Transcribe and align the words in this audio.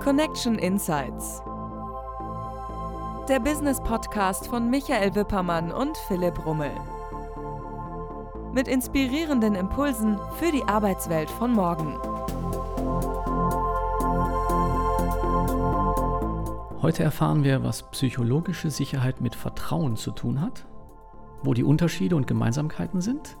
Connection 0.00 0.54
Insights. 0.54 1.42
Der 3.28 3.38
Business 3.38 3.78
Podcast 3.82 4.46
von 4.46 4.70
Michael 4.70 5.14
Wippermann 5.14 5.70
und 5.70 5.94
Philipp 6.08 6.46
Rummel. 6.46 6.72
Mit 8.54 8.66
inspirierenden 8.66 9.54
Impulsen 9.54 10.18
für 10.38 10.50
die 10.52 10.64
Arbeitswelt 10.64 11.28
von 11.28 11.52
morgen. 11.52 11.98
Heute 16.80 17.02
erfahren 17.02 17.44
wir, 17.44 17.62
was 17.62 17.82
psychologische 17.90 18.70
Sicherheit 18.70 19.20
mit 19.20 19.34
Vertrauen 19.34 19.96
zu 19.96 20.12
tun 20.12 20.40
hat, 20.40 20.64
wo 21.42 21.52
die 21.52 21.64
Unterschiede 21.64 22.16
und 22.16 22.26
Gemeinsamkeiten 22.26 23.02
sind, 23.02 23.36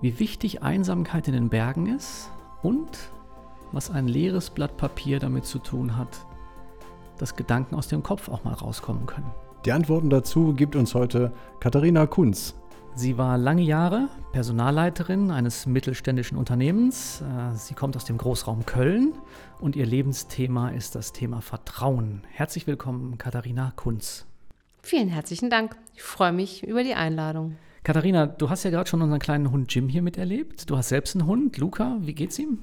wie 0.00 0.18
wichtig 0.18 0.62
Einsamkeit 0.62 1.28
in 1.28 1.34
den 1.34 1.50
Bergen 1.50 1.94
ist 1.94 2.30
und 2.62 3.10
was 3.74 3.90
ein 3.90 4.08
leeres 4.08 4.50
Blatt 4.50 4.76
Papier 4.76 5.18
damit 5.18 5.44
zu 5.44 5.58
tun 5.58 5.96
hat, 5.96 6.24
dass 7.18 7.36
Gedanken 7.36 7.74
aus 7.74 7.88
dem 7.88 8.02
Kopf 8.02 8.28
auch 8.28 8.44
mal 8.44 8.54
rauskommen 8.54 9.06
können. 9.06 9.30
Die 9.64 9.72
Antworten 9.72 10.10
dazu 10.10 10.54
gibt 10.54 10.76
uns 10.76 10.94
heute 10.94 11.32
Katharina 11.60 12.06
Kunz. 12.06 12.54
Sie 12.96 13.18
war 13.18 13.38
lange 13.38 13.62
Jahre 13.62 14.08
Personalleiterin 14.30 15.32
eines 15.32 15.66
mittelständischen 15.66 16.38
Unternehmens. 16.38 17.22
Äh, 17.22 17.56
sie 17.56 17.74
kommt 17.74 17.96
aus 17.96 18.04
dem 18.04 18.18
Großraum 18.18 18.66
Köln 18.66 19.14
und 19.58 19.74
ihr 19.74 19.86
Lebensthema 19.86 20.68
ist 20.68 20.94
das 20.94 21.12
Thema 21.12 21.40
Vertrauen. 21.40 22.22
Herzlich 22.30 22.68
willkommen, 22.68 23.18
Katharina 23.18 23.72
Kunz. 23.74 24.26
Vielen 24.80 25.08
herzlichen 25.08 25.50
Dank. 25.50 25.76
Ich 25.94 26.02
freue 26.02 26.32
mich 26.32 26.62
über 26.62 26.84
die 26.84 26.94
Einladung. 26.94 27.56
Katharina, 27.82 28.26
du 28.26 28.48
hast 28.48 28.62
ja 28.62 28.70
gerade 28.70 28.88
schon 28.88 29.02
unseren 29.02 29.18
kleinen 29.18 29.50
Hund 29.50 29.74
Jim 29.74 29.88
hier 29.88 30.02
miterlebt. 30.02 30.70
Du 30.70 30.76
hast 30.76 30.90
selbst 30.90 31.16
einen 31.16 31.26
Hund. 31.26 31.58
Luca, 31.58 31.96
wie 32.00 32.14
geht's 32.14 32.38
ihm? 32.38 32.58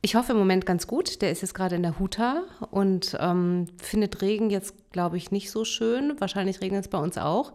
Ich 0.00 0.14
hoffe 0.14 0.32
im 0.32 0.38
Moment 0.38 0.64
ganz 0.64 0.86
gut. 0.86 1.22
Der 1.22 1.30
ist 1.30 1.42
jetzt 1.42 1.54
gerade 1.54 1.76
in 1.76 1.82
der 1.82 1.98
Huta 1.98 2.44
und 2.70 3.16
ähm, 3.20 3.66
findet 3.78 4.22
Regen 4.22 4.50
jetzt, 4.50 4.74
glaube 4.92 5.16
ich, 5.16 5.30
nicht 5.30 5.50
so 5.50 5.64
schön. 5.64 6.14
Wahrscheinlich 6.18 6.60
regnet 6.60 6.84
es 6.84 6.88
bei 6.88 6.98
uns 6.98 7.18
auch. 7.18 7.52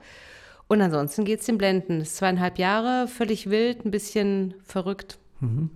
Und 0.67 0.81
ansonsten 0.81 1.23
geht 1.25 1.39
es 1.39 1.45
dem 1.45 1.57
Blenden. 1.57 2.01
Ist 2.01 2.17
zweieinhalb 2.17 2.57
Jahre, 2.57 3.07
völlig 3.07 3.49
wild, 3.49 3.85
ein 3.85 3.91
bisschen 3.91 4.55
verrückt. 4.63 5.19
Mhm. 5.39 5.69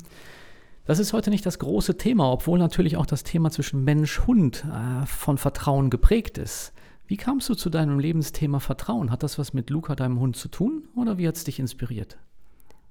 Das 0.86 1.00
ist 1.00 1.14
heute 1.14 1.30
nicht 1.30 1.46
das 1.46 1.60
große 1.60 1.98
Thema, 1.98 2.32
obwohl 2.32 2.60
natürlich 2.60 2.96
auch 2.96 3.06
das 3.06 3.24
Thema 3.24 3.52
zwischen 3.52 3.84
Mensch-Hund 3.84 4.66
äh, 4.66 5.06
von 5.06 5.38
Vertrauen 5.38 5.90
geprägt 5.90 6.38
ist. 6.38 6.74
Wie 7.08 7.18
kamst 7.18 7.48
du 7.50 7.56
zu 7.56 7.70
deinem 7.70 8.00
Lebensthema 8.00 8.60
Vertrauen? 8.60 9.12
Hat 9.12 9.24
das 9.24 9.38
was 9.38 9.54
mit 9.54 9.70
Luca, 9.70 9.96
deinem 9.96 10.20
Hund, 10.20 10.36
zu 10.36 10.50
tun 10.50 10.88
oder 10.96 11.18
wie 11.18 11.28
hat 11.28 11.36
es 11.36 11.44
dich 11.44 11.60
inspiriert? 11.60 12.18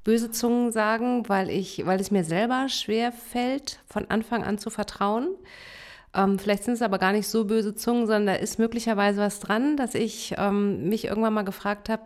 Böse 0.07 0.31
Zungen 0.31 0.71
sagen, 0.71 1.29
weil, 1.29 1.51
ich, 1.51 1.85
weil 1.85 1.99
es 1.99 2.13
mir 2.13 2.23
selber 2.23 2.69
schwer 2.69 3.11
fällt, 3.11 3.81
von 3.89 4.09
Anfang 4.09 4.45
an 4.45 4.57
zu 4.57 4.71
vertrauen. 4.71 5.35
Ähm, 6.15 6.39
vielleicht 6.39 6.63
sind 6.63 6.75
es 6.75 6.83
aber 6.83 7.01
gar 7.01 7.11
nicht 7.11 7.27
so 7.27 7.45
böse 7.45 7.75
Zungen, 7.75 8.07
sondern 8.07 8.27
da 8.27 8.35
ist 8.35 8.61
möglicherweise 8.61 9.21
was 9.21 9.41
dran, 9.41 9.77
dass 9.77 9.97
ich 9.97 10.33
ähm, 10.39 10.89
mich 10.89 11.07
irgendwann 11.07 11.35
mal 11.35 11.43
gefragt 11.43 11.89
habe, 11.89 12.05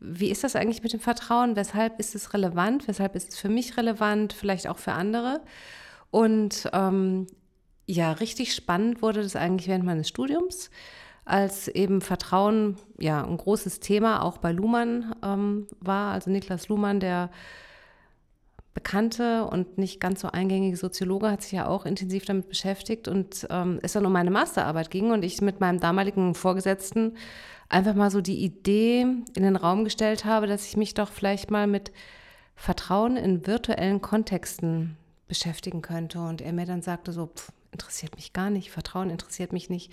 wie 0.00 0.30
ist 0.30 0.44
das 0.44 0.56
eigentlich 0.56 0.82
mit 0.82 0.94
dem 0.94 1.00
Vertrauen? 1.00 1.56
Weshalb 1.56 2.00
ist 2.00 2.14
es 2.14 2.32
relevant? 2.32 2.88
Weshalb 2.88 3.16
ist 3.16 3.28
es 3.28 3.38
für 3.38 3.50
mich 3.50 3.76
relevant? 3.76 4.32
Vielleicht 4.32 4.66
auch 4.66 4.78
für 4.78 4.92
andere? 4.92 5.42
Und 6.10 6.70
ähm, 6.72 7.26
ja, 7.84 8.12
richtig 8.12 8.54
spannend 8.54 9.02
wurde 9.02 9.22
das 9.22 9.36
eigentlich 9.36 9.68
während 9.68 9.84
meines 9.84 10.08
Studiums 10.08 10.70
als 11.24 11.68
eben 11.68 12.00
Vertrauen 12.00 12.76
ja 12.98 13.24
ein 13.24 13.36
großes 13.36 13.80
Thema 13.80 14.22
auch 14.22 14.38
bei 14.38 14.52
Luhmann 14.52 15.14
ähm, 15.22 15.66
war. 15.80 16.12
Also 16.12 16.30
Niklas 16.30 16.68
Luhmann, 16.68 17.00
der 17.00 17.30
bekannte 18.74 19.44
und 19.44 19.78
nicht 19.78 20.00
ganz 20.00 20.20
so 20.20 20.28
eingängige 20.28 20.76
Soziologe, 20.76 21.30
hat 21.30 21.42
sich 21.42 21.52
ja 21.52 21.66
auch 21.66 21.86
intensiv 21.86 22.24
damit 22.24 22.48
beschäftigt 22.48 23.08
und 23.08 23.46
ähm, 23.50 23.78
es 23.82 23.92
dann 23.92 24.04
um 24.04 24.12
meine 24.12 24.30
Masterarbeit 24.30 24.90
ging 24.90 25.12
und 25.12 25.24
ich 25.24 25.40
mit 25.40 25.60
meinem 25.60 25.80
damaligen 25.80 26.34
Vorgesetzten 26.34 27.16
einfach 27.68 27.94
mal 27.94 28.10
so 28.10 28.20
die 28.20 28.44
Idee 28.44 29.02
in 29.02 29.42
den 29.42 29.56
Raum 29.56 29.84
gestellt 29.84 30.24
habe, 30.24 30.46
dass 30.46 30.66
ich 30.66 30.76
mich 30.76 30.94
doch 30.94 31.10
vielleicht 31.10 31.50
mal 31.50 31.66
mit 31.66 31.92
Vertrauen 32.56 33.16
in 33.16 33.46
virtuellen 33.46 34.00
Kontexten 34.00 34.96
beschäftigen 35.28 35.82
könnte. 35.82 36.20
Und 36.20 36.40
er 36.40 36.52
mir 36.52 36.66
dann 36.66 36.82
sagte 36.82 37.12
so, 37.12 37.26
pff, 37.26 37.50
interessiert 37.74 38.16
mich 38.16 38.32
gar 38.32 38.48
nicht, 38.48 38.70
Vertrauen 38.70 39.10
interessiert 39.10 39.52
mich 39.52 39.68
nicht. 39.68 39.92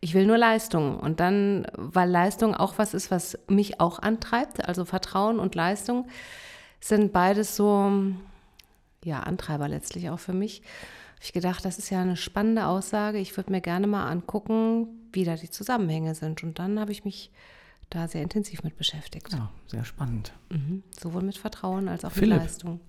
Ich 0.00 0.12
will 0.12 0.26
nur 0.26 0.36
Leistung. 0.36 1.00
Und 1.00 1.20
dann, 1.20 1.66
weil 1.76 2.10
Leistung 2.10 2.54
auch 2.54 2.76
was 2.76 2.92
ist, 2.92 3.10
was 3.10 3.38
mich 3.48 3.80
auch 3.80 3.98
antreibt, 4.00 4.68
also 4.68 4.84
Vertrauen 4.84 5.38
und 5.38 5.54
Leistung 5.54 6.06
sind 6.80 7.12
beides 7.12 7.56
so, 7.56 7.90
ja, 9.04 9.20
Antreiber 9.20 9.68
letztlich 9.68 10.10
auch 10.10 10.18
für 10.18 10.34
mich. 10.34 10.60
Habe 11.14 11.24
ich 11.24 11.32
gedacht, 11.32 11.64
das 11.64 11.78
ist 11.78 11.90
ja 11.90 12.02
eine 12.02 12.16
spannende 12.16 12.66
Aussage. 12.66 13.18
Ich 13.18 13.36
würde 13.36 13.52
mir 13.52 13.60
gerne 13.60 13.86
mal 13.86 14.08
angucken, 14.08 14.88
wie 15.12 15.24
da 15.24 15.36
die 15.36 15.50
Zusammenhänge 15.50 16.14
sind. 16.14 16.42
Und 16.42 16.58
dann 16.58 16.80
habe 16.80 16.92
ich 16.92 17.04
mich 17.04 17.30
da 17.90 18.08
sehr 18.08 18.22
intensiv 18.22 18.62
mit 18.62 18.76
beschäftigt. 18.76 19.32
Ja, 19.32 19.50
sehr 19.66 19.84
spannend. 19.84 20.32
Mhm. 20.48 20.82
Sowohl 20.98 21.22
mit 21.22 21.36
Vertrauen 21.36 21.88
als 21.88 22.04
auch 22.04 22.12
Philipp, 22.12 22.34
mit 22.34 22.42
Leistung. 22.42 22.80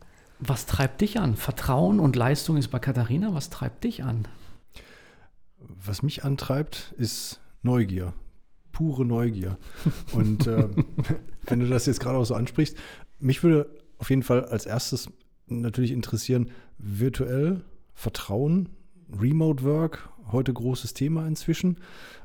Was 0.43 0.65
treibt 0.65 1.01
dich 1.01 1.19
an? 1.19 1.35
Vertrauen 1.35 1.99
und 1.99 2.15
Leistung 2.15 2.57
ist 2.57 2.69
bei 2.69 2.79
Katharina. 2.79 3.35
Was 3.35 3.51
treibt 3.51 3.83
dich 3.83 4.03
an? 4.03 4.27
Was 5.59 6.01
mich 6.01 6.23
antreibt, 6.23 6.95
ist 6.97 7.39
Neugier. 7.61 8.13
Pure 8.71 9.05
Neugier. 9.05 9.59
Und 10.13 10.47
äh, 10.47 10.67
wenn 11.45 11.59
du 11.59 11.67
das 11.67 11.85
jetzt 11.85 11.99
gerade 11.99 12.17
auch 12.17 12.25
so 12.25 12.33
ansprichst, 12.33 12.75
mich 13.19 13.43
würde 13.43 13.69
auf 13.99 14.09
jeden 14.09 14.23
Fall 14.23 14.45
als 14.45 14.65
erstes 14.65 15.11
natürlich 15.45 15.91
interessieren, 15.91 16.49
virtuell, 16.79 17.63
Vertrauen, 17.93 18.69
Remote 19.15 19.63
Work, 19.63 20.09
heute 20.31 20.53
großes 20.53 20.95
Thema 20.95 21.27
inzwischen. 21.27 21.77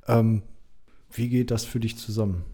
Ähm, 0.08 0.42
wie 1.12 1.28
geht 1.28 1.50
das 1.50 1.66
für 1.66 1.80
dich 1.80 1.98
zusammen? 1.98 2.44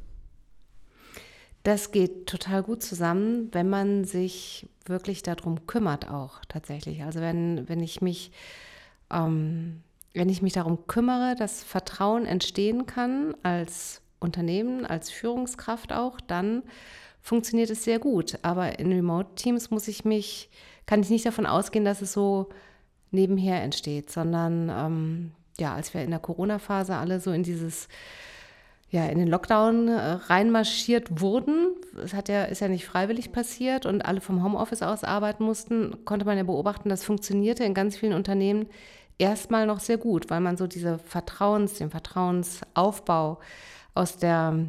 Das 1.63 1.93
geht 1.93 2.27
total 2.27 2.63
gut 2.63 2.83
zusammen, 2.83 3.49
wenn 3.53 3.69
man 3.69 4.05
sich 4.05 4.69
wirklich 4.87 5.23
darum 5.23 5.67
kümmert 5.67 6.11
auch 6.11 6.41
tatsächlich. 6.49 7.05
Also 7.05 7.21
wenn, 7.21 7.69
wenn 7.69 7.81
ich 7.81 8.01
mich, 8.01 8.33
ähm, 9.11 9.83
wenn 10.13 10.29
ich 10.29 10.43
mich 10.43 10.55
darum 10.55 10.87
kümmere, 10.87 11.37
dass 11.37 11.63
Vertrauen 11.63 12.27
entstehen 12.27 12.87
kann 12.87 13.35
als 13.43 14.03
Unternehmen, 14.19 14.85
als 14.85 15.11
Führungskraft 15.11 15.93
auch, 15.93 16.21
dann 16.21 16.63
funktioniert 17.21 17.71
es 17.71 17.85
sehr 17.85 18.01
gut. 18.01 18.39
Aber 18.43 18.79
in 18.81 18.93
Remote-Teams 18.93 19.71
muss 19.71 19.87
ich 19.87 20.05
mich, 20.05 20.51
kann 20.87 21.01
ich 21.01 21.11
nicht 21.11 21.27
davon 21.27 21.47
ausgehen, 21.47 21.85
dass 21.85 22.03
es 22.03 22.13
so 22.13 22.49
nebenher 23.13 23.63
entsteht, 23.63 24.11
sondern 24.11 24.69
ähm, 24.69 25.33
ja, 25.59 25.75
als 25.75 25.95
wir 25.95 26.03
in 26.03 26.11
der 26.11 26.19
Corona-Phase 26.19 26.97
alle 26.97 27.21
so 27.21 27.31
in 27.31 27.43
dieses 27.43 27.89
ja, 28.93 29.07
in 29.07 29.19
den 29.19 29.29
Lockdown 29.29 29.89
äh, 29.89 30.01
reinmarschiert 30.29 31.21
wurden. 31.21 31.75
Es 32.05 32.13
hat 32.13 32.29
ja, 32.29 32.45
ist 32.45 32.61
ja 32.61 32.69
nicht 32.69 32.85
freiwillig 32.85 33.33
passiert 33.33 33.87
und 33.87 34.05
alle 34.05 34.21
vom 34.21 34.45
Homeoffice 34.45 34.83
aus 34.83 35.03
arbeiten 35.03 35.45
mussten, 35.45 36.05
konnte 36.05 36.27
man 36.27 36.37
ja 36.37 36.45
beobachten, 36.45 36.91
das 36.91 37.03
funktionierte 37.03 37.65
in 37.65 37.73
ganz 37.73 37.97
vielen 37.97 38.13
Unternehmen 38.13 38.67
erstmal 39.17 39.67
noch 39.67 39.81
sehr 39.81 39.97
gut, 39.97 40.29
weil 40.29 40.41
man 40.41 40.59
so 40.59 40.67
diese 40.67 40.99
Vertrauens, 40.99 41.75
den 41.75 41.89
Vertrauensaufbau 41.91 43.41
aus 43.95 44.19
der 44.19 44.67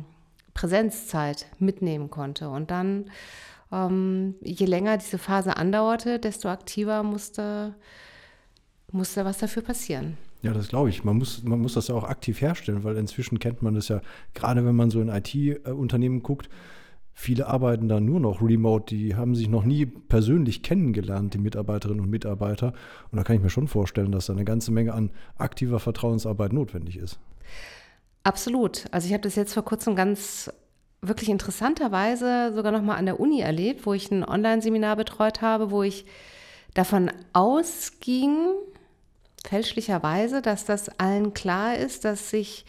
Präsenzzeit 0.54 1.46
mitnehmen 1.60 2.10
konnte. 2.10 2.50
Und 2.50 2.72
dann, 2.72 3.12
ähm, 3.74 4.36
je 4.42 4.66
länger 4.66 4.98
diese 4.98 5.18
Phase 5.18 5.58
andauerte, 5.58 6.18
desto 6.18 6.48
aktiver 6.48 7.04
musste, 7.04 7.76
musste 8.90 9.26
was 9.26 9.40
dafür 9.40 9.64
passieren. 9.64 10.18
Ja, 10.44 10.52
das 10.52 10.68
glaube 10.68 10.90
ich. 10.90 11.06
Man 11.06 11.18
muss, 11.18 11.42
man 11.44 11.59
muss 11.59 11.74
das 11.74 11.88
ja 11.88 11.96
auch 11.96 12.04
aktiv 12.04 12.42
herstellen, 12.42 12.84
weil 12.84 12.98
inzwischen 12.98 13.40
kennt 13.40 13.62
man 13.62 13.76
das 13.76 13.88
ja, 13.88 14.02
gerade 14.34 14.66
wenn 14.66 14.76
man 14.76 14.92
so 14.92 15.00
in 15.00 15.08
IT-Unternehmen 15.08 16.22
guckt, 16.22 16.50
viele 17.14 17.48
arbeiten 17.48 17.88
da 17.88 18.02
nur 18.02 18.20
noch 18.20 18.42
remote, 18.42 18.94
die 18.94 19.16
haben 19.16 19.36
sich 19.36 19.48
noch 19.48 19.64
nie 19.64 19.86
persönlich 19.86 20.62
kennengelernt, 20.62 21.34
die 21.34 21.38
Mitarbeiterinnen 21.38 22.02
und 22.02 22.09
Mitarbeiter. 22.09 22.74
Und 23.10 23.18
da 23.18 23.24
kann 23.24 23.38
ich 23.38 23.42
mir 23.42 23.50
schon 23.50 23.69
vorstellen, 23.69 24.12
dass 24.12 24.25
da 24.25 24.34
eine 24.34 24.44
ganze 24.44 24.72
Menge 24.72 24.94
an 24.94 25.12
aktiver 25.38 25.80
Vertrauensarbeit 25.80 26.51
notwendig 26.51 26.98
ist. 26.98 27.19
Absolut. 28.24 28.86
Also 28.92 29.07
ich 29.07 29.13
habe 29.13 29.24
das 29.24 29.36
jetzt 29.36 29.54
vor 29.54 29.63
kurzem 29.63 29.95
ganz 29.95 30.51
wirklich 31.01 31.30
interessanterweise 31.30 32.51
sogar 32.54 32.74
noch 32.74 32.81
mal 32.81 32.95
an 32.95 33.06
der 33.06 33.19
Uni 33.19 33.40
erlebt, 33.40 33.86
wo 33.86 33.94
ich 33.94 34.12
ein 34.12 34.25
Online-Seminar 34.25 34.98
betreut 34.98 35.42
habe, 35.42 35.72
wo 35.72 35.84
ich 35.84 36.06
davon 36.74 37.12
ausging, 37.31 38.36
fälschlicherweise, 39.44 40.42
dass 40.42 40.66
das 40.66 40.90
allen 41.00 41.34
klar 41.34 41.75
ist, 41.75 42.06
dass 42.06 42.30
sich 42.30 42.66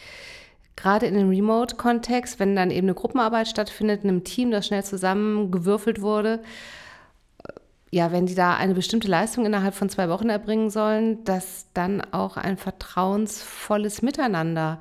gerade 0.76 1.06
in 1.06 1.14
dem 1.14 1.28
Remote-Kontext, 1.28 2.40
wenn 2.40 2.56
dann 2.56 2.70
eben 2.70 2.86
eine 2.86 2.94
Gruppenarbeit 2.94 3.48
stattfindet, 3.48 4.02
in 4.04 4.10
einem 4.10 4.24
Team, 4.24 4.50
das 4.50 4.66
schnell 4.66 4.84
zusammengewürfelt 4.84 6.00
wurde, 6.00 6.40
äh, 7.44 7.52
ja, 7.90 8.12
wenn 8.12 8.26
die 8.26 8.34
da 8.34 8.56
eine 8.56 8.74
bestimmte 8.74 9.08
Leistung 9.08 9.46
innerhalb 9.46 9.74
von 9.74 9.88
zwei 9.88 10.08
Wochen 10.08 10.30
erbringen 10.30 10.70
sollen, 10.70 11.24
dass 11.24 11.66
dann 11.74 12.02
auch 12.12 12.36
ein 12.36 12.56
vertrauensvolles 12.56 14.02
Miteinander, 14.02 14.80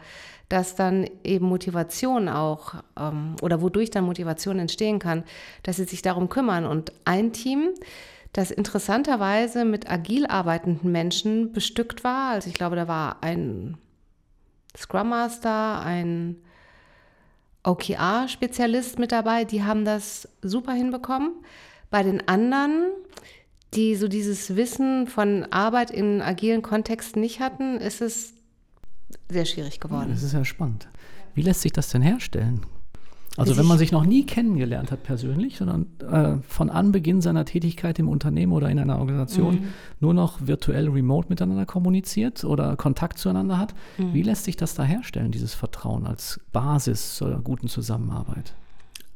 dass 0.49 0.75
dann 0.75 1.07
eben 1.23 1.47
Motivation 1.47 2.27
auch 2.27 2.75
ähm, 2.99 3.35
oder 3.41 3.61
wodurch 3.61 3.91
dann 3.91 4.03
Motivation 4.03 4.59
entstehen 4.59 4.99
kann, 4.99 5.23
dass 5.61 5.77
sie 5.77 5.85
sich 5.85 6.01
darum 6.01 6.29
kümmern. 6.29 6.65
Und 6.65 6.91
ein 7.05 7.33
Team, 7.33 7.69
das 8.33 8.49
interessanterweise 8.51 9.63
mit 9.63 9.89
agil 9.89 10.25
arbeitenden 10.25 10.91
Menschen 10.91 11.53
bestückt 11.53 12.03
war. 12.03 12.31
Also 12.31 12.49
ich 12.49 12.55
glaube, 12.55 12.75
da 12.75 12.87
war 12.87 13.21
ein 13.21 13.77
Scrum 14.75 15.09
Master, 15.09 15.81
ein 15.81 16.37
OKR-Spezialist 17.63 18.99
mit 18.99 19.11
dabei, 19.11 19.45
die 19.45 19.63
haben 19.63 19.85
das 19.85 20.27
super 20.41 20.73
hinbekommen. 20.73 21.31
Bei 21.91 22.01
den 22.03 22.27
anderen, 22.27 22.87
die 23.75 23.95
so 23.95 24.07
dieses 24.07 24.55
Wissen 24.55 25.07
von 25.07 25.45
Arbeit 25.51 25.91
in 25.91 26.21
agilen 26.21 26.63
Kontexten 26.63 27.21
nicht 27.21 27.39
hatten, 27.39 27.77
ist 27.77 28.01
es 28.01 28.33
sehr 29.29 29.45
schwierig 29.45 29.79
geworden. 29.79 30.09
Das 30.09 30.23
ist 30.23 30.33
ja 30.33 30.43
spannend. 30.43 30.87
Wie 31.35 31.43
lässt 31.43 31.61
sich 31.61 31.71
das 31.71 31.89
denn 31.89 32.01
herstellen? 32.01 32.65
Also 33.35 33.57
wenn 33.57 33.65
man 33.65 33.79
sich 33.79 33.91
noch 33.91 34.05
nie 34.05 34.25
kennengelernt 34.25 34.91
hat 34.91 35.01
persönlich, 35.01 35.57
sondern 35.57 35.87
äh, 35.99 36.41
von 36.47 36.69
Anbeginn 36.69 37.19
seiner 37.19 37.45
Tätigkeit 37.45 37.97
im 37.97 38.07
Unternehmen 38.07 38.51
oder 38.51 38.69
in 38.69 38.77
einer 38.77 38.99
Organisation 38.99 39.55
mhm. 39.55 39.67
nur 39.99 40.13
noch 40.13 40.45
virtuell 40.45 40.87
remote 40.89 41.29
miteinander 41.29 41.65
kommuniziert 41.65 42.43
oder 42.43 42.75
Kontakt 42.75 43.17
zueinander 43.17 43.57
hat, 43.57 43.73
mhm. 43.97 44.13
wie 44.13 44.21
lässt 44.21 44.43
sich 44.43 44.55
das 44.55 44.75
da 44.75 44.83
herstellen, 44.83 45.31
dieses 45.31 45.55
Vertrauen 45.55 46.05
als 46.05 46.39
Basis 46.51 47.15
zur 47.15 47.41
guten 47.43 47.69
Zusammenarbeit? 47.69 48.53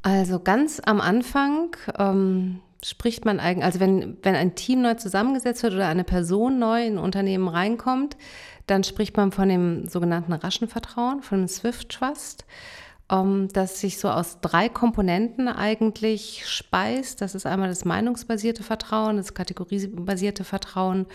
Also 0.02 0.40
ganz 0.40 0.82
am 0.84 1.00
Anfang 1.00 1.76
ähm, 2.00 2.60
spricht 2.84 3.26
man 3.26 3.40
eigentlich, 3.40 3.66
also 3.66 3.80
wenn, 3.80 4.18
wenn 4.24 4.36
ein 4.36 4.56
Team 4.56 4.82
neu 4.82 4.96
zusammengesetzt 4.96 5.62
wird 5.62 5.74
oder 5.74 5.88
eine 5.88 6.04
Person 6.04 6.58
neu 6.58 6.86
in 6.86 6.94
ein 6.94 7.04
Unternehmen 7.04 7.48
reinkommt, 7.48 8.18
dann 8.66 8.84
spricht 8.84 9.16
man 9.16 9.32
von 9.32 9.48
dem 9.48 9.88
sogenannten 9.88 10.34
raschen 10.34 10.68
Vertrauen, 10.68 11.22
von 11.22 11.40
dem 11.40 11.48
Swift 11.48 11.90
Trust. 11.90 12.46
Ähm, 13.10 13.48
das 13.54 13.80
sich 13.80 14.00
so 14.00 14.10
aus 14.10 14.40
drei 14.42 14.70
Komponenten 14.70 15.48
eigentlich 15.48 16.44
speist. 16.48 17.22
Das 17.22 17.36
ist 17.36 17.46
einmal 17.46 17.70
das 17.70 17.86
meinungsbasierte 17.86 18.64
Vertrauen, 18.64 19.18
das 19.18 19.34
kategoriebasierte 19.34 20.44
Vertrauen 20.44 21.06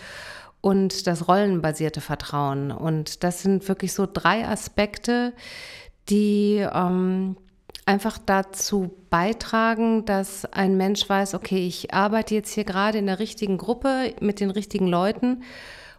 und 0.61 1.07
das 1.07 1.27
rollenbasierte 1.27 2.01
Vertrauen. 2.01 2.71
Und 2.71 3.23
das 3.23 3.41
sind 3.41 3.67
wirklich 3.67 3.93
so 3.93 4.07
drei 4.11 4.47
Aspekte, 4.47 5.33
die 6.09 6.65
ähm, 6.73 7.37
einfach 7.85 8.17
dazu 8.17 8.91
beitragen, 9.09 10.05
dass 10.05 10.45
ein 10.45 10.77
Mensch 10.77 11.07
weiß, 11.07 11.33
okay, 11.33 11.67
ich 11.67 11.93
arbeite 11.93 12.33
jetzt 12.33 12.53
hier 12.53 12.63
gerade 12.63 12.97
in 12.97 13.05
der 13.05 13.19
richtigen 13.19 13.57
Gruppe 13.57 14.13
mit 14.19 14.39
den 14.39 14.49
richtigen 14.49 14.87
Leuten 14.87 15.43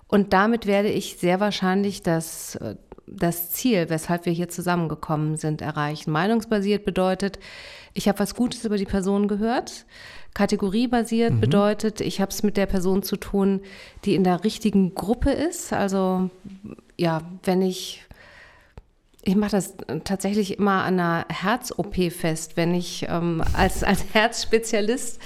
und 0.09 0.33
damit 0.33 0.67
werde 0.67 0.89
ich 0.89 1.17
sehr 1.19 1.41
wahrscheinlich 1.41 2.03
das 2.03 2.57
äh, 2.57 2.77
das 3.07 3.51
Ziel, 3.51 3.91
weshalb 3.91 4.27
wir 4.27 4.33
hier 4.33 4.49
zusammengekommen 4.49 5.37
sind, 5.37 5.61
erreichen. 5.61 6.11
Meinungsbasiert 6.11 6.85
bedeutet, 6.85 7.39
ich 7.93 8.09
habe 8.09 8.19
was 8.19 8.35
Gutes 8.35 8.65
über 8.65 8.77
die 8.77 8.85
Person 8.85 9.29
gehört. 9.29 9.87
Kategoriebasiert 10.35 11.35
mhm. 11.35 11.41
bedeutet, 11.41 12.01
ich 12.01 12.21
habe 12.21 12.31
es 12.31 12.43
mit 12.43 12.57
der 12.57 12.67
Person 12.67 13.03
zu 13.03 13.17
tun, 13.17 13.61
die 14.05 14.15
in 14.15 14.25
der 14.25 14.43
richtigen 14.43 14.95
Gruppe 14.95 15.31
ist. 15.31 15.73
Also 15.73 16.31
ja, 16.97 17.23
wenn 17.45 17.63
ich 17.63 18.05
ich 19.27 19.37
mache 19.37 19.53
das 19.53 19.75
tatsächlich 20.05 20.59
immer 20.59 20.85
an 20.85 21.01
einer 21.01 21.27
Herz-OP 21.31 21.95
fest, 22.13 22.59
wenn 22.59 22.75
ich 22.75 23.07
ähm, 23.09 23.43
als, 23.55 23.83
als 23.83 24.05
Herzspezialist 24.13 25.19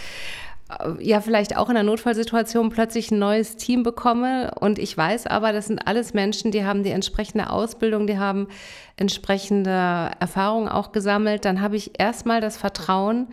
ja 1.01 1.21
vielleicht 1.21 1.57
auch 1.57 1.71
in 1.71 1.77
einer 1.77 1.89
Notfallsituation 1.89 2.69
plötzlich 2.69 3.11
ein 3.11 3.19
neues 3.19 3.57
Team 3.57 3.83
bekomme 3.83 4.53
und 4.61 4.79
ich 4.79 4.97
weiß 4.97 5.27
aber, 5.27 5.53
das 5.53 5.67
sind 5.67 5.87
alles 5.87 6.13
Menschen, 6.13 6.51
die 6.51 6.65
haben 6.65 6.83
die 6.83 6.91
entsprechende 6.91 7.51
Ausbildung, 7.51 8.07
die 8.07 8.19
haben 8.19 8.49
entsprechende 8.97 10.11
Erfahrungen 10.21 10.69
auch 10.69 10.93
gesammelt, 10.93 11.45
dann 11.45 11.63
habe 11.63 11.77
ich 11.77 11.99
erstmal 11.99 12.41
das 12.41 12.59
Vertrauen, 12.59 13.29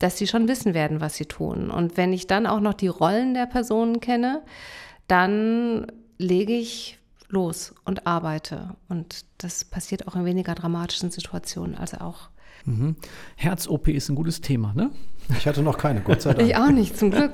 dass 0.00 0.18
sie 0.18 0.26
schon 0.26 0.48
wissen 0.48 0.74
werden, 0.74 1.00
was 1.00 1.14
sie 1.14 1.26
tun. 1.26 1.70
Und 1.70 1.96
wenn 1.96 2.12
ich 2.12 2.26
dann 2.26 2.46
auch 2.46 2.58
noch 2.58 2.74
die 2.74 2.88
Rollen 2.88 3.34
der 3.34 3.46
Personen 3.46 4.00
kenne, 4.00 4.42
dann 5.06 5.86
lege 6.18 6.54
ich 6.54 6.98
los 7.28 7.74
und 7.84 8.08
arbeite. 8.08 8.74
Und 8.88 9.24
das 9.38 9.64
passiert 9.64 10.08
auch 10.08 10.16
in 10.16 10.24
weniger 10.24 10.56
dramatischen 10.56 11.12
Situationen, 11.12 11.76
also 11.76 11.98
auch 11.98 12.30
Mhm. 12.64 12.96
Herz-OP 13.36 13.88
ist 13.88 14.08
ein 14.08 14.14
gutes 14.14 14.40
Thema, 14.40 14.72
ne? 14.74 14.90
Ich 15.36 15.46
hatte 15.46 15.62
noch 15.62 15.78
keine, 15.78 16.00
Gott 16.00 16.22
sei 16.22 16.34
Dank. 16.34 16.48
Ich 16.48 16.56
auch 16.56 16.70
nicht, 16.70 16.96
zum 16.96 17.10
Glück. 17.10 17.32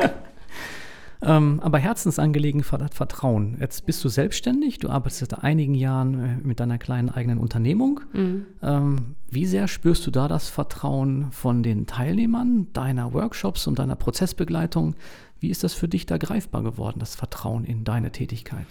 ähm, 1.23 1.61
aber 1.61 1.79
Herzensangelegenheit 1.79 2.82
hat 2.82 2.94
Vertrauen. 2.94 3.56
Jetzt 3.61 3.87
bist 3.87 4.02
du 4.05 4.08
selbstständig, 4.08 4.79
du 4.79 4.88
arbeitest 4.88 5.20
seit 5.20 5.43
einigen 5.43 5.75
Jahren 5.75 6.14
äh, 6.14 6.46
mit 6.46 6.61
deiner 6.61 6.79
kleinen 6.79 7.11
eigenen 7.11 7.38
Unternehmung. 7.38 8.00
Mhm. 8.12 8.46
Ähm, 8.62 9.14
wie 9.31 9.46
sehr 9.46 9.69
spürst 9.69 10.06
du 10.06 10.11
da 10.11 10.29
das 10.29 10.49
Vertrauen 10.49 11.31
von 11.32 11.62
den 11.62 11.87
Teilnehmern 11.87 12.69
deiner 12.73 13.12
Workshops 13.12 13.67
und 13.67 13.79
deiner 13.79 13.96
Prozessbegleitung? 13.96 14.94
Wie 15.41 15.50
ist 15.50 15.64
das 15.64 15.75
für 15.75 15.88
dich 15.88 16.06
da 16.06 16.19
greifbar 16.19 16.62
geworden, 16.62 16.99
das 16.99 17.14
Vertrauen 17.14 17.64
in 17.64 17.84
deine 17.84 18.11
Tätigkeit? 18.11 18.67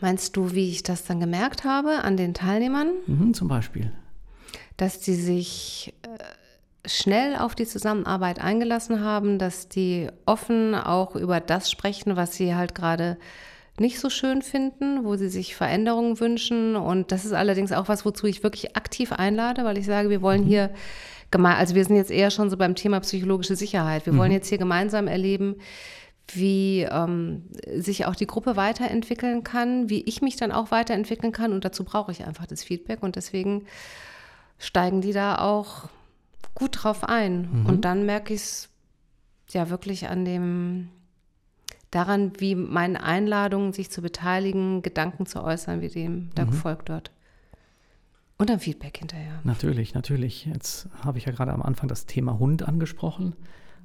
Meinst 0.00 0.36
du, 0.36 0.52
wie 0.52 0.70
ich 0.70 0.82
das 0.82 1.04
dann 1.04 1.20
gemerkt 1.20 1.64
habe 1.64 2.02
an 2.02 2.16
den 2.16 2.34
Teilnehmern? 2.34 2.88
Mhm, 3.06 3.34
zum 3.34 3.48
Beispiel 3.48 3.92
dass 4.76 5.00
die 5.00 5.14
sich 5.14 5.94
äh, 6.02 6.08
schnell 6.84 7.36
auf 7.36 7.54
die 7.54 7.66
Zusammenarbeit 7.66 8.40
eingelassen 8.40 9.00
haben, 9.04 9.38
dass 9.38 9.68
die 9.68 10.08
offen 10.26 10.74
auch 10.74 11.14
über 11.14 11.40
das 11.40 11.70
sprechen, 11.70 12.16
was 12.16 12.34
sie 12.34 12.54
halt 12.54 12.74
gerade 12.74 13.18
nicht 13.78 14.00
so 14.00 14.10
schön 14.10 14.42
finden, 14.42 15.04
wo 15.04 15.16
sie 15.16 15.28
sich 15.28 15.54
Veränderungen 15.54 16.18
wünschen. 16.20 16.76
Und 16.76 17.12
das 17.12 17.24
ist 17.24 17.32
allerdings 17.32 17.72
auch 17.72 17.88
was, 17.88 18.04
wozu 18.04 18.26
ich 18.26 18.42
wirklich 18.42 18.76
aktiv 18.76 19.12
einlade, 19.12 19.64
weil 19.64 19.78
ich 19.78 19.86
sage, 19.86 20.10
wir 20.10 20.22
wollen 20.22 20.42
mhm. 20.42 20.48
hier 20.48 20.70
gemeinsam, 21.30 21.60
also 21.60 21.74
wir 21.74 21.84
sind 21.84 21.96
jetzt 21.96 22.10
eher 22.10 22.30
schon 22.30 22.50
so 22.50 22.56
beim 22.56 22.74
Thema 22.74 23.00
psychologische 23.00 23.56
Sicherheit. 23.56 24.04
Wir 24.04 24.12
mhm. 24.12 24.18
wollen 24.18 24.32
jetzt 24.32 24.48
hier 24.48 24.58
gemeinsam 24.58 25.06
erleben, 25.06 25.56
wie 26.34 26.82
ähm, 26.82 27.44
sich 27.76 28.06
auch 28.06 28.14
die 28.14 28.26
Gruppe 28.26 28.56
weiterentwickeln 28.56 29.42
kann, 29.42 29.88
wie 29.88 30.02
ich 30.02 30.20
mich 30.20 30.36
dann 30.36 30.52
auch 30.52 30.70
weiterentwickeln 30.70 31.32
kann. 31.32 31.52
Und 31.52 31.64
dazu 31.64 31.84
brauche 31.84 32.12
ich 32.12 32.24
einfach 32.24 32.46
das 32.46 32.62
Feedback. 32.64 33.02
Und 33.02 33.16
deswegen 33.16 33.66
steigen 34.58 35.00
die 35.00 35.12
da 35.12 35.38
auch 35.38 35.88
gut 36.54 36.82
drauf 36.82 37.04
ein. 37.04 37.62
Mhm. 37.62 37.66
Und 37.66 37.84
dann 37.84 38.06
merke 38.06 38.34
ich 38.34 38.40
es 38.40 38.68
ja 39.50 39.70
wirklich 39.70 40.08
an 40.08 40.24
dem, 40.24 40.88
daran, 41.90 42.32
wie 42.38 42.54
meine 42.54 43.02
Einladungen, 43.02 43.72
sich 43.72 43.90
zu 43.90 44.02
beteiligen, 44.02 44.82
Gedanken 44.82 45.26
zu 45.26 45.42
äußern, 45.42 45.80
wie 45.80 45.88
dem 45.88 46.30
da 46.34 46.44
mhm. 46.44 46.50
gefolgt 46.50 46.88
wird. 46.88 47.10
Und 48.38 48.50
dann 48.50 48.58
Feedback 48.58 48.96
hinterher. 48.98 49.40
Natürlich, 49.44 49.94
natürlich. 49.94 50.46
Jetzt 50.46 50.88
habe 51.04 51.18
ich 51.18 51.26
ja 51.26 51.32
gerade 51.32 51.52
am 51.52 51.62
Anfang 51.62 51.88
das 51.88 52.06
Thema 52.06 52.38
Hund 52.40 52.66
angesprochen. 52.66 53.36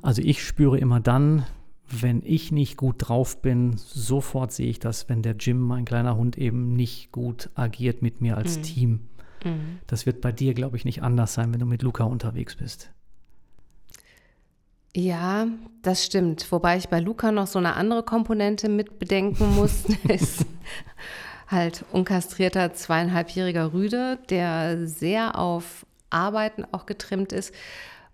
Also 0.02 0.22
ich 0.22 0.44
spüre 0.44 0.80
immer 0.80 1.00
dann, 1.00 1.46
wenn 1.90 2.22
ich 2.26 2.52
nicht 2.52 2.76
gut 2.76 2.96
drauf 2.98 3.42
bin, 3.42 3.78
sofort 3.78 4.52
sehe 4.52 4.70
ich 4.70 4.80
das, 4.80 5.10
wenn 5.10 5.22
der 5.22 5.36
Jim, 5.36 5.60
mein 5.60 5.86
kleiner 5.86 6.18
Hund, 6.18 6.38
eben 6.38 6.76
nicht 6.76 7.12
gut 7.12 7.50
agiert 7.56 8.02
mit 8.02 8.20
mir 8.20 8.38
als 8.38 8.58
mhm. 8.58 8.64
Team. 8.64 9.00
Mhm. 9.44 9.80
Das 9.88 10.06
wird 10.06 10.22
bei 10.22 10.32
dir, 10.32 10.54
glaube 10.54 10.78
ich, 10.78 10.86
nicht 10.86 11.04
anders 11.04 11.34
sein, 11.34 11.52
wenn 11.54 11.60
du 11.60 11.66
mit 11.66 11.82
Luca 11.82 12.04
unterwegs 12.04 12.56
bist. 12.56 12.92
Ja, 14.96 15.48
das 15.84 16.04
stimmt. 16.04 16.52
Wobei 16.52 16.78
ich 16.78 16.90
bei 16.90 17.00
Luca 17.00 17.32
noch 17.32 17.48
so 17.48 17.60
eine 17.60 17.76
andere 17.76 18.04
Komponente 18.04 18.68
mit 18.68 19.00
bedenken 19.00 19.56
muss. 19.56 19.86
ist 20.08 20.46
halt 21.48 21.86
unkastrierter 21.92 22.74
zweieinhalbjähriger 22.74 23.74
Rüde, 23.74 24.20
der 24.30 24.88
sehr 24.88 25.38
auf 25.38 25.86
Arbeiten 26.10 26.66
auch 26.72 26.86
getrimmt 26.86 27.32
ist. 27.32 27.54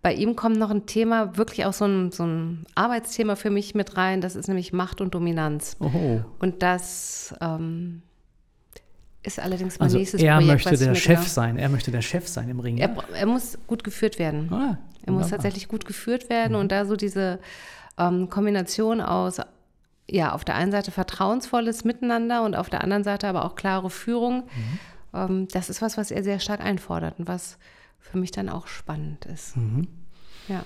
Bei 0.02 0.14
ihm 0.14 0.36
kommt 0.36 0.58
noch 0.58 0.70
ein 0.70 0.86
Thema, 0.86 1.38
wirklich 1.38 1.66
auch 1.66 1.74
so 1.74 1.86
ein, 1.86 2.12
so 2.12 2.26
ein 2.26 2.66
Arbeitsthema 2.76 3.38
für 3.38 3.50
mich 3.50 3.74
mit 3.74 3.96
rein. 3.96 4.20
Das 4.20 4.36
ist 4.36 4.48
nämlich 4.48 4.74
Macht 4.74 5.00
und 5.00 5.16
Dominanz. 5.16 5.78
Oho. 5.80 6.26
Und 6.40 6.62
das 6.62 7.34
ähm, 7.40 8.02
ist 9.24 9.40
allerdings 9.40 9.80
mein 9.80 9.86
also 9.86 9.98
nächstes 9.98 10.22
er 10.22 10.36
Projekt. 10.38 10.50
Er 10.50 10.72
möchte 10.72 10.86
der 10.86 10.96
Chef 10.96 11.28
sein. 11.28 11.58
Er 11.58 11.70
möchte 11.70 11.92
der 11.92 12.02
Chef 12.02 12.28
sein 12.28 12.50
im 12.50 12.60
Ring. 12.60 12.78
Er, 12.78 12.96
er 13.14 13.26
muss 13.26 13.58
gut 13.68 13.84
geführt 13.84 14.20
werden. 14.20 14.52
Ah, 14.52 14.78
er 15.06 15.14
muss 15.14 15.30
tatsächlich 15.30 15.68
gut 15.68 15.86
geführt 15.86 16.30
werden 16.30 16.54
mhm. 16.54 16.60
und 16.60 16.72
da 16.72 16.86
so 16.86 16.96
diese 16.96 17.40
ähm, 17.98 18.30
Kombination 18.30 19.02
aus 19.02 19.40
ja, 20.10 20.34
auf 20.34 20.44
der 20.44 20.56
einen 20.56 20.72
Seite 20.72 20.92
vertrauensvolles 20.92 21.86
Miteinander 21.86 22.44
und 22.44 22.56
auf 22.56 22.70
der 22.70 22.84
anderen 22.84 23.04
Seite 23.04 23.28
aber 23.28 23.46
auch 23.46 23.56
klare 23.56 23.90
Führung. 23.90 24.44
Mhm. 24.44 24.80
Ähm, 25.14 25.48
das 25.52 25.70
ist 25.70 25.82
was, 25.82 25.98
was 25.98 26.12
er 26.12 26.24
sehr 26.24 26.40
stark 26.40 26.60
einfordert 26.60 27.20
und 27.20 27.28
was 27.28 27.58
für 28.00 28.18
mich 28.18 28.32
dann 28.32 28.50
auch 28.50 28.68
spannend 28.68 29.26
ist. 29.26 29.56
Mhm. 29.56 29.88
Ja. 30.50 30.64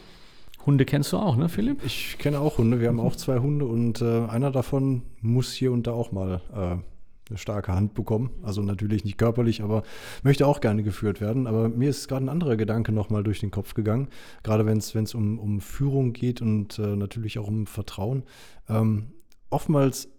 Hunde 0.66 0.86
kennst 0.86 1.14
du 1.14 1.18
auch, 1.18 1.36
ne, 1.36 1.50
Philipp? 1.50 1.86
Ich 1.86 2.18
kenne 2.18 2.40
auch 2.40 2.58
Hunde. 2.58 2.82
Wir 2.82 2.90
haben 2.90 3.00
auch 3.00 3.16
zwei 3.16 3.38
Hunde 3.40 3.66
und 3.66 4.02
äh, 4.02 4.26
einer 4.28 4.52
davon 4.52 5.04
muss 5.22 5.54
hier 5.54 5.72
und 5.72 5.88
da 5.88 5.92
auch 5.92 6.12
mal 6.12 6.42
äh, 6.54 6.97
eine 7.30 7.38
starke 7.38 7.74
Hand 7.74 7.94
bekommen. 7.94 8.32
Also 8.44 8.62
natürlich 8.62 9.04
nicht 9.04 9.18
körperlich, 9.18 9.62
aber 9.62 9.84
möchte 10.24 10.48
auch 10.48 10.62
gerne 10.62 10.84
geführt 10.84 11.22
werden. 11.22 11.48
Aber 11.48 11.70
mir 11.70 11.90
ist 11.90 12.08
gerade 12.08 12.26
ein 12.26 12.30
anderer 12.30 12.56
Gedanke 12.56 12.92
nochmal 12.92 13.24
durch 13.24 13.40
den 13.40 13.52
Kopf 13.52 13.74
gegangen, 13.74 14.08
gerade 14.44 14.66
wenn 14.66 14.78
es 14.78 15.16
um, 15.16 15.40
um 15.40 15.62
Führung 15.62 16.14
geht 16.14 16.42
und 16.42 16.80
äh, 16.80 16.96
natürlich 16.96 17.40
auch 17.40 17.48
um 17.48 17.68
Vertrauen. 17.68 18.24
Ähm, 18.70 19.08
oftmals 19.50 20.10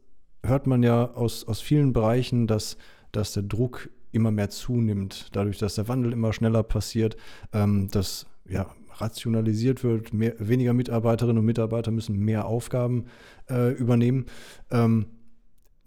hört 0.44 0.66
man 0.66 0.82
ja 0.82 1.12
aus, 1.12 1.46
aus 1.46 1.60
vielen 1.60 1.92
Bereichen, 1.92 2.46
dass, 2.46 2.76
dass 3.12 3.32
der 3.32 3.42
Druck 3.42 3.90
immer 4.12 4.30
mehr 4.30 4.50
zunimmt, 4.50 5.28
dadurch, 5.32 5.58
dass 5.58 5.74
der 5.74 5.88
Wandel 5.88 6.12
immer 6.12 6.32
schneller 6.32 6.62
passiert, 6.62 7.16
ähm, 7.52 7.88
dass 7.90 8.26
ja, 8.48 8.74
rationalisiert 9.00 9.84
wird, 9.84 10.12
mehr, 10.12 10.34
weniger 10.38 10.72
Mitarbeiterinnen 10.72 11.38
und 11.38 11.44
Mitarbeiter 11.44 11.90
müssen 11.90 12.18
mehr 12.18 12.46
Aufgaben 12.46 13.06
äh, 13.50 13.72
übernehmen. 13.72 14.26
Ähm, 14.70 15.06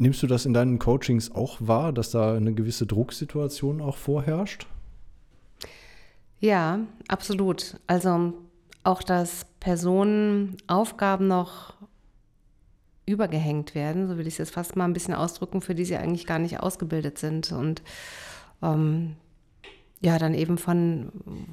nimmst 0.01 0.21
du 0.23 0.27
das 0.27 0.45
in 0.45 0.53
deinen 0.53 0.79
Coachings 0.79 1.31
auch 1.31 1.57
wahr, 1.59 1.93
dass 1.93 2.11
da 2.11 2.35
eine 2.35 2.53
gewisse 2.53 2.85
Drucksituation 2.85 3.81
auch 3.81 3.97
vorherrscht? 3.97 4.67
Ja, 6.39 6.79
absolut. 7.07 7.79
Also 7.85 8.33
auch, 8.83 9.03
dass 9.03 9.45
Personen 9.59 10.57
Aufgaben 10.65 11.27
noch 11.27 11.75
übergehängt 13.05 13.75
werden, 13.75 14.07
so 14.07 14.17
will 14.17 14.25
ich 14.25 14.35
es 14.35 14.39
jetzt 14.39 14.53
fast 14.53 14.75
mal 14.75 14.85
ein 14.85 14.93
bisschen 14.93 15.13
ausdrücken, 15.13 15.61
für 15.61 15.75
die 15.75 15.85
sie 15.85 15.97
eigentlich 15.97 16.25
gar 16.25 16.39
nicht 16.39 16.59
ausgebildet 16.59 17.19
sind. 17.19 17.51
Und 17.51 17.83
ähm, 18.63 19.15
ja, 19.99 20.17
dann 20.17 20.33
eben 20.33 20.57
von, 20.57 21.11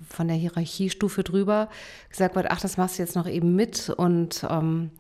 von 0.09 0.27
der 0.27 0.37
Hierarchiestufe 0.37 1.23
drüber 1.23 1.69
gesagt 2.09 2.35
wird, 2.35 2.47
ach, 2.51 2.61
das 2.61 2.79
machst 2.79 2.99
du 2.99 3.03
jetzt 3.03 3.15
noch 3.17 3.29
eben 3.29 3.55
mit 3.55 3.91
und 3.91 4.47
ähm, 4.49 4.91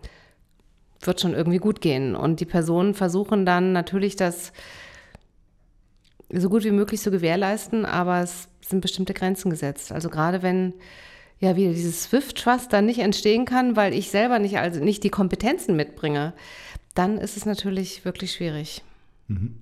wird 1.00 1.20
schon 1.20 1.34
irgendwie 1.34 1.58
gut 1.58 1.80
gehen. 1.80 2.16
Und 2.16 2.40
die 2.40 2.44
Personen 2.44 2.94
versuchen 2.94 3.46
dann 3.46 3.72
natürlich 3.72 4.16
das 4.16 4.52
so 6.30 6.48
gut 6.48 6.64
wie 6.64 6.70
möglich 6.70 7.00
zu 7.00 7.10
gewährleisten, 7.10 7.84
aber 7.86 8.20
es 8.20 8.48
sind 8.60 8.80
bestimmte 8.80 9.14
Grenzen 9.14 9.50
gesetzt. 9.50 9.92
Also 9.92 10.10
gerade 10.10 10.42
wenn 10.42 10.74
ja 11.40 11.56
wieder 11.56 11.72
dieses 11.72 12.04
Swift-Trust 12.04 12.72
dann 12.72 12.86
nicht 12.86 12.98
entstehen 12.98 13.44
kann, 13.44 13.76
weil 13.76 13.94
ich 13.94 14.10
selber 14.10 14.38
nicht, 14.38 14.58
also 14.58 14.82
nicht 14.82 15.04
die 15.04 15.10
Kompetenzen 15.10 15.76
mitbringe, 15.76 16.34
dann 16.94 17.16
ist 17.18 17.36
es 17.36 17.46
natürlich 17.46 18.04
wirklich 18.04 18.32
schwierig. 18.32 18.82
Mhm. 19.28 19.60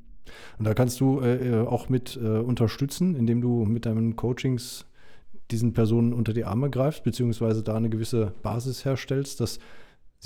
Und 0.59 0.65
da 0.65 0.75
kannst 0.75 1.01
du 1.01 1.21
äh, 1.21 1.37
äh, 1.37 1.67
auch 1.67 1.89
mit 1.89 2.17
äh, 2.17 2.27
unterstützen, 2.27 3.15
indem 3.15 3.41
du 3.41 3.65
mit 3.65 3.87
deinen 3.87 4.17
Coachings 4.17 4.87
diesen 5.51 5.75
Personen 5.75 6.13
unter 6.13 6.33
die 6.33 6.45
Arme 6.45 6.71
greifst, 6.71 7.05
beziehungsweise 7.05 7.63
da 7.63 7.77
eine 7.77 7.91
gewisse 7.91 8.33
Basis 8.43 8.85
herstellst, 8.85 9.41
dass 9.41 9.59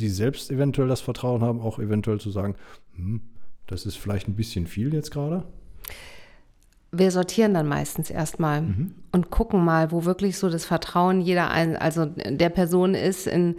sie 0.01 0.09
selbst 0.09 0.51
eventuell 0.51 0.89
das 0.89 1.01
Vertrauen 1.01 1.43
haben, 1.43 1.61
auch 1.61 1.79
eventuell 1.79 2.19
zu 2.19 2.31
sagen, 2.31 2.57
hm, 2.97 3.21
das 3.67 3.87
ist 3.87 3.97
vielleicht 3.97 4.29
ein 4.29 4.35
bisschen 4.35 4.67
viel 4.67 4.93
jetzt 4.93 5.11
gerade? 5.11 5.45
Wir 6.93 7.13
sortieren 7.13 7.55
dann 7.55 7.69
meistens 7.69 8.11
erstmal 8.11 8.63
mhm. 8.63 8.95
und 9.13 9.31
gucken 9.31 9.65
mal, 9.65 9.93
wo 9.93 10.05
wirklich 10.05 10.39
so 10.39 10.51
das 10.51 10.65
Vertrauen 10.65 11.21
jeder, 11.21 11.51
ein, 11.51 11.77
also 11.77 12.05
der 12.07 12.49
Person 12.49 12.95
ist 12.95 13.29
in, 13.29 13.57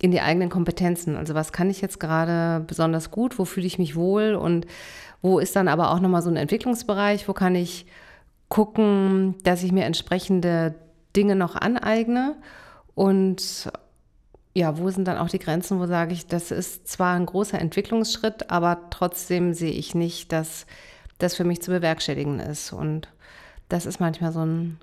in 0.00 0.12
die 0.12 0.20
eigenen 0.20 0.48
Kompetenzen. 0.48 1.16
Also 1.16 1.34
was 1.34 1.50
kann 1.50 1.70
ich 1.70 1.80
jetzt 1.80 1.98
gerade 1.98 2.64
besonders 2.64 3.10
gut, 3.10 3.40
wo 3.40 3.44
fühle 3.44 3.66
ich 3.66 3.78
mich 3.78 3.96
wohl 3.96 4.34
und 4.34 4.66
wo 5.22 5.40
ist 5.40 5.56
dann 5.56 5.66
aber 5.66 5.90
auch 5.90 5.98
nochmal 5.98 6.22
so 6.22 6.30
ein 6.30 6.36
Entwicklungsbereich, 6.36 7.28
wo 7.28 7.32
kann 7.32 7.56
ich 7.56 7.86
gucken, 8.48 9.34
dass 9.42 9.64
ich 9.64 9.72
mir 9.72 9.84
entsprechende 9.84 10.74
Dinge 11.16 11.34
noch 11.34 11.56
aneigne 11.56 12.36
und 12.94 13.72
ja, 14.54 14.78
wo 14.78 14.90
sind 14.90 15.06
dann 15.06 15.18
auch 15.18 15.30
die 15.30 15.38
Grenzen, 15.38 15.78
wo 15.78 15.86
sage 15.86 16.12
ich, 16.12 16.26
das 16.26 16.50
ist 16.50 16.86
zwar 16.86 17.14
ein 17.14 17.26
großer 17.26 17.58
Entwicklungsschritt, 17.58 18.50
aber 18.50 18.90
trotzdem 18.90 19.54
sehe 19.54 19.72
ich 19.72 19.94
nicht, 19.94 20.32
dass 20.32 20.66
das 21.18 21.36
für 21.36 21.44
mich 21.44 21.62
zu 21.62 21.70
bewerkstelligen 21.70 22.38
ist. 22.38 22.72
Und 22.72 23.08
das 23.68 23.86
ist 23.86 24.00
manchmal 24.00 24.32
so 24.32 24.44
ein 24.44 24.78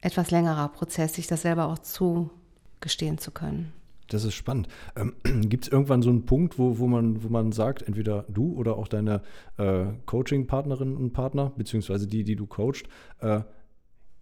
etwas 0.00 0.30
längerer 0.30 0.68
Prozess, 0.68 1.14
sich 1.14 1.26
das 1.26 1.42
selber 1.42 1.66
auch 1.66 1.78
zugestehen 1.78 3.18
zu 3.18 3.30
können. 3.30 3.72
Das 4.08 4.22
ist 4.24 4.34
spannend. 4.34 4.68
Ähm, 4.96 5.14
Gibt 5.48 5.64
es 5.64 5.72
irgendwann 5.72 6.02
so 6.02 6.10
einen 6.10 6.26
Punkt, 6.26 6.58
wo, 6.58 6.78
wo, 6.78 6.86
man, 6.86 7.24
wo 7.24 7.28
man 7.28 7.52
sagt, 7.52 7.82
entweder 7.82 8.24
du 8.28 8.54
oder 8.54 8.76
auch 8.76 8.86
deine 8.86 9.22
äh, 9.56 9.86
Coaching-Partnerinnen 10.06 10.96
und 10.96 11.12
Partner, 11.12 11.52
beziehungsweise 11.56 12.06
die, 12.06 12.22
die 12.22 12.36
du 12.36 12.46
coachst, 12.46 12.86
äh, 13.20 13.40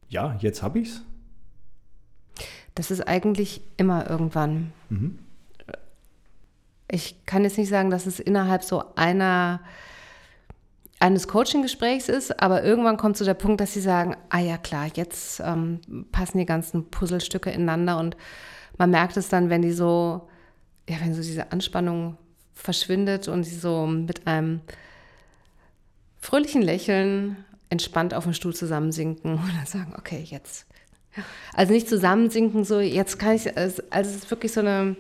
ja, 0.09 0.37
jetzt 0.41 0.63
habe 0.63 0.79
ich's? 0.79 1.05
Das 2.75 2.91
ist 2.91 3.07
eigentlich 3.07 3.61
immer 3.77 4.09
irgendwann. 4.09 4.73
Mhm. 4.89 5.19
Ich 6.89 7.25
kann 7.27 7.45
jetzt 7.45 7.59
nicht 7.59 7.69
sagen, 7.69 7.91
dass 7.91 8.07
es 8.07 8.21
innerhalb 8.21 8.63
so 8.63 8.85
einer 8.97 9.61
eines 11.03 11.27
Coaching-Gesprächs 11.27 12.09
ist, 12.09 12.41
aber 12.41 12.63
irgendwann 12.63 12.97
kommt 12.97 13.17
zu 13.17 13.25
so 13.25 13.29
der 13.29 13.35
Punkt, 13.35 13.61
dass 13.61 13.73
sie 13.73 13.81
sagen, 13.81 14.17
ah 14.29 14.39
ja 14.39 14.57
klar, 14.57 14.87
jetzt 14.95 15.41
ähm, 15.45 15.81
passen 16.13 16.39
die 16.39 16.47
ganzen 16.47 16.91
Puzzlestücke 16.91 17.51
ineinander 17.51 17.99
und 17.99 18.17
man 18.79 18.91
merkt 18.91 19.17
es 19.17 19.29
dann, 19.29 19.51
wenn 19.51 19.63
die 19.63 19.73
so, 19.73 20.29
ja, 20.89 20.97
wenn 21.01 21.13
so 21.13 21.21
diese 21.21 21.51
Anspannung 21.51 22.19
verschwindet 22.55 23.27
und 23.27 23.43
sie 23.43 23.57
so 23.57 23.85
mit 23.87 24.29
einem 24.29 24.61
fröhlichen 26.21 26.63
Lächeln 26.63 27.37
entspannt 27.69 28.15
auf 28.15 28.23
dem 28.23 28.33
Stuhl 28.33 28.55
zusammensinken 28.55 29.33
und 29.39 29.53
dann 29.57 29.67
sagen, 29.67 29.95
okay, 29.99 30.25
jetzt. 30.25 30.67
Also 31.53 31.73
nicht 31.73 31.89
zusammensinken, 31.89 32.65
so 32.65 32.81
jetzt 32.81 33.19
kann 33.19 33.37
ich, 33.37 33.57
also 33.57 33.83
es 33.91 34.15
ist 34.17 34.31
wirklich 34.31 34.53
so 34.53 34.61
eine 34.61 34.97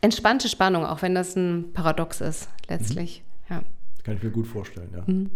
entspannte 0.00 0.48
Spannung, 0.48 0.84
auch 0.84 1.02
wenn 1.02 1.14
das 1.14 1.36
ein 1.36 1.72
Paradox 1.72 2.20
ist, 2.20 2.48
letztlich. 2.68 3.22
Mhm. 3.48 3.54
Ja. 3.54 3.62
Kann 4.02 4.16
ich 4.16 4.22
mir 4.22 4.30
gut 4.30 4.46
vorstellen, 4.46 4.90
ja. 4.94 5.02
Mhm. 5.06 5.30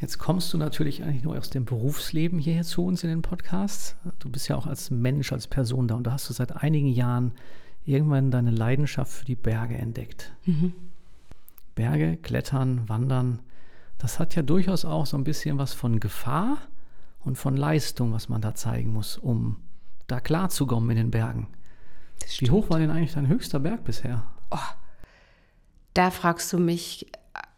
Jetzt 0.00 0.18
kommst 0.18 0.52
du 0.52 0.58
natürlich 0.58 1.02
eigentlich 1.02 1.22
nur 1.22 1.38
aus 1.38 1.50
dem 1.50 1.64
Berufsleben 1.64 2.38
hierher 2.38 2.64
zu 2.64 2.84
uns 2.84 3.04
in 3.04 3.10
den 3.10 3.22
Podcasts. 3.22 3.96
Du 4.18 4.28
bist 4.28 4.48
ja 4.48 4.56
auch 4.56 4.66
als 4.66 4.90
Mensch, 4.90 5.32
als 5.32 5.46
Person 5.46 5.88
da 5.88 5.94
und 5.94 6.04
da 6.04 6.12
hast 6.12 6.28
du 6.28 6.34
seit 6.34 6.54
einigen 6.56 6.88
Jahren 6.88 7.32
irgendwann 7.86 8.30
deine 8.30 8.50
Leidenschaft 8.50 9.12
für 9.12 9.24
die 9.24 9.36
Berge 9.36 9.76
entdeckt. 9.76 10.32
Mhm. 10.46 10.72
Berge, 11.74 12.16
Klettern, 12.16 12.88
Wandern, 12.88 13.40
das 13.98 14.18
hat 14.18 14.34
ja 14.34 14.42
durchaus 14.42 14.84
auch 14.84 15.06
so 15.06 15.16
ein 15.16 15.24
bisschen 15.24 15.58
was 15.58 15.74
von 15.74 16.00
Gefahr 16.00 16.58
und 17.24 17.36
von 17.36 17.56
Leistung, 17.56 18.12
was 18.12 18.28
man 18.28 18.40
da 18.40 18.54
zeigen 18.54 18.92
muss, 18.92 19.16
um 19.16 19.56
da 20.06 20.20
klarzukommen 20.20 20.90
in 20.90 20.96
den 20.96 21.10
Bergen. 21.10 21.48
Wie 22.38 22.50
hoch 22.50 22.70
war 22.70 22.78
denn 22.78 22.90
eigentlich 22.90 23.14
dein 23.14 23.28
höchster 23.28 23.60
Berg 23.60 23.84
bisher? 23.84 24.24
Oh, 24.50 24.58
da 25.94 26.10
fragst 26.10 26.52
du 26.52 26.58
mich 26.58 27.06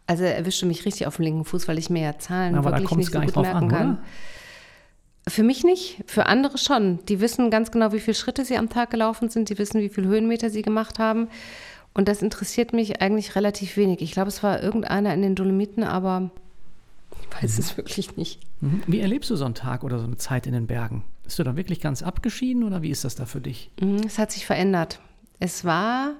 also 0.07 0.23
erwischte 0.23 0.65
mich 0.65 0.85
richtig 0.85 1.05
auf 1.05 1.17
dem 1.17 1.25
linken 1.25 1.45
Fuß, 1.45 1.67
weil 1.67 1.77
ich 1.77 1.89
mir 1.89 2.01
ja 2.01 2.17
Zahlen 2.17 2.55
Aber 2.55 2.71
wirklich 2.71 2.95
nicht 2.95 3.11
so 3.11 3.19
gut 3.19 3.35
merken 3.35 3.57
an, 3.57 3.67
kann. 3.67 3.91
Oder? 3.91 4.03
Für 5.27 5.43
mich 5.43 5.65
nicht, 5.65 6.03
für 6.07 6.25
andere 6.25 6.57
schon. 6.57 6.99
Die 7.07 7.19
wissen 7.19 7.51
ganz 7.51 7.71
genau, 7.71 7.91
wie 7.91 7.99
viele 7.99 8.15
Schritte 8.15 8.45
sie 8.45 8.57
am 8.57 8.69
Tag 8.69 8.89
gelaufen 8.89 9.27
sind, 9.27 9.49
die 9.49 9.57
wissen, 9.57 9.81
wie 9.81 9.89
viele 9.89 10.07
Höhenmeter 10.07 10.49
sie 10.49 10.61
gemacht 10.61 10.97
haben. 10.97 11.27
Und 11.93 12.07
das 12.07 12.21
interessiert 12.21 12.71
mich 12.71 13.01
eigentlich 13.01 13.35
relativ 13.35 13.75
wenig. 13.75 14.01
Ich 14.01 14.13
glaube, 14.13 14.29
es 14.29 14.41
war 14.41 14.63
irgendeiner 14.63 15.13
in 15.13 15.21
den 15.21 15.35
Dolomiten, 15.35 15.83
aber 15.83 16.31
ich 17.29 17.43
weiß 17.43 17.57
mhm. 17.57 17.59
es 17.59 17.77
wirklich 17.77 18.17
nicht. 18.17 18.39
Mhm. 18.61 18.83
Wie 18.87 18.99
erlebst 18.99 19.29
du 19.29 19.35
so 19.35 19.45
einen 19.45 19.55
Tag 19.55 19.83
oder 19.83 19.99
so 19.99 20.05
eine 20.05 20.17
Zeit 20.17 20.47
in 20.47 20.53
den 20.53 20.67
Bergen? 20.67 21.03
Bist 21.23 21.39
du 21.39 21.43
da 21.43 21.55
wirklich 21.55 21.79
ganz 21.79 22.03
abgeschieden 22.03 22.63
oder 22.63 22.81
wie 22.81 22.89
ist 22.89 23.03
das 23.03 23.15
da 23.15 23.25
für 23.25 23.41
dich? 23.41 23.71
Mhm, 23.81 24.01
es 24.05 24.17
hat 24.17 24.31
sich 24.31 24.45
verändert. 24.45 24.99
Es 25.39 25.65
war 25.65 26.13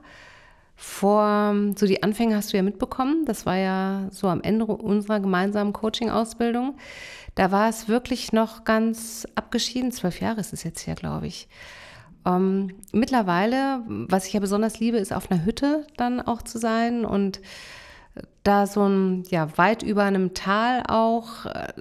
vor, 0.76 1.56
so 1.76 1.88
die 1.88 2.04
Anfänge 2.04 2.36
hast 2.36 2.54
du 2.54 2.58
ja 2.58 2.64
mitbekommen, 2.64 3.26
das 3.26 3.48
war 3.48 3.58
ja 3.58 4.08
so 4.12 4.28
am 4.28 4.42
Ende 4.42 4.66
unserer 4.66 5.20
gemeinsamen 5.20 5.74
Coaching-Ausbildung. 5.74 6.78
Da 7.34 7.52
war 7.52 7.68
es 7.68 7.88
wirklich 7.88 8.32
noch 8.32 8.64
ganz 8.64 9.28
abgeschieden, 9.34 9.92
zwölf 9.92 10.22
Jahre 10.22 10.40
ist 10.40 10.54
es 10.54 10.64
jetzt 10.64 10.82
hier, 10.82 10.94
glaube 10.94 11.26
ich. 11.26 11.48
Ähm, 12.26 12.76
mittlerweile, 12.92 13.82
was 13.88 14.28
ich 14.28 14.34
ja 14.34 14.40
besonders 14.40 14.80
liebe, 14.80 14.98
ist 14.98 15.14
auf 15.14 15.32
einer 15.32 15.46
Hütte 15.46 15.88
dann 15.98 16.22
auch 16.22 16.44
zu 16.44 16.60
sein 16.60 17.06
und 17.06 17.42
da 18.44 18.68
so 18.68 18.88
ein, 18.88 19.24
ja, 19.30 19.58
weit 19.58 19.84
über 19.84 20.04
einem 20.04 20.34
Tal 20.34 20.84
auch. 20.88 21.46
Äh, 21.46 21.74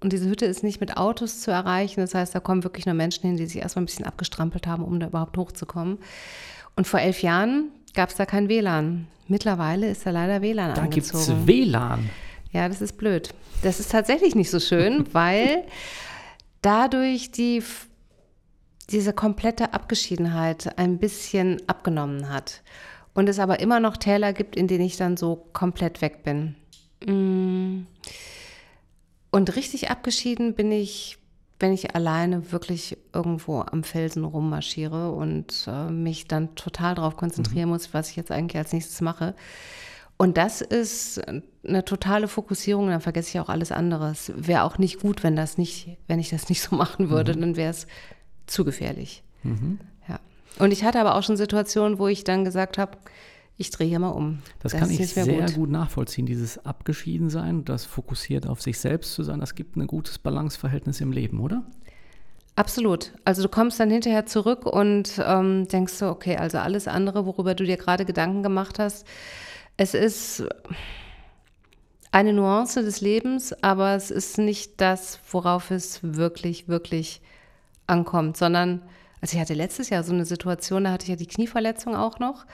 und 0.00 0.12
diese 0.12 0.28
Hütte 0.28 0.44
ist 0.46 0.62
nicht 0.62 0.80
mit 0.80 0.96
Autos 0.96 1.40
zu 1.40 1.50
erreichen. 1.50 2.00
Das 2.00 2.14
heißt, 2.14 2.34
da 2.34 2.40
kommen 2.40 2.64
wirklich 2.64 2.86
nur 2.86 2.94
Menschen 2.94 3.22
hin, 3.22 3.36
die 3.36 3.46
sich 3.46 3.62
erstmal 3.62 3.82
ein 3.82 3.86
bisschen 3.86 4.04
abgestrampelt 4.04 4.66
haben, 4.66 4.84
um 4.84 5.00
da 5.00 5.06
überhaupt 5.06 5.36
hochzukommen. 5.36 5.98
Und 6.76 6.86
vor 6.86 7.00
elf 7.00 7.22
Jahren, 7.22 7.70
gab 7.96 8.10
es 8.10 8.16
da 8.16 8.26
kein 8.26 8.48
WLAN. 8.48 9.08
Mittlerweile 9.26 9.90
ist 9.90 10.06
da 10.06 10.10
leider 10.10 10.42
WLAN 10.42 10.74
da 10.74 10.82
angezogen. 10.82 11.24
Da 11.26 11.32
gibt 11.32 11.40
es 11.40 11.46
WLAN. 11.46 12.10
Ja, 12.52 12.68
das 12.68 12.80
ist 12.80 12.96
blöd. 12.96 13.34
Das 13.62 13.80
ist 13.80 13.90
tatsächlich 13.90 14.36
nicht 14.36 14.50
so 14.50 14.60
schön, 14.60 15.06
weil 15.12 15.64
dadurch 16.62 17.32
die, 17.32 17.62
diese 18.90 19.12
komplette 19.12 19.72
Abgeschiedenheit 19.72 20.78
ein 20.78 20.98
bisschen 20.98 21.60
abgenommen 21.66 22.28
hat. 22.28 22.62
Und 23.16 23.28
es 23.28 23.40
aber 23.40 23.58
immer 23.58 23.80
noch 23.80 23.96
Täler 23.96 24.32
gibt, 24.32 24.54
in 24.54 24.68
denen 24.68 24.84
ich 24.84 24.96
dann 24.96 25.16
so 25.16 25.48
komplett 25.52 26.02
weg 26.02 26.22
bin. 26.22 26.54
Mm. 27.04 27.86
Und 29.30 29.56
richtig 29.56 29.90
abgeschieden 29.90 30.54
bin 30.54 30.70
ich 30.70 31.18
wenn 31.58 31.72
ich 31.72 31.94
alleine 31.94 32.52
wirklich 32.52 32.98
irgendwo 33.12 33.60
am 33.60 33.82
Felsen 33.82 34.24
rummarschiere 34.24 35.10
und 35.10 35.66
äh, 35.66 35.90
mich 35.90 36.26
dann 36.26 36.54
total 36.54 36.94
darauf 36.94 37.16
konzentrieren 37.16 37.68
mhm. 37.68 37.74
muss, 37.74 37.94
was 37.94 38.10
ich 38.10 38.16
jetzt 38.16 38.30
eigentlich 38.30 38.58
als 38.58 38.72
nächstes 38.72 39.00
mache. 39.00 39.34
Und 40.18 40.36
das 40.36 40.60
ist 40.60 41.20
eine 41.66 41.84
totale 41.84 42.28
Fokussierung, 42.28 42.88
dann 42.88 43.00
vergesse 43.00 43.30
ich 43.30 43.40
auch 43.40 43.48
alles 43.48 43.72
andere. 43.72 44.10
Es 44.10 44.32
wäre 44.34 44.62
auch 44.62 44.78
nicht 44.78 45.00
gut, 45.00 45.22
wenn 45.22 45.36
das 45.36 45.58
nicht, 45.58 45.96
wenn 46.06 46.18
ich 46.18 46.30
das 46.30 46.48
nicht 46.48 46.62
so 46.62 46.76
machen 46.76 47.10
würde, 47.10 47.34
mhm. 47.34 47.40
dann 47.40 47.56
wäre 47.56 47.70
es 47.70 47.86
zu 48.46 48.64
gefährlich. 48.64 49.22
Mhm. 49.42 49.78
Und 50.58 50.72
ich 50.72 50.84
hatte 50.84 51.00
aber 51.00 51.14
auch 51.14 51.22
schon 51.22 51.36
Situationen, 51.36 51.98
wo 51.98 52.08
ich 52.08 52.24
dann 52.24 52.44
gesagt 52.44 52.78
habe, 52.78 52.98
ich 53.58 53.70
drehe 53.70 53.88
hier 53.88 53.98
mal 53.98 54.10
um. 54.10 54.40
Das, 54.60 54.72
das 54.72 54.80
kann 54.80 54.90
ich 54.90 55.08
sehr 55.08 55.26
gut. 55.26 55.54
gut. 55.54 55.70
nachvollziehen, 55.70 56.26
dieses 56.26 56.64
Abgeschiedensein, 56.64 57.64
das 57.64 57.84
fokussiert 57.84 58.46
auf 58.46 58.60
sich 58.60 58.78
selbst 58.78 59.14
zu 59.14 59.22
sein, 59.22 59.40
das 59.40 59.54
gibt 59.54 59.76
ein 59.76 59.86
gutes 59.86 60.18
Balanceverhältnis 60.18 61.00
im 61.00 61.12
Leben, 61.12 61.40
oder? 61.40 61.64
Absolut. 62.54 63.12
Also 63.24 63.42
du 63.42 63.48
kommst 63.48 63.78
dann 63.80 63.90
hinterher 63.90 64.26
zurück 64.26 64.64
und 64.66 65.20
ähm, 65.24 65.68
denkst 65.68 65.92
so, 65.92 66.08
okay, 66.08 66.36
also 66.36 66.58
alles 66.58 66.88
andere, 66.88 67.26
worüber 67.26 67.54
du 67.54 67.64
dir 67.64 67.76
gerade 67.76 68.04
Gedanken 68.04 68.42
gemacht 68.42 68.78
hast, 68.78 69.06
es 69.76 69.92
ist 69.92 70.44
eine 72.12 72.32
Nuance 72.32 72.82
des 72.82 73.02
Lebens, 73.02 73.52
aber 73.62 73.94
es 73.94 74.10
ist 74.10 74.38
nicht 74.38 74.80
das, 74.80 75.18
worauf 75.30 75.70
es 75.70 76.00
wirklich, 76.02 76.66
wirklich 76.66 77.20
ankommt, 77.86 78.38
sondern, 78.38 78.80
also 79.26 79.38
ich 79.38 79.40
hatte 79.40 79.54
letztes 79.54 79.90
Jahr 79.90 80.04
so 80.04 80.12
eine 80.12 80.24
Situation, 80.24 80.84
da 80.84 80.92
hatte 80.92 81.02
ich 81.02 81.08
ja 81.08 81.16
die 81.16 81.26
Knieverletzung 81.26 81.96
auch 81.96 82.20
noch 82.20 82.46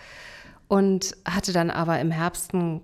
und 0.68 1.14
hatte 1.26 1.52
dann 1.52 1.68
aber 1.68 2.00
im 2.00 2.10
Herbst 2.10 2.54
einen 2.54 2.80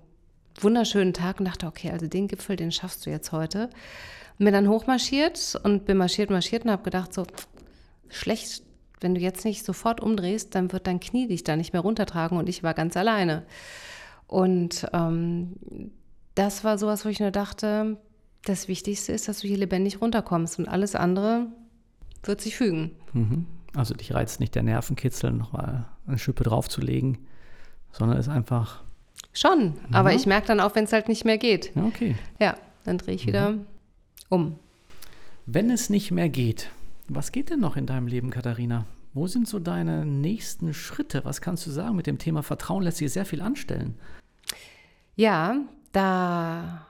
wunderschönen 0.61 1.11
Tag 1.11 1.39
und 1.39 1.47
dachte, 1.47 1.65
okay, 1.65 1.89
also 1.89 2.05
den 2.05 2.27
Gipfel, 2.27 2.55
den 2.55 2.71
schaffst 2.71 3.07
du 3.07 3.09
jetzt 3.09 3.31
heute. 3.31 3.71
Bin 4.37 4.53
dann 4.53 4.69
hochmarschiert 4.69 5.59
und 5.63 5.85
bin 5.85 5.97
marschiert, 5.97 6.29
marschiert 6.29 6.65
und 6.65 6.71
habe 6.71 6.83
gedacht, 6.83 7.15
so 7.15 7.25
schlecht, 8.09 8.61
wenn 9.01 9.15
du 9.15 9.21
jetzt 9.21 9.43
nicht 9.43 9.65
sofort 9.65 10.01
umdrehst, 10.01 10.53
dann 10.53 10.71
wird 10.71 10.85
dein 10.85 10.99
Knie 10.99 11.27
dich 11.27 11.43
da 11.43 11.55
nicht 11.55 11.73
mehr 11.73 11.81
runtertragen 11.81 12.37
und 12.37 12.47
ich 12.47 12.61
war 12.61 12.75
ganz 12.75 12.95
alleine. 12.95 13.41
Und 14.27 14.85
ähm, 14.93 15.55
das 16.35 16.63
war 16.63 16.77
sowas, 16.77 17.05
wo 17.05 17.09
ich 17.09 17.19
nur 17.19 17.31
dachte, 17.31 17.97
das 18.45 18.67
Wichtigste 18.67 19.13
ist, 19.13 19.27
dass 19.27 19.39
du 19.39 19.47
hier 19.47 19.57
lebendig 19.57 19.99
runterkommst 19.99 20.59
und 20.59 20.67
alles 20.67 20.93
andere 20.93 21.47
wird 22.21 22.39
sich 22.39 22.55
fügen. 22.55 22.91
Mhm. 23.13 23.47
Also 23.75 23.93
dich 23.93 24.13
reizt 24.13 24.39
nicht 24.39 24.55
der 24.55 24.63
Nervenkitzel, 24.63 25.31
nochmal 25.31 25.85
eine 26.07 26.17
Schippe 26.17 26.43
draufzulegen, 26.43 27.19
sondern 27.91 28.17
es 28.17 28.27
ist 28.27 28.33
einfach. 28.33 28.83
Schon, 29.33 29.73
mhm. 29.87 29.93
aber 29.93 30.13
ich 30.13 30.25
merke 30.25 30.47
dann 30.47 30.59
auch, 30.59 30.75
wenn 30.75 30.85
es 30.85 30.93
halt 30.93 31.07
nicht 31.07 31.25
mehr 31.25 31.37
geht. 31.37 31.75
Ja, 31.75 31.83
okay. 31.83 32.15
Ja, 32.39 32.55
dann 32.83 32.97
drehe 32.97 33.15
ich 33.15 33.27
wieder 33.27 33.51
mhm. 33.51 33.65
um. 34.29 34.59
Wenn 35.45 35.69
es 35.69 35.89
nicht 35.89 36.11
mehr 36.11 36.29
geht, 36.29 36.69
was 37.07 37.31
geht 37.31 37.49
denn 37.49 37.59
noch 37.59 37.75
in 37.75 37.85
deinem 37.85 38.07
Leben, 38.07 38.29
Katharina? 38.29 38.85
Wo 39.13 39.27
sind 39.27 39.47
so 39.47 39.59
deine 39.59 40.05
nächsten 40.05 40.73
Schritte? 40.73 41.25
Was 41.25 41.41
kannst 41.41 41.65
du 41.65 41.71
sagen? 41.71 41.95
Mit 41.95 42.07
dem 42.07 42.19
Thema 42.19 42.43
Vertrauen 42.43 42.83
lässt 42.83 42.97
sich 42.97 43.11
sehr 43.11 43.25
viel 43.25 43.41
anstellen. 43.41 43.95
Ja, 45.15 45.57
da 45.91 46.85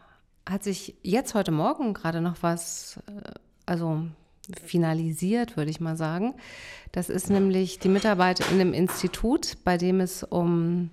hat 0.47 0.63
sich 0.63 0.95
jetzt 1.03 1.35
heute 1.35 1.51
Morgen 1.51 1.93
gerade 1.93 2.21
noch 2.21 2.37
was, 2.41 2.99
äh, 3.07 3.31
also 3.65 4.07
finalisiert, 4.63 5.57
würde 5.57 5.71
ich 5.71 5.79
mal 5.79 5.97
sagen. 5.97 6.33
Das 6.91 7.09
ist 7.09 7.29
nämlich 7.29 7.79
die 7.79 7.89
Mitarbeit 7.89 8.39
in 8.39 8.59
einem 8.59 8.73
Institut, 8.73 9.57
bei 9.63 9.77
dem 9.77 9.99
es 9.99 10.23
um 10.23 10.89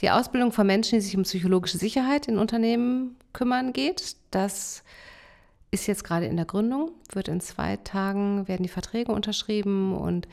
die 0.00 0.10
Ausbildung 0.10 0.52
von 0.52 0.66
Menschen, 0.66 0.98
die 0.98 1.04
sich 1.04 1.16
um 1.16 1.22
psychologische 1.22 1.78
Sicherheit 1.78 2.26
in 2.26 2.38
Unternehmen 2.38 3.16
kümmern 3.32 3.72
geht. 3.72 4.16
Das 4.30 4.82
ist 5.70 5.86
jetzt 5.86 6.04
gerade 6.04 6.26
in 6.26 6.36
der 6.36 6.44
Gründung, 6.44 6.90
wird 7.12 7.28
in 7.28 7.40
zwei 7.40 7.76
Tagen, 7.76 8.46
werden 8.48 8.62
die 8.62 8.68
Verträge 8.68 9.12
unterschrieben 9.12 9.96
und 9.96 10.28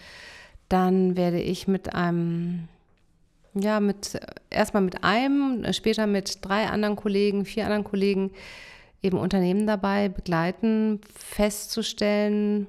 dann 0.68 1.16
werde 1.16 1.42
ich 1.42 1.68
mit 1.68 1.96
einem, 1.96 2.68
ja, 3.54 3.80
mit, 3.80 4.20
erstmal 4.50 4.84
mit 4.84 5.04
einem, 5.04 5.66
später 5.74 6.08
mit 6.08 6.40
drei 6.46 6.68
anderen 6.68 6.96
Kollegen, 6.96 7.46
vier 7.46 7.66
anderen 7.66 7.84
Kollegen 7.84 8.32
eben 9.02 9.18
Unternehmen 9.18 9.66
dabei 9.66 10.10
begleiten, 10.10 11.00
festzustellen, 11.14 12.68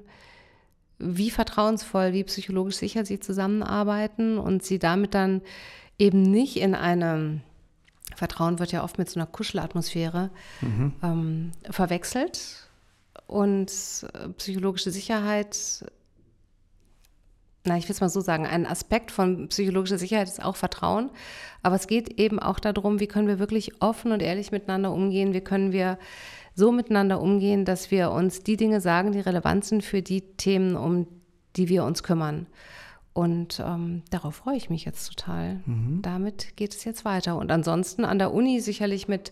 wie 0.97 1.31
vertrauensvoll, 1.31 2.13
wie 2.13 2.23
psychologisch 2.23 2.75
sicher 2.75 3.05
sie 3.05 3.19
zusammenarbeiten 3.19 4.37
und 4.37 4.63
sie 4.63 4.79
damit 4.79 5.13
dann 5.13 5.41
eben 5.97 6.21
nicht 6.21 6.57
in 6.57 6.75
eine, 6.75 7.41
Vertrauen 8.15 8.59
wird 8.59 8.71
ja 8.71 8.83
oft 8.83 8.97
mit 8.97 9.09
so 9.09 9.19
einer 9.19 9.27
Kuschelatmosphäre 9.27 10.29
mhm. 10.61 10.93
ähm, 11.03 11.51
verwechselt 11.69 12.67
und 13.27 13.71
äh, 14.13 14.29
psychologische 14.29 14.91
Sicherheit 14.91 15.85
na, 17.63 17.77
ich 17.77 17.87
will 17.87 17.93
es 17.93 18.01
mal 18.01 18.09
so 18.09 18.21
sagen, 18.21 18.47
ein 18.47 18.65
Aspekt 18.65 19.11
von 19.11 19.47
psychologischer 19.49 19.99
Sicherheit 19.99 20.27
ist 20.27 20.43
auch 20.43 20.55
Vertrauen. 20.55 21.11
Aber 21.61 21.75
es 21.75 21.87
geht 21.87 22.19
eben 22.19 22.39
auch 22.39 22.59
darum, 22.59 22.99
wie 22.99 23.07
können 23.07 23.27
wir 23.27 23.39
wirklich 23.39 23.81
offen 23.81 24.11
und 24.11 24.21
ehrlich 24.21 24.51
miteinander 24.51 24.91
umgehen, 24.91 25.33
wie 25.33 25.41
können 25.41 25.71
wir 25.71 25.99
so 26.55 26.71
miteinander 26.71 27.21
umgehen, 27.21 27.63
dass 27.65 27.91
wir 27.91 28.11
uns 28.11 28.41
die 28.41 28.57
Dinge 28.57 28.81
sagen, 28.81 29.11
die 29.11 29.19
relevant 29.19 29.65
sind 29.65 29.83
für 29.83 30.01
die 30.01 30.21
Themen, 30.21 30.75
um 30.75 31.07
die 31.55 31.69
wir 31.69 31.83
uns 31.83 32.01
kümmern. 32.03 32.47
Und 33.13 33.61
ähm, 33.63 34.03
darauf 34.09 34.35
freue 34.35 34.55
ich 34.55 34.69
mich 34.69 34.85
jetzt 34.85 35.07
total. 35.07 35.59
Mhm. 35.65 36.01
Damit 36.01 36.55
geht 36.55 36.73
es 36.73 36.83
jetzt 36.83 37.05
weiter. 37.05 37.37
Und 37.37 37.51
ansonsten 37.51 38.05
an 38.05 38.19
der 38.19 38.33
Uni 38.33 38.59
sicherlich 38.59 39.07
mit 39.07 39.31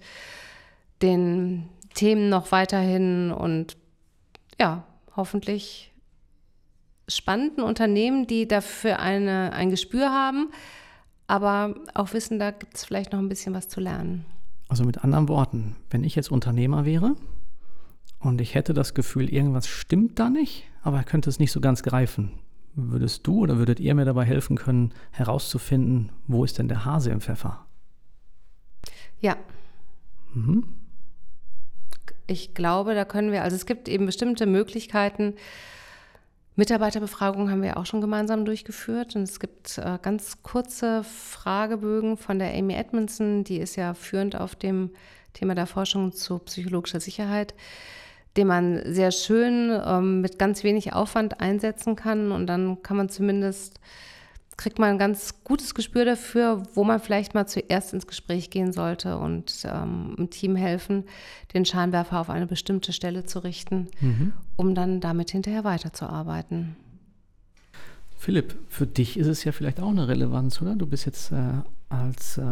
den 1.02 1.70
Themen 1.94 2.30
noch 2.30 2.52
weiterhin 2.52 3.32
und 3.32 3.78
ja, 4.60 4.84
hoffentlich 5.16 5.89
spannenden 7.10 7.64
Unternehmen, 7.64 8.28
die 8.28 8.48
dafür 8.48 9.00
eine, 9.00 9.54
ein 9.54 9.70
Gespür 9.70 10.12
haben, 10.12 10.52
aber 11.28 11.76
auch 11.94 12.14
wissen, 12.14 12.40
da 12.40 12.52
gibt 12.52 12.76
es 12.76 12.86
vielleicht 12.86 13.14
noch 13.14 13.20
ein 13.20 13.30
bisschen 13.30 13.54
was 13.54 13.68
zu 13.68 13.80
lernen. 13.80 14.26
Also 14.68 14.84
mit 14.84 15.04
anderen 15.04 15.28
Worten, 15.28 15.76
wenn 15.90 16.04
ich 16.04 16.16
jetzt 16.16 16.32
Unternehmer 16.32 16.86
wäre 16.86 17.16
und 18.20 18.40
ich 18.42 18.56
hätte 18.56 18.74
das 18.74 18.94
Gefühl, 18.94 19.32
irgendwas 19.34 19.68
stimmt 19.68 20.20
da 20.20 20.30
nicht, 20.30 20.66
aber 20.84 21.04
könnte 21.04 21.30
es 21.30 21.40
nicht 21.40 21.52
so 21.52 21.60
ganz 21.60 21.84
greifen, 21.84 22.32
würdest 22.76 23.26
du 23.26 23.40
oder 23.40 23.58
würdet 23.58 23.80
ihr 23.80 23.96
mir 23.96 24.06
dabei 24.06 24.26
helfen 24.26 24.58
können, 24.58 24.94
herauszufinden, 25.12 26.12
wo 26.28 26.44
ist 26.44 26.60
denn 26.60 26.68
der 26.68 26.86
Hase 26.86 27.12
im 27.12 27.22
Pfeffer? 27.22 27.66
Ja. 29.20 29.36
Mhm. 30.34 30.66
Ich 32.28 32.54
glaube, 32.54 32.94
da 32.94 33.06
können 33.06 33.32
wir, 33.32 33.44
also 33.44 33.56
es 33.56 33.66
gibt 33.66 33.90
eben 33.90 34.06
bestimmte 34.06 34.46
Möglichkeiten, 34.46 35.34
Mitarbeiterbefragungen 36.60 37.50
haben 37.50 37.64
wir 37.64 37.78
auch 37.78 37.86
schon 37.86 38.02
gemeinsam 38.02 38.44
durchgeführt. 38.44 39.16
Und 39.16 39.24
es 39.24 39.40
gibt 39.40 39.78
äh, 39.78 39.98
ganz 40.02 40.44
kurze 40.44 41.04
Fragebögen 41.04 42.18
von 42.18 42.38
der 42.38 42.54
Amy 42.54 42.74
Edmondson, 42.74 43.46
die 43.46 43.58
ist 43.58 43.78
ja 43.78 43.94
führend 43.94 44.36
auf 44.36 44.56
dem 44.56 44.92
Thema 45.34 45.56
der 45.56 45.68
Forschung 45.68 46.12
zu 46.12 46.38
psychologischer 46.40 47.00
Sicherheit, 47.00 47.54
den 48.36 48.48
man 48.48 48.82
sehr 48.86 49.12
schön 49.12 49.72
ähm, 49.86 50.20
mit 50.20 50.38
ganz 50.38 50.64
wenig 50.66 50.92
Aufwand 50.92 51.40
einsetzen 51.40 51.96
kann. 51.96 52.34
Und 52.34 52.48
dann 52.48 52.84
kann 52.84 52.98
man 52.98 53.08
zumindest 53.08 53.80
kriegt 54.60 54.78
man 54.78 54.90
ein 54.90 54.98
ganz 54.98 55.36
gutes 55.46 55.74
Gespür 55.74 56.04
dafür, 56.04 56.64
wo 56.74 56.84
man 56.84 57.00
vielleicht 57.00 57.34
mal 57.34 57.48
zuerst 57.48 57.94
ins 57.94 58.08
Gespräch 58.08 58.50
gehen 58.50 58.74
sollte 58.74 59.18
und 59.18 59.64
ähm, 59.64 60.16
im 60.18 60.30
Team 60.30 60.58
helfen, 60.58 61.06
den 61.54 61.64
Scheinwerfer 61.64 62.20
auf 62.20 62.30
eine 62.30 62.46
bestimmte 62.46 62.92
Stelle 62.92 63.24
zu 63.24 63.40
richten, 63.40 63.88
mhm. 64.02 64.34
um 64.58 64.76
dann 64.76 65.00
damit 65.00 65.32
hinterher 65.32 65.64
weiterzuarbeiten. 65.64 66.76
Philipp, 68.18 68.54
für 68.68 68.86
dich 68.86 69.18
ist 69.18 69.28
es 69.28 69.46
ja 69.46 69.54
vielleicht 69.54 69.80
auch 69.80 69.92
eine 69.92 70.10
Relevanz, 70.10 70.62
oder? 70.62 70.76
Du 70.76 70.86
bist 70.86 71.06
jetzt 71.06 71.32
äh, 71.32 71.62
als 71.88 72.38
äh, 72.38 72.44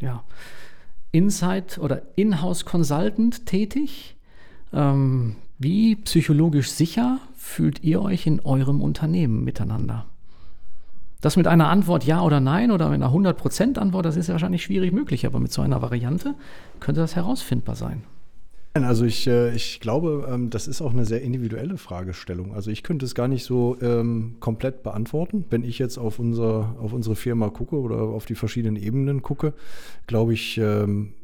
ja, 0.00 0.22
Inside- 1.12 1.80
oder 1.80 2.02
Inhouse-Consultant 2.16 3.46
tätig. 3.46 4.16
Ähm, 4.74 5.36
wie 5.58 5.96
psychologisch 5.96 6.70
sicher 6.70 7.20
fühlt 7.34 7.82
ihr 7.82 8.02
euch 8.02 8.26
in 8.26 8.40
eurem 8.40 8.82
Unternehmen 8.82 9.44
miteinander? 9.44 10.04
Das 11.24 11.38
mit 11.38 11.46
einer 11.46 11.70
Antwort 11.70 12.04
Ja 12.04 12.20
oder 12.20 12.38
Nein 12.38 12.70
oder 12.70 12.90
mit 12.90 13.02
einer 13.02 13.10
100% 13.10 13.78
Antwort, 13.78 14.04
das 14.04 14.18
ist 14.18 14.26
ja 14.26 14.34
wahrscheinlich 14.34 14.62
schwierig 14.62 14.92
möglich, 14.92 15.24
aber 15.24 15.40
mit 15.40 15.50
so 15.50 15.62
einer 15.62 15.80
Variante 15.80 16.34
könnte 16.80 17.00
das 17.00 17.16
herausfindbar 17.16 17.76
sein. 17.76 18.02
Also 18.74 19.06
ich, 19.06 19.26
äh, 19.26 19.54
ich 19.54 19.80
glaube, 19.80 20.28
ähm, 20.30 20.50
das 20.50 20.68
ist 20.68 20.82
auch 20.82 20.92
eine 20.92 21.06
sehr 21.06 21.22
individuelle 21.22 21.78
Fragestellung. 21.78 22.54
Also 22.54 22.70
ich 22.70 22.82
könnte 22.82 23.06
es 23.06 23.14
gar 23.14 23.26
nicht 23.26 23.44
so 23.44 23.78
ähm, 23.80 24.36
komplett 24.40 24.82
beantworten. 24.82 25.46
Wenn 25.48 25.64
ich 25.64 25.78
jetzt 25.78 25.96
auf, 25.96 26.18
unser, 26.18 26.76
auf 26.78 26.92
unsere 26.92 27.16
Firma 27.16 27.48
gucke 27.48 27.76
oder 27.76 28.00
auf 28.00 28.26
die 28.26 28.34
verschiedenen 28.34 28.76
Ebenen 28.76 29.22
gucke, 29.22 29.54
glaube 30.06 30.34
ich, 30.34 30.58
ähm, 30.58 31.14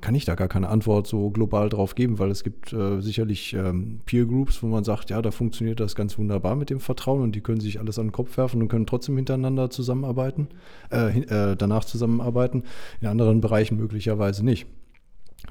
kann 0.00 0.14
ich 0.14 0.24
da 0.24 0.36
gar 0.36 0.48
keine 0.48 0.68
Antwort 0.68 1.08
so 1.08 1.30
global 1.30 1.68
drauf 1.68 1.94
geben, 1.94 2.18
weil 2.18 2.30
es 2.30 2.44
gibt 2.44 2.72
äh, 2.72 3.00
sicherlich 3.00 3.52
ähm, 3.54 4.00
Peer 4.06 4.26
Groups, 4.26 4.62
wo 4.62 4.68
man 4.68 4.84
sagt, 4.84 5.10
ja, 5.10 5.20
da 5.20 5.32
funktioniert 5.32 5.80
das 5.80 5.96
ganz 5.96 6.18
wunderbar 6.18 6.54
mit 6.54 6.70
dem 6.70 6.78
Vertrauen 6.78 7.22
und 7.22 7.34
die 7.34 7.40
können 7.40 7.60
sich 7.60 7.80
alles 7.80 7.98
an 7.98 8.06
den 8.06 8.12
Kopf 8.12 8.36
werfen 8.36 8.62
und 8.62 8.68
können 8.68 8.86
trotzdem 8.86 9.16
hintereinander 9.16 9.70
zusammenarbeiten, 9.70 10.48
äh, 10.92 11.20
äh, 11.20 11.56
danach 11.56 11.84
zusammenarbeiten, 11.84 12.62
in 13.00 13.08
anderen 13.08 13.40
Bereichen 13.40 13.76
möglicherweise 13.76 14.44
nicht. 14.44 14.66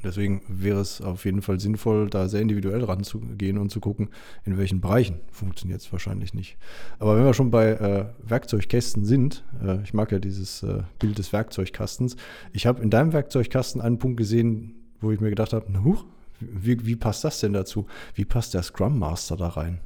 Deswegen 0.03 0.41
wäre 0.47 0.79
es 0.79 1.01
auf 1.01 1.25
jeden 1.25 1.41
Fall 1.41 1.59
sinnvoll, 1.59 2.09
da 2.09 2.27
sehr 2.27 2.41
individuell 2.41 2.83
ranzugehen 2.83 3.57
und 3.57 3.71
zu 3.71 3.79
gucken, 3.79 4.09
in 4.45 4.57
welchen 4.57 4.81
Bereichen 4.81 5.19
funktioniert 5.31 5.81
es 5.81 5.91
wahrscheinlich 5.91 6.33
nicht. 6.33 6.57
Aber 6.99 7.17
wenn 7.17 7.23
wir 7.23 7.33
schon 7.33 7.51
bei 7.51 7.69
äh, 7.71 8.05
Werkzeugkästen 8.21 9.05
sind, 9.05 9.43
äh, 9.63 9.81
ich 9.83 9.93
mag 9.93 10.11
ja 10.11 10.19
dieses 10.19 10.61
äh, 10.63 10.83
Bild 10.99 11.17
des 11.17 11.33
Werkzeugkastens, 11.33 12.15
ich 12.53 12.67
habe 12.67 12.83
in 12.83 12.89
deinem 12.89 13.13
Werkzeugkasten 13.13 13.81
einen 13.81 13.97
Punkt 13.97 14.17
gesehen, 14.17 14.75
wo 14.99 15.11
ich 15.11 15.19
mir 15.19 15.29
gedacht 15.29 15.53
habe, 15.53 15.65
na 15.69 15.83
huch, 15.83 16.05
wie, 16.39 16.85
wie 16.85 16.95
passt 16.95 17.23
das 17.23 17.39
denn 17.39 17.53
dazu? 17.53 17.87
Wie 18.13 18.25
passt 18.25 18.53
der 18.53 18.63
Scrum 18.63 18.99
Master 18.99 19.37
da 19.37 19.47
rein? 19.49 19.79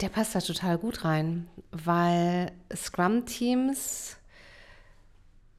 Der 0.00 0.08
passt 0.08 0.34
da 0.34 0.40
total 0.40 0.78
gut 0.78 1.04
rein, 1.04 1.48
weil 1.70 2.50
Scrum-Teams 2.74 4.16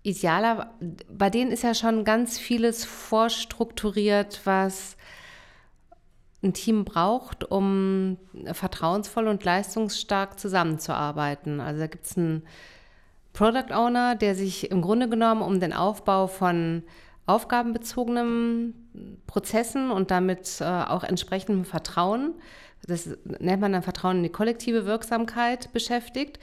idealer, 0.04 0.74
bei 1.10 1.30
denen 1.30 1.52
ist 1.52 1.64
ja 1.64 1.74
schon 1.74 2.04
ganz 2.04 2.38
vieles 2.38 2.86
vorstrukturiert, 2.86 4.42
was 4.44 4.98
ein 6.44 6.54
Team 6.54 6.84
braucht, 6.84 7.50
um 7.50 8.18
vertrauensvoll 8.52 9.28
und 9.28 9.44
leistungsstark 9.46 10.38
zusammenzuarbeiten. 10.38 11.62
Also 11.62 11.80
da 11.80 11.88
gibt 11.88 12.06
es 12.06 12.18
einen 12.18 12.44
Product 13.32 13.74
Owner, 13.74 14.16
der 14.16 14.36
sich 14.36 14.70
im 14.70 14.82
Grunde 14.82 15.08
genommen 15.08 15.42
um 15.42 15.60
den 15.60 15.74
Aufbau 15.74 16.28
von 16.28 16.84
aufgabenbezogenen 17.26 19.22
Prozessen 19.26 19.90
und 19.90 20.12
damit 20.12 20.60
äh, 20.60 20.66
auch 20.66 21.06
entsprechendem 21.06 21.64
Vertrauen, 21.64 22.34
das 22.86 23.10
nennt 23.40 23.62
man 23.62 23.72
dann 23.72 23.82
Vertrauen 23.82 24.18
in 24.18 24.24
die 24.24 24.30
kollektive 24.30 24.86
Wirksamkeit, 24.86 25.72
beschäftigt. 25.72 26.38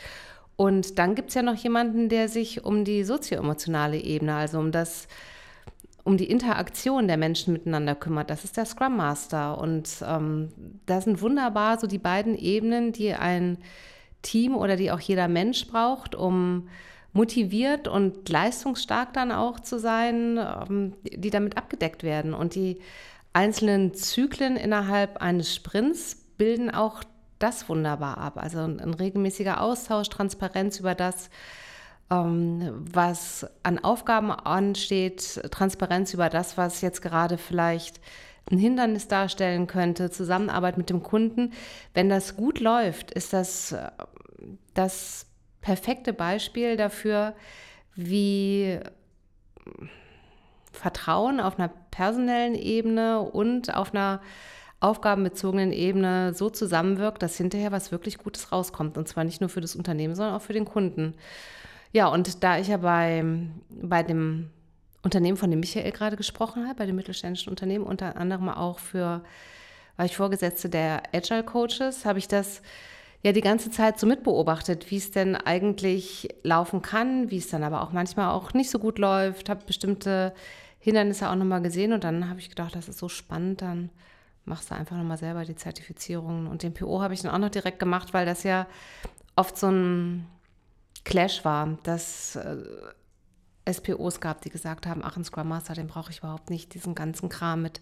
Und 0.60 0.98
dann 0.98 1.14
gibt 1.14 1.30
es 1.30 1.34
ja 1.36 1.40
noch 1.40 1.54
jemanden, 1.54 2.10
der 2.10 2.28
sich 2.28 2.66
um 2.66 2.84
die 2.84 3.02
sozioemotionale 3.02 3.96
Ebene, 3.96 4.34
also 4.34 4.58
um 4.58 4.72
das 4.72 5.08
um 6.04 6.18
die 6.18 6.30
Interaktion 6.30 7.08
der 7.08 7.16
Menschen 7.16 7.54
miteinander 7.54 7.94
kümmert. 7.94 8.28
Das 8.28 8.44
ist 8.44 8.58
der 8.58 8.66
Scrum 8.66 8.98
Master. 8.98 9.56
Und 9.56 9.88
ähm, 10.06 10.50
da 10.84 11.00
sind 11.00 11.22
wunderbar 11.22 11.80
so 11.80 11.86
die 11.86 11.96
beiden 11.96 12.36
Ebenen, 12.36 12.92
die 12.92 13.14
ein 13.14 13.56
Team 14.20 14.54
oder 14.54 14.76
die 14.76 14.90
auch 14.90 15.00
jeder 15.00 15.28
Mensch 15.28 15.66
braucht, 15.66 16.14
um 16.14 16.68
motiviert 17.14 17.88
und 17.88 18.28
leistungsstark 18.28 19.14
dann 19.14 19.32
auch 19.32 19.60
zu 19.60 19.78
sein, 19.78 20.38
ähm, 20.68 20.92
die 21.04 21.30
damit 21.30 21.56
abgedeckt 21.56 22.02
werden. 22.02 22.34
Und 22.34 22.54
die 22.54 22.80
einzelnen 23.32 23.94
Zyklen 23.94 24.58
innerhalb 24.58 25.22
eines 25.22 25.54
Sprints 25.54 26.16
bilden 26.36 26.68
auch 26.70 27.02
das 27.40 27.68
wunderbar 27.68 28.18
ab. 28.18 28.34
Also 28.36 28.60
ein, 28.60 28.80
ein 28.80 28.94
regelmäßiger 28.94 29.60
Austausch, 29.60 30.08
Transparenz 30.08 30.78
über 30.78 30.94
das, 30.94 31.30
ähm, 32.10 32.84
was 32.92 33.46
an 33.62 33.78
Aufgaben 33.78 34.30
ansteht, 34.30 35.42
Transparenz 35.50 36.14
über 36.14 36.28
das, 36.28 36.56
was 36.56 36.80
jetzt 36.80 37.02
gerade 37.02 37.38
vielleicht 37.38 38.00
ein 38.50 38.58
Hindernis 38.58 39.08
darstellen 39.08 39.66
könnte, 39.66 40.10
Zusammenarbeit 40.10 40.78
mit 40.78 40.90
dem 40.90 41.02
Kunden. 41.02 41.52
Wenn 41.94 42.08
das 42.08 42.36
gut 42.36 42.60
läuft, 42.60 43.10
ist 43.10 43.32
das 43.32 43.72
äh, 43.72 43.90
das 44.74 45.26
perfekte 45.60 46.12
Beispiel 46.12 46.76
dafür, 46.76 47.34
wie 47.94 48.78
Vertrauen 50.72 51.40
auf 51.40 51.58
einer 51.58 51.68
personellen 51.90 52.54
Ebene 52.54 53.20
und 53.20 53.74
auf 53.74 53.92
einer 53.92 54.20
aufgabenbezogenen 54.80 55.72
Ebene 55.72 56.32
so 56.34 56.48
zusammenwirkt, 56.48 57.22
dass 57.22 57.36
hinterher 57.36 57.70
was 57.70 57.92
wirklich 57.92 58.18
Gutes 58.18 58.50
rauskommt. 58.50 58.96
Und 58.96 59.06
zwar 59.06 59.24
nicht 59.24 59.40
nur 59.40 59.50
für 59.50 59.60
das 59.60 59.76
Unternehmen, 59.76 60.14
sondern 60.14 60.34
auch 60.34 60.42
für 60.42 60.54
den 60.54 60.64
Kunden. 60.64 61.14
Ja, 61.92 62.08
und 62.08 62.42
da 62.42 62.58
ich 62.58 62.68
ja 62.68 62.78
bei, 62.78 63.24
bei 63.68 64.02
dem 64.02 64.50
Unternehmen, 65.02 65.36
von 65.36 65.50
dem 65.50 65.60
Michael 65.60 65.92
gerade 65.92 66.16
gesprochen 66.16 66.66
hat, 66.68 66.76
bei 66.76 66.86
dem 66.86 66.96
mittelständischen 66.96 67.50
Unternehmen, 67.50 67.84
unter 67.84 68.16
anderem 68.16 68.48
auch 68.48 68.78
für, 68.78 69.22
war 69.96 70.06
ich 70.06 70.16
Vorgesetzte 70.16 70.68
der 70.68 71.02
Agile 71.12 71.42
Coaches, 71.42 72.04
habe 72.04 72.18
ich 72.18 72.28
das 72.28 72.62
ja 73.22 73.32
die 73.32 73.40
ganze 73.40 73.70
Zeit 73.70 73.98
so 73.98 74.06
mitbeobachtet, 74.06 74.90
wie 74.90 74.96
es 74.96 75.10
denn 75.10 75.36
eigentlich 75.36 76.28
laufen 76.42 76.80
kann, 76.80 77.30
wie 77.30 77.38
es 77.38 77.48
dann 77.48 77.64
aber 77.64 77.82
auch 77.82 77.92
manchmal 77.92 78.30
auch 78.30 78.54
nicht 78.54 78.70
so 78.70 78.78
gut 78.78 78.98
läuft, 78.98 79.48
habe 79.50 79.64
bestimmte 79.66 80.32
Hindernisse 80.78 81.28
auch 81.28 81.34
nochmal 81.34 81.60
gesehen 81.60 81.92
und 81.92 82.04
dann 82.04 82.30
habe 82.30 82.40
ich 82.40 82.48
gedacht, 82.48 82.74
das 82.74 82.88
ist 82.88 82.98
so 82.98 83.08
spannend, 83.08 83.60
dann 83.60 83.90
machst 84.44 84.70
du 84.70 84.74
einfach 84.74 84.96
nochmal 84.96 85.18
selber 85.18 85.44
die 85.44 85.56
Zertifizierungen. 85.56 86.46
Und 86.46 86.62
den 86.62 86.74
PO 86.74 87.00
habe 87.00 87.14
ich 87.14 87.22
dann 87.22 87.32
auch 87.32 87.38
noch 87.38 87.50
direkt 87.50 87.78
gemacht, 87.78 88.12
weil 88.12 88.26
das 88.26 88.42
ja 88.42 88.66
oft 89.36 89.56
so 89.56 89.68
ein 89.68 90.26
Clash 91.04 91.44
war, 91.44 91.78
dass 91.82 92.36
äh, 92.36 92.56
SPOs 93.72 94.20
gab, 94.20 94.42
die 94.42 94.50
gesagt 94.50 94.86
haben, 94.86 95.02
ach, 95.04 95.16
ein 95.16 95.24
Scrum 95.24 95.48
Master, 95.48 95.74
den 95.74 95.86
brauche 95.86 96.10
ich 96.10 96.18
überhaupt 96.18 96.50
nicht, 96.50 96.74
diesen 96.74 96.94
ganzen 96.94 97.28
Kram 97.28 97.62
mit 97.62 97.80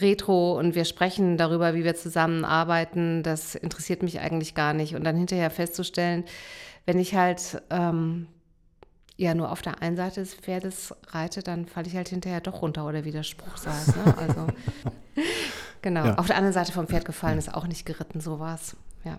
Retro 0.00 0.58
und 0.58 0.74
wir 0.74 0.84
sprechen 0.84 1.36
darüber, 1.36 1.74
wie 1.74 1.84
wir 1.84 1.94
zusammenarbeiten, 1.94 3.22
das 3.22 3.54
interessiert 3.54 4.02
mich 4.02 4.20
eigentlich 4.20 4.54
gar 4.54 4.74
nicht. 4.74 4.94
Und 4.94 5.04
dann 5.04 5.16
hinterher 5.16 5.50
festzustellen, 5.50 6.24
wenn 6.86 6.98
ich 6.98 7.14
halt 7.14 7.62
ähm, 7.70 8.26
ja 9.16 9.34
nur 9.34 9.50
auf 9.50 9.62
der 9.62 9.80
einen 9.82 9.96
Seite 9.96 10.20
des 10.20 10.34
Pferdes 10.34 10.94
reite, 11.08 11.42
dann 11.42 11.66
falle 11.66 11.86
ich 11.86 11.96
halt 11.96 12.08
hinterher 12.08 12.40
doch 12.40 12.62
runter 12.62 12.86
oder 12.86 13.04
wie 13.04 13.12
der 13.12 13.22
Spruch 13.22 13.56
sagt. 13.56 13.96
Ne? 13.96 14.18
Also 14.18 14.46
genau. 15.84 16.04
Ja. 16.04 16.14
Auf 16.18 16.26
der 16.26 16.36
anderen 16.36 16.52
Seite 16.52 16.72
vom 16.72 16.88
Pferd 16.88 17.04
gefallen 17.04 17.38
ist 17.38 17.54
auch 17.54 17.68
nicht 17.68 17.86
geritten, 17.86 18.18
so 18.18 18.40
war 18.40 18.56
es. 18.56 18.76
Ja. 19.04 19.18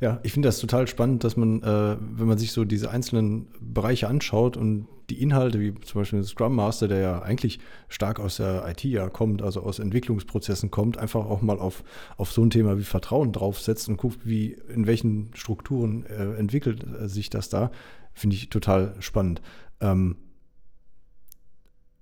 ja, 0.00 0.20
ich 0.22 0.32
finde 0.32 0.46
das 0.46 0.60
total 0.60 0.86
spannend, 0.86 1.24
dass 1.24 1.36
man, 1.36 1.60
äh, 1.60 1.96
wenn 1.98 2.28
man 2.28 2.38
sich 2.38 2.52
so 2.52 2.64
diese 2.64 2.90
einzelnen 2.90 3.48
Bereiche 3.60 4.06
anschaut 4.06 4.56
und 4.56 4.86
die 5.10 5.20
Inhalte, 5.20 5.58
wie 5.58 5.74
zum 5.80 6.00
Beispiel 6.00 6.22
Scrum 6.22 6.54
Master, 6.54 6.86
der 6.86 6.98
ja 6.98 7.22
eigentlich 7.22 7.58
stark 7.88 8.20
aus 8.20 8.36
der 8.36 8.64
IT 8.68 8.84
ja 8.84 9.08
kommt, 9.08 9.42
also 9.42 9.62
aus 9.64 9.80
Entwicklungsprozessen 9.80 10.70
kommt, 10.70 10.98
einfach 10.98 11.26
auch 11.26 11.42
mal 11.42 11.58
auf, 11.58 11.82
auf 12.16 12.30
so 12.30 12.42
ein 12.42 12.50
Thema 12.50 12.78
wie 12.78 12.84
Vertrauen 12.84 13.32
draufsetzt 13.32 13.88
und 13.88 13.96
guckt, 13.96 14.20
wie, 14.22 14.56
in 14.72 14.86
welchen 14.86 15.34
Strukturen 15.34 16.06
äh, 16.06 16.36
entwickelt 16.36 16.84
äh, 16.84 17.08
sich 17.08 17.28
das 17.28 17.48
da, 17.48 17.72
finde 18.14 18.36
ich 18.36 18.50
total 18.50 18.94
spannend. 19.00 19.42
Ähm, 19.80 20.16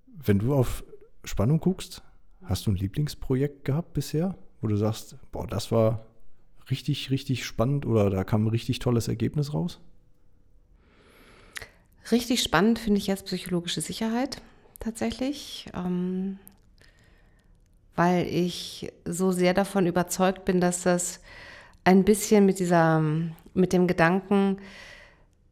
wenn 0.07 0.39
du 0.39 0.55
auf 0.55 0.85
Spannung 1.25 1.61
guckst, 1.61 2.03
hast 2.45 2.67
du 2.67 2.71
ein 2.71 2.77
Lieblingsprojekt 2.77 3.65
gehabt 3.65 3.93
bisher, 3.93 4.37
wo 4.61 4.67
du 4.67 4.77
sagst, 4.77 5.17
boah, 5.31 5.47
das 5.47 5.73
war 5.73 6.07
richtig, 6.71 7.11
richtig 7.11 7.45
spannend 7.45 7.87
oder 7.87 8.11
da 8.11 8.25
kam 8.25 8.45
ein 8.45 8.51
richtig 8.51 8.79
tolles 8.79 9.09
Ergebnis 9.09 9.55
raus? 9.55 9.81
Richtig 12.11 12.43
spannend 12.43 12.79
finde 12.79 12.99
ich 12.99 13.07
jetzt 13.07 13.27
psychologische 13.27 13.81
Sicherheit 13.81 14.43
tatsächlich, 14.81 15.67
ähm, 15.75 16.39
weil 17.95 18.27
ich 18.27 18.93
so 19.05 19.31
sehr 19.31 19.55
davon 19.55 19.87
überzeugt 19.87 20.45
bin, 20.45 20.61
dass 20.61 20.83
das 20.83 21.21
ein 21.85 22.05
bisschen 22.05 22.47
mit 22.47 22.59
dieser, 22.59 23.03
mit 23.55 23.73
dem 23.73 23.87
Gedanken, 23.87 24.59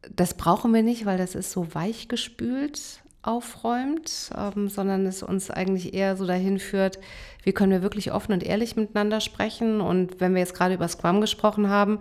das 0.09 0.33
brauchen 0.33 0.73
wir 0.73 0.83
nicht, 0.83 1.05
weil 1.05 1.17
das 1.17 1.35
ist 1.35 1.51
so 1.51 1.73
weich 1.73 2.07
gespült, 2.07 3.03
aufräumt, 3.23 4.31
ähm, 4.35 4.67
sondern 4.67 5.05
es 5.05 5.21
uns 5.23 5.51
eigentlich 5.51 5.93
eher 5.93 6.15
so 6.15 6.25
dahin 6.25 6.59
führt, 6.59 6.99
wie 7.43 7.53
können 7.53 7.71
wir 7.71 7.81
wirklich 7.81 8.11
offen 8.11 8.33
und 8.33 8.43
ehrlich 8.43 8.75
miteinander 8.75 9.21
sprechen. 9.21 9.81
Und 9.81 10.19
wenn 10.19 10.33
wir 10.33 10.41
jetzt 10.41 10.55
gerade 10.55 10.73
über 10.73 10.87
Scrum 10.87 11.21
gesprochen 11.21 11.69
haben, 11.69 11.99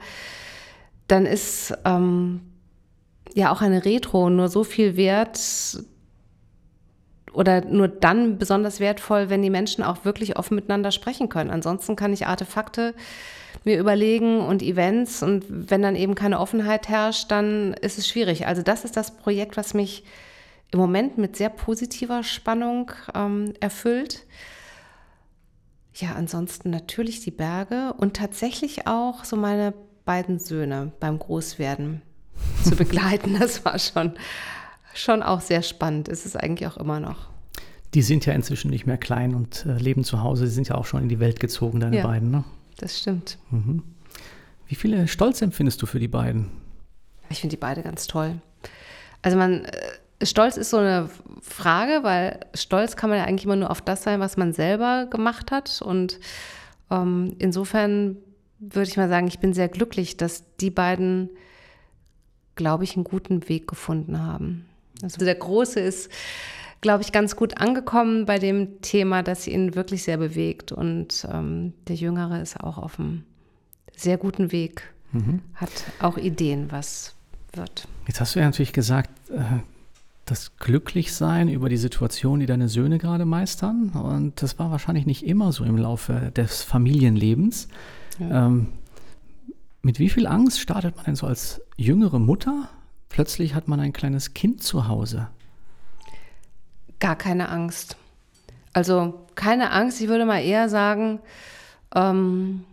dann 1.09 1.27
ist 1.27 1.75
ähm, 1.85 2.41
ja 3.35 3.53
auch 3.53 3.61
eine 3.61 3.85
Retro 3.85 4.31
nur 4.31 4.49
so 4.49 4.65
viel 4.65 4.97
wert 4.97 5.39
oder 7.33 7.65
nur 7.65 7.89
dann 7.89 8.39
besonders 8.39 8.81
wertvoll, 8.81 9.31
wenn 9.31 9.43
die 9.43 9.51
Menschen 9.51 9.85
auch 9.85 10.05
wirklich 10.05 10.37
offen 10.37 10.55
miteinander 10.55 10.91
sprechen 10.91 11.29
können. 11.29 11.51
Ansonsten 11.51 11.97
kann 11.97 12.13
ich 12.13 12.27
Artefakte 12.27 12.95
mir 13.65 13.79
überlegen 13.79 14.41
und 14.41 14.63
Events 14.63 15.23
und 15.23 15.45
wenn 15.49 15.83
dann 15.83 15.97
eben 15.97 16.15
keine 16.15 16.41
Offenheit 16.41 16.89
herrscht, 16.89 17.31
dann 17.31 17.75
ist 17.75 17.99
es 17.99 18.09
schwierig. 18.09 18.47
Also 18.47 18.63
das 18.63 18.85
ist 18.85 18.97
das 18.97 19.17
Projekt, 19.17 19.57
was 19.57 19.75
mich 19.75 20.05
im 20.73 20.79
Moment 20.79 21.19
mit 21.19 21.37
sehr 21.37 21.49
positiver 21.49 22.23
Spannung 22.23 22.93
ähm, 23.15 23.55
erfüllt. 23.61 24.27
Ja, 25.95 26.13
ansonsten 26.13 26.71
natürlich 26.71 27.21
die 27.21 27.31
Berge 27.31 27.93
und 27.97 28.15
tatsächlich 28.15 28.87
auch 28.87 29.25
so 29.25 29.37
meine 29.37 29.75
beiden 30.05 30.39
Söhne 30.39 30.93
beim 31.01 31.19
Großwerden 31.19 32.03
zu 32.65 32.77
begleiten. 32.77 33.37
Das 33.39 33.65
war 33.65 33.79
schon, 33.79 34.13
schon 34.95 35.23
auch 35.23 35.41
sehr 35.41 35.63
spannend. 35.63 36.09
Ist 36.09 36.27
es 36.27 36.37
eigentlich 36.37 36.69
auch 36.69 36.77
immer 36.77 37.01
noch. 37.01 37.29
Die 37.95 38.03
sind 38.03 38.25
ja 38.25 38.33
inzwischen 38.33 38.71
nicht 38.71 38.87
mehr 38.87 38.99
klein 38.99 39.35
und 39.35 39.67
äh, 39.67 39.77
leben 39.77 40.05
zu 40.05 40.23
Hause. 40.23 40.47
Sie 40.47 40.55
sind 40.55 40.69
ja 40.69 40.77
auch 40.77 40.87
schon 40.87 41.03
in 41.03 41.09
die 41.09 41.19
Welt 41.19 41.41
gezogen, 41.41 41.81
deine 41.81 41.99
ja, 41.99 42.07
beiden, 42.07 42.31
ne? 42.31 42.45
Das 42.79 42.99
stimmt. 42.99 43.37
Mhm. 43.51 43.83
Wie 44.69 44.77
viele 44.77 45.09
Stolz 45.09 45.43
empfindest 45.43 45.83
du 45.83 45.87
für 45.87 45.99
die 45.99 46.09
beiden? 46.09 46.47
Ich 47.29 47.41
finde 47.41 47.57
die 47.57 47.61
beide 47.61 47.83
ganz 47.83 48.07
toll. 48.07 48.41
Also 49.23 49.37
man, 49.37 49.65
äh, 49.65 49.71
Stolz 50.23 50.57
ist 50.57 50.71
so 50.71 50.77
eine 50.77 51.09
Frage, 51.41 52.03
weil 52.03 52.41
Stolz 52.55 52.97
kann 52.97 53.11
man 53.11 53.19
ja 53.19 53.25
eigentlich 53.25 53.45
immer 53.45 53.57
nur 53.57 53.71
auf 53.71 53.81
das 53.81 54.03
sein, 54.03 54.21
was 54.21 54.37
man 54.37 54.53
selber 54.53 55.07
gemacht 55.07 55.51
hat. 55.51 55.81
Und 55.83 56.21
ähm, 56.91 57.35
insofern 57.39 58.17
würde 58.59 58.89
ich 58.91 58.97
mal 58.97 59.09
sagen, 59.09 59.27
ich 59.27 59.39
bin 59.39 59.55
sehr 59.55 59.69
glücklich, 59.69 60.17
dass 60.17 60.45
die 60.59 60.71
beiden, 60.71 61.31
glaube 62.55 62.85
ich, 62.85 62.97
einen 62.97 63.05
guten 63.05 63.49
Weg 63.49 63.67
gefunden 63.67 64.23
haben. 64.23 64.67
Also 65.03 65.25
der 65.25 65.35
Große 65.35 65.81
ist, 65.81 66.11
glaube 66.83 67.03
ich, 67.03 67.13
ganz 67.13 67.37
gut 67.37 67.59
angekommen 67.59 68.27
bei 68.27 68.39
dem 68.39 68.83
Thema, 68.83 69.23
das 69.23 69.47
ihn 69.47 69.75
wirklich 69.75 70.03
sehr 70.03 70.19
bewegt. 70.19 70.73
Und 70.73 71.27
ähm, 71.33 71.73
der 71.89 71.97
Jüngere 71.97 72.43
ist 72.43 72.61
auch 72.61 72.77
auf 72.77 72.99
einem 72.99 73.25
sehr 73.97 74.19
guten 74.19 74.53
Weg, 74.53 74.83
mhm. 75.13 75.41
hat 75.55 75.71
auch 76.01 76.19
Ideen, 76.19 76.71
was 76.71 77.15
wird. 77.55 77.89
Jetzt 78.07 78.21
hast 78.21 78.35
du 78.35 78.41
ja 78.41 78.47
natürlich 78.47 78.73
gesagt, 78.75 79.11
äh, 79.31 79.61
das 80.31 80.57
Glücklichsein 80.57 81.49
über 81.49 81.69
die 81.69 81.77
Situation, 81.77 82.41
die 82.41 82.47
deine 82.47 82.69
Söhne 82.69 82.99
gerade 82.99 83.25
meistern. 83.25 83.91
Und 83.91 84.41
das 84.43 84.59
war 84.59 84.71
wahrscheinlich 84.71 85.07
nicht 85.07 85.27
immer 85.27 85.53
so 85.53 85.65
im 85.65 85.77
Laufe 85.77 86.31
des 86.37 86.63
Familienlebens. 86.63 87.69
Ja. 88.19 88.47
Ähm, 88.47 88.69
mit 89.83 89.99
wie 89.99 90.09
viel 90.09 90.27
Angst 90.27 90.61
startet 90.61 90.97
man 90.97 91.07
denn 91.07 91.17
so 91.17 91.27
als 91.27 91.61
jüngere 91.77 92.19
Mutter? 92.19 92.69
Plötzlich 93.09 93.55
hat 93.55 93.67
man 93.67 93.81
ein 93.81 93.93
kleines 93.93 94.35
Kind 94.35 94.63
zu 94.63 94.87
Hause. 94.87 95.29
Gar 97.01 97.17
keine 97.17 97.49
Angst. 97.49 97.97
Also 98.73 99.27
keine 99.35 99.73
Angst, 99.73 100.01
ich 100.01 100.09
würde 100.09 100.27
mal 100.27 100.41
eher 100.41 100.69
sagen, 100.69 101.19
ähm, 101.95 102.65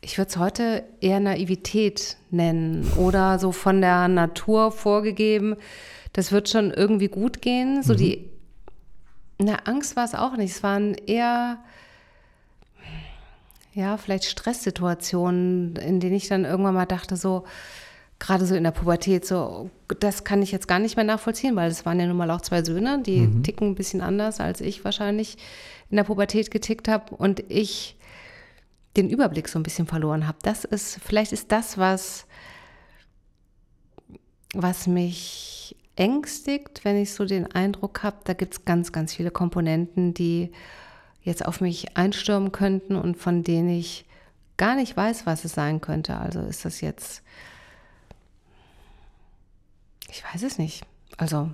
ich 0.00 0.18
würde 0.18 0.30
es 0.30 0.36
heute 0.36 0.84
eher 1.00 1.20
Naivität 1.20 2.16
nennen 2.30 2.90
oder 2.96 3.38
so 3.38 3.52
von 3.52 3.80
der 3.80 4.08
Natur 4.08 4.70
vorgegeben, 4.70 5.56
das 6.12 6.32
wird 6.32 6.48
schon 6.48 6.70
irgendwie 6.70 7.08
gut 7.08 7.42
gehen. 7.42 7.82
So 7.82 7.92
mhm. 7.92 7.96
die, 7.98 8.30
na, 9.38 9.56
Angst 9.64 9.96
war 9.96 10.04
es 10.04 10.14
auch 10.14 10.36
nicht. 10.36 10.52
Es 10.52 10.62
waren 10.62 10.94
eher, 10.94 11.58
ja, 13.74 13.96
vielleicht 13.96 14.24
Stresssituationen, 14.24 15.76
in 15.76 16.00
denen 16.00 16.14
ich 16.14 16.28
dann 16.28 16.44
irgendwann 16.44 16.74
mal 16.74 16.86
dachte, 16.86 17.16
so, 17.16 17.44
gerade 18.18 18.46
so 18.46 18.54
in 18.54 18.64
der 18.64 18.70
Pubertät, 18.70 19.26
so, 19.26 19.70
das 20.00 20.24
kann 20.24 20.42
ich 20.42 20.52
jetzt 20.52 20.68
gar 20.68 20.78
nicht 20.78 20.96
mehr 20.96 21.04
nachvollziehen, 21.04 21.54
weil 21.54 21.70
es 21.70 21.84
waren 21.84 22.00
ja 22.00 22.06
nun 22.06 22.16
mal 22.16 22.30
auch 22.30 22.40
zwei 22.40 22.62
Söhne, 22.62 23.02
die 23.02 23.20
mhm. 23.20 23.42
ticken 23.42 23.68
ein 23.68 23.74
bisschen 23.74 24.00
anders, 24.00 24.40
als 24.40 24.62
ich 24.62 24.84
wahrscheinlich 24.84 25.36
in 25.90 25.96
der 25.96 26.04
Pubertät 26.04 26.50
getickt 26.50 26.88
habe 26.88 27.14
und 27.14 27.44
ich 27.50 27.95
den 28.96 29.10
Überblick 29.10 29.48
so 29.48 29.58
ein 29.58 29.62
bisschen 29.62 29.86
verloren 29.86 30.26
habe. 30.26 30.38
Das 30.42 30.64
ist, 30.64 30.98
vielleicht 31.04 31.32
ist 31.32 31.52
das, 31.52 31.78
was, 31.78 32.26
was 34.54 34.86
mich 34.86 35.76
ängstigt, 35.96 36.84
wenn 36.84 36.96
ich 36.96 37.12
so 37.12 37.24
den 37.24 37.50
Eindruck 37.52 38.02
habe, 38.02 38.18
da 38.24 38.34
gibt 38.34 38.54
es 38.54 38.64
ganz, 38.64 38.92
ganz 38.92 39.14
viele 39.14 39.30
Komponenten, 39.30 40.14
die 40.14 40.52
jetzt 41.22 41.44
auf 41.44 41.60
mich 41.60 41.96
einstürmen 41.96 42.52
könnten 42.52 42.96
und 42.96 43.16
von 43.16 43.42
denen 43.42 43.70
ich 43.70 44.04
gar 44.56 44.76
nicht 44.76 44.96
weiß, 44.96 45.26
was 45.26 45.44
es 45.44 45.54
sein 45.54 45.80
könnte. 45.80 46.16
Also 46.16 46.40
ist 46.40 46.64
das 46.64 46.80
jetzt, 46.80 47.22
ich 50.10 50.22
weiß 50.32 50.42
es 50.42 50.58
nicht. 50.58 50.84
Also 51.16 51.50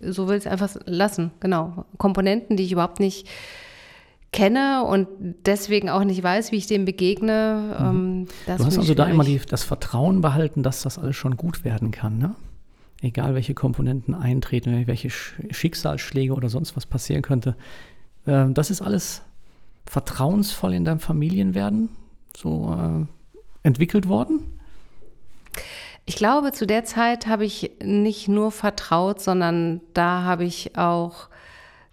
so 0.00 0.28
will 0.28 0.36
ich 0.36 0.46
es 0.46 0.50
einfach 0.50 0.76
lassen, 0.84 1.30
genau. 1.40 1.84
Komponenten, 1.98 2.56
die 2.56 2.64
ich 2.64 2.72
überhaupt 2.72 3.00
nicht 3.00 3.28
kenne 4.32 4.84
und 4.84 5.08
deswegen 5.46 5.88
auch 5.88 6.04
nicht 6.04 6.22
weiß, 6.22 6.52
wie 6.52 6.56
ich 6.56 6.66
dem 6.66 6.84
begegne. 6.84 7.76
Mhm. 7.78 7.86
Ähm, 7.86 8.26
du 8.46 8.64
hast 8.64 8.78
also 8.78 8.94
da 8.94 9.06
immer 9.06 9.24
die, 9.24 9.40
das 9.48 9.64
Vertrauen 9.64 10.20
behalten, 10.20 10.62
dass 10.62 10.82
das 10.82 10.98
alles 10.98 11.16
schon 11.16 11.36
gut 11.36 11.64
werden 11.64 11.90
kann, 11.90 12.18
ne? 12.18 12.34
Egal 13.00 13.34
welche 13.34 13.54
Komponenten 13.54 14.12
eintreten, 14.12 14.88
welche 14.88 15.08
Schicksalsschläge 15.10 16.34
oder 16.34 16.48
sonst 16.48 16.76
was 16.76 16.84
passieren 16.84 17.22
könnte. 17.22 17.54
Ähm, 18.26 18.54
das 18.54 18.70
ist 18.70 18.82
alles 18.82 19.22
vertrauensvoll 19.86 20.74
in 20.74 20.84
deinem 20.84 20.98
Familienwerden 20.98 21.90
so 22.36 22.76
äh, 22.76 23.06
entwickelt 23.66 24.08
worden? 24.08 24.40
Ich 26.06 26.16
glaube, 26.16 26.52
zu 26.52 26.66
der 26.66 26.84
Zeit 26.84 27.26
habe 27.26 27.44
ich 27.44 27.72
nicht 27.82 28.28
nur 28.28 28.50
vertraut, 28.50 29.20
sondern 29.20 29.80
da 29.94 30.22
habe 30.22 30.44
ich 30.44 30.76
auch 30.76 31.28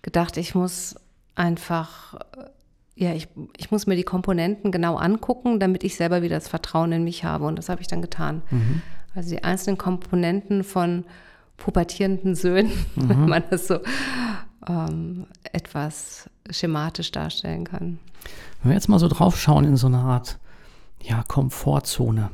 gedacht, 0.02 0.38
ich 0.38 0.56
muss 0.56 0.96
einfach, 1.36 2.16
äh, 2.16 2.50
ja, 2.96 3.14
ich, 3.14 3.28
ich 3.58 3.72
muss 3.72 3.88
mir 3.88 3.96
die 3.96 4.04
Komponenten 4.04 4.72
genau 4.72 4.96
angucken, 4.96 5.60
damit 5.60 5.84
ich 5.84 5.96
selber 5.96 6.22
wieder 6.22 6.36
das 6.36 6.48
Vertrauen 6.48 6.92
in 6.92 7.04
mich 7.04 7.24
habe. 7.24 7.46
Und 7.46 7.58
das 7.58 7.70
habe 7.70 7.82
ich 7.82 7.88
dann 7.88 8.02
getan. 8.02 8.42
Mhm. 8.52 8.82
Also 9.14 9.30
die 9.30 9.44
einzelnen 9.44 9.78
Komponenten 9.78 10.64
von 10.64 11.06
pubertierenden 11.58 12.36
Söhnen, 12.36 12.72
mhm. 12.96 13.10
wenn 13.10 13.26
man 13.28 13.44
das 13.50 13.68
so 13.68 13.80
ähm, 14.68 15.28
etwas 15.52 16.30
schematisch 16.50 17.12
darstellen 17.12 17.66
kann. 17.66 18.00
Wenn 18.62 18.72
wir 18.72 18.76
jetzt 18.76 18.90
mal 18.90 19.00
so 19.00 19.08
drauf 19.08 19.40
schauen 19.40 19.66
in 19.66 19.78
so 19.78 19.88
eine 19.88 20.00
Art 20.00 20.40
ja, 21.02 21.24
Komfortzone, 21.24 22.32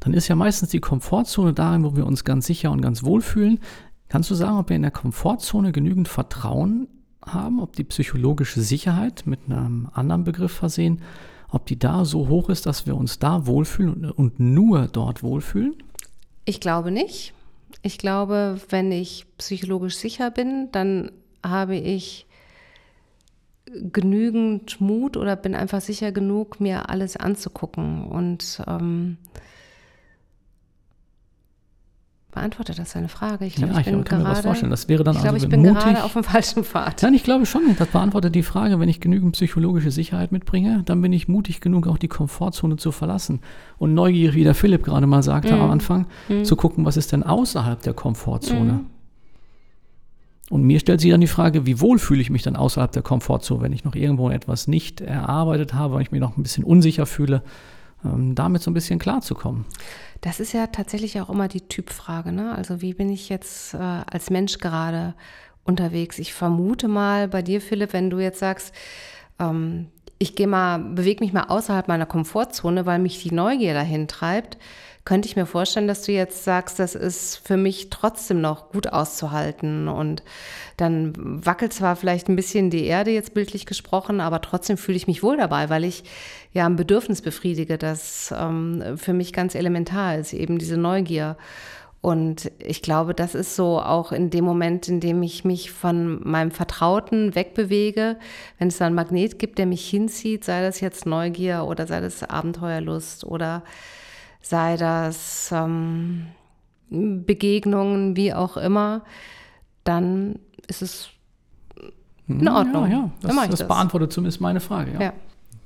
dann 0.00 0.12
ist 0.12 0.28
ja 0.28 0.34
meistens 0.34 0.68
die 0.68 0.80
Komfortzone 0.80 1.54
darin, 1.54 1.84
wo 1.84 1.96
wir 1.96 2.06
uns 2.06 2.24
ganz 2.24 2.46
sicher 2.46 2.70
und 2.70 2.82
ganz 2.82 3.04
wohl 3.04 3.22
fühlen. 3.22 3.60
Kannst 4.08 4.30
du 4.30 4.34
sagen, 4.34 4.58
ob 4.58 4.68
wir 4.68 4.76
in 4.76 4.82
der 4.82 4.90
Komfortzone 4.90 5.72
genügend 5.72 6.08
Vertrauen 6.08 6.88
haben, 7.26 7.60
ob 7.60 7.74
die 7.76 7.84
psychologische 7.84 8.60
Sicherheit 8.60 9.24
mit 9.26 9.40
einem 9.46 9.88
anderen 9.92 10.24
Begriff 10.24 10.52
versehen, 10.52 11.02
ob 11.50 11.66
die 11.66 11.78
da 11.78 12.04
so 12.04 12.28
hoch 12.28 12.48
ist, 12.48 12.66
dass 12.66 12.86
wir 12.86 12.96
uns 12.96 13.18
da 13.18 13.46
wohlfühlen 13.46 14.10
und 14.10 14.40
nur 14.40 14.88
dort 14.88 15.22
wohlfühlen? 15.22 15.74
Ich 16.44 16.60
glaube 16.60 16.90
nicht. 16.90 17.32
Ich 17.82 17.98
glaube, 17.98 18.60
wenn 18.70 18.90
ich 18.92 19.26
psychologisch 19.38 19.96
sicher 19.96 20.30
bin, 20.30 20.68
dann 20.72 21.10
habe 21.42 21.76
ich 21.76 22.26
genügend 23.66 24.80
Mut 24.80 25.16
oder 25.16 25.36
bin 25.36 25.54
einfach 25.54 25.80
sicher 25.80 26.12
genug, 26.12 26.60
mir 26.60 26.90
alles 26.90 27.16
anzugucken. 27.16 28.04
Und 28.04 28.62
ähm, 28.66 29.16
Beantwortet 32.34 32.80
das 32.80 32.92
deine 32.92 33.06
Frage? 33.08 33.44
Ich 33.44 33.54
glaube, 33.54 33.74
ja, 33.74 33.78
ich, 33.78 33.86
ich 33.86 33.92
kann 33.92 34.02
gerade, 34.02 34.22
mir 34.24 34.28
das 34.30 34.40
vorstellen. 34.40 34.70
Das 34.72 34.88
wäre 34.88 35.04
dann 35.04 35.14
ich 35.14 35.22
glaube, 35.22 35.34
also 35.34 35.46
ich 35.46 35.50
bin 35.50 35.62
mutig. 35.62 35.84
gerade 35.84 36.02
auf 36.02 36.14
dem 36.14 36.24
falschen 36.24 36.64
Pfad. 36.64 37.00
Nein, 37.04 37.14
ich 37.14 37.22
glaube 37.22 37.46
schon. 37.46 37.62
Das 37.78 37.86
beantwortet 37.86 38.34
die 38.34 38.42
Frage, 38.42 38.80
wenn 38.80 38.88
ich 38.88 38.98
genügend 38.98 39.34
psychologische 39.34 39.92
Sicherheit 39.92 40.32
mitbringe, 40.32 40.82
dann 40.84 41.00
bin 41.00 41.12
ich 41.12 41.28
mutig 41.28 41.60
genug, 41.60 41.86
auch 41.86 41.96
die 41.96 42.08
Komfortzone 42.08 42.76
zu 42.76 42.90
verlassen. 42.90 43.38
Und 43.78 43.94
neugierig, 43.94 44.34
wie 44.34 44.42
der 44.42 44.56
Philipp 44.56 44.82
gerade 44.82 45.06
mal 45.06 45.22
sagte 45.22 45.54
mm. 45.54 45.60
am 45.60 45.70
Anfang, 45.70 46.06
mm. 46.28 46.42
zu 46.42 46.56
gucken, 46.56 46.84
was 46.84 46.96
ist 46.96 47.12
denn 47.12 47.22
außerhalb 47.22 47.80
der 47.82 47.94
Komfortzone. 47.94 48.72
Mm. 48.72 48.86
Und 50.50 50.64
mir 50.64 50.80
stellt 50.80 51.00
sich 51.00 51.12
dann 51.12 51.20
die 51.20 51.28
Frage, 51.28 51.66
wie 51.66 51.80
wohl 51.80 52.00
fühle 52.00 52.20
ich 52.20 52.30
mich 52.30 52.42
dann 52.42 52.56
außerhalb 52.56 52.90
der 52.90 53.02
Komfortzone, 53.02 53.62
wenn 53.62 53.72
ich 53.72 53.84
noch 53.84 53.94
irgendwo 53.94 54.28
etwas 54.28 54.66
nicht 54.66 55.00
erarbeitet 55.00 55.72
habe, 55.72 55.94
wenn 55.94 56.02
ich 56.02 56.10
mich 56.10 56.20
noch 56.20 56.36
ein 56.36 56.42
bisschen 56.42 56.64
unsicher 56.64 57.06
fühle, 57.06 57.44
ähm, 58.04 58.34
damit 58.34 58.62
so 58.62 58.72
ein 58.72 58.74
bisschen 58.74 58.98
klarzukommen. 58.98 59.66
Das 60.24 60.40
ist 60.40 60.54
ja 60.54 60.68
tatsächlich 60.68 61.20
auch 61.20 61.28
immer 61.28 61.48
die 61.48 61.68
Typfrage. 61.68 62.32
Ne? 62.32 62.54
Also 62.56 62.80
wie 62.80 62.94
bin 62.94 63.10
ich 63.10 63.28
jetzt 63.28 63.74
äh, 63.74 63.76
als 63.76 64.30
Mensch 64.30 64.56
gerade 64.56 65.12
unterwegs? 65.64 66.18
Ich 66.18 66.32
vermute 66.32 66.88
mal 66.88 67.28
bei 67.28 67.42
dir, 67.42 67.60
Philipp, 67.60 67.92
wenn 67.92 68.08
du 68.08 68.18
jetzt 68.20 68.38
sagst, 68.38 68.74
ähm, 69.38 69.88
ich 70.18 70.34
gehe 70.34 70.46
mal, 70.46 70.78
bewege 70.78 71.22
mich 71.22 71.34
mal 71.34 71.48
außerhalb 71.48 71.88
meiner 71.88 72.06
Komfortzone, 72.06 72.86
weil 72.86 73.00
mich 73.00 73.22
die 73.22 73.34
Neugier 73.34 73.74
dahin 73.74 74.08
treibt, 74.08 74.56
könnte 75.04 75.28
ich 75.28 75.36
mir 75.36 75.44
vorstellen, 75.44 75.86
dass 75.86 76.02
du 76.02 76.12
jetzt 76.12 76.44
sagst, 76.44 76.78
das 76.78 76.94
ist 76.94 77.36
für 77.36 77.58
mich 77.58 77.90
trotzdem 77.90 78.40
noch 78.40 78.70
gut 78.70 78.88
auszuhalten. 78.88 79.86
Und 79.86 80.22
dann 80.78 81.12
wackelt 81.44 81.74
zwar 81.74 81.96
vielleicht 81.96 82.28
ein 82.28 82.36
bisschen 82.36 82.70
die 82.70 82.86
Erde 82.86 83.10
jetzt 83.10 83.34
bildlich 83.34 83.66
gesprochen, 83.66 84.20
aber 84.20 84.40
trotzdem 84.40 84.78
fühle 84.78 84.96
ich 84.96 85.06
mich 85.06 85.22
wohl 85.22 85.36
dabei, 85.36 85.68
weil 85.68 85.84
ich 85.84 86.04
ja 86.52 86.64
ein 86.64 86.76
Bedürfnis 86.76 87.20
befriedige, 87.20 87.76
das 87.76 88.32
ähm, 88.36 88.96
für 88.96 89.12
mich 89.12 89.34
ganz 89.34 89.54
elementar 89.54 90.16
ist, 90.16 90.32
eben 90.32 90.58
diese 90.58 90.78
Neugier. 90.78 91.36
Und 92.00 92.50
ich 92.58 92.80
glaube, 92.80 93.14
das 93.14 93.34
ist 93.34 93.56
so 93.56 93.80
auch 93.80 94.12
in 94.12 94.30
dem 94.30 94.44
Moment, 94.44 94.88
in 94.88 95.00
dem 95.00 95.22
ich 95.22 95.44
mich 95.44 95.70
von 95.70 96.20
meinem 96.26 96.50
Vertrauten 96.50 97.34
wegbewege, 97.34 98.16
wenn 98.58 98.68
es 98.68 98.78
da 98.78 98.86
einen 98.86 98.94
Magnet 98.94 99.38
gibt, 99.38 99.58
der 99.58 99.66
mich 99.66 99.88
hinzieht, 99.88 100.44
sei 100.44 100.62
das 100.62 100.80
jetzt 100.80 101.06
Neugier 101.06 101.64
oder 101.64 101.86
sei 101.86 102.00
das 102.00 102.22
Abenteuerlust 102.22 103.24
oder 103.24 103.62
sei 104.44 104.76
das 104.76 105.50
ähm, 105.52 106.26
Begegnungen, 106.90 108.16
wie 108.16 108.32
auch 108.32 108.56
immer, 108.56 109.02
dann 109.84 110.38
ist 110.68 110.82
es 110.82 111.08
in 112.28 112.40
hm, 112.40 112.48
Ordnung. 112.48 112.90
Ja, 112.90 112.96
ja. 112.96 113.10
Das, 113.20 113.36
das, 113.36 113.48
das, 113.50 113.68
beantwortet 113.68 114.12
zumindest 114.12 114.40
meine 114.40 114.60
Frage. 114.60 114.92
Ja. 114.92 115.00
ja. 115.00 115.12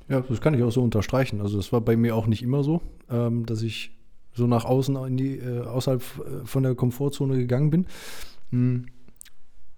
ja. 0.07 0.21
das 0.21 0.41
kann 0.41 0.53
ich 0.53 0.63
auch 0.63 0.71
so 0.71 0.81
unterstreichen. 0.81 1.41
Also 1.41 1.59
es 1.59 1.71
war 1.71 1.81
bei 1.81 1.95
mir 1.95 2.15
auch 2.15 2.27
nicht 2.27 2.41
immer 2.41 2.63
so, 2.63 2.81
ähm, 3.09 3.45
dass 3.45 3.61
ich 3.61 3.91
so 4.33 4.47
nach 4.47 4.65
außen 4.65 4.95
in 5.07 5.17
die, 5.17 5.37
äh, 5.37 5.65
außerhalb 5.65 6.01
äh, 6.01 6.45
von 6.45 6.63
der 6.63 6.75
Komfortzone 6.75 7.37
gegangen 7.37 7.69
bin. 7.69 7.85
Hm 8.51 8.85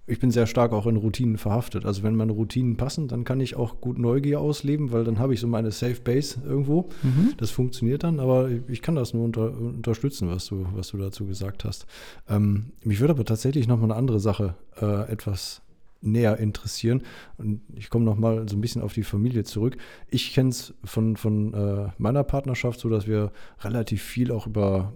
ich 0.07 0.19
bin 0.19 0.31
sehr 0.31 0.47
stark 0.47 0.73
auch 0.73 0.87
in 0.87 0.97
Routinen 0.97 1.37
verhaftet. 1.37 1.85
Also 1.85 2.03
wenn 2.03 2.15
meine 2.15 2.31
Routinen 2.31 2.75
passen, 2.75 3.07
dann 3.07 3.23
kann 3.23 3.39
ich 3.39 3.55
auch 3.55 3.81
gut 3.81 3.97
Neugier 3.97 4.41
ausleben, 4.41 4.91
weil 4.91 5.03
dann 5.03 5.19
habe 5.19 5.33
ich 5.33 5.39
so 5.39 5.47
meine 5.47 5.71
Safe 5.71 6.01
Base 6.03 6.39
irgendwo. 6.45 6.89
Mhm. 7.03 7.33
Das 7.37 7.51
funktioniert 7.51 8.03
dann, 8.03 8.19
aber 8.19 8.49
ich 8.67 8.81
kann 8.81 8.95
das 8.95 9.13
nur 9.13 9.23
unter, 9.23 9.55
unterstützen, 9.57 10.29
was 10.29 10.47
du, 10.47 10.65
was 10.73 10.89
du 10.89 10.97
dazu 10.97 11.25
gesagt 11.25 11.65
hast. 11.65 11.85
Ähm, 12.27 12.71
mich 12.83 12.99
würde 12.99 13.13
aber 13.13 13.25
tatsächlich 13.25 13.67
noch 13.67 13.77
mal 13.77 13.85
eine 13.85 13.95
andere 13.95 14.19
Sache 14.19 14.55
äh, 14.81 15.11
etwas 15.11 15.61
näher 16.01 16.37
interessieren. 16.37 17.03
Und 17.37 17.61
ich 17.75 17.89
komme 17.89 18.05
noch 18.05 18.17
mal 18.17 18.49
so 18.49 18.57
ein 18.57 18.61
bisschen 18.61 18.81
auf 18.81 18.93
die 18.93 19.03
Familie 19.03 19.43
zurück. 19.43 19.77
Ich 20.09 20.33
kenne 20.33 20.49
es 20.49 20.73
von, 20.83 21.15
von 21.15 21.53
äh, 21.53 21.89
meiner 21.99 22.23
Partnerschaft 22.23 22.79
so, 22.79 22.89
dass 22.89 23.07
wir 23.07 23.31
relativ 23.61 24.01
viel 24.01 24.31
auch 24.31 24.47
über 24.47 24.93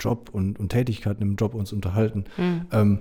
Job 0.00 0.30
und, 0.32 0.58
und 0.58 0.70
Tätigkeiten 0.70 1.22
im 1.22 1.36
Job 1.36 1.54
uns 1.54 1.72
unterhalten. 1.72 2.24
Mhm. 2.36 2.66
Ähm, 2.72 2.98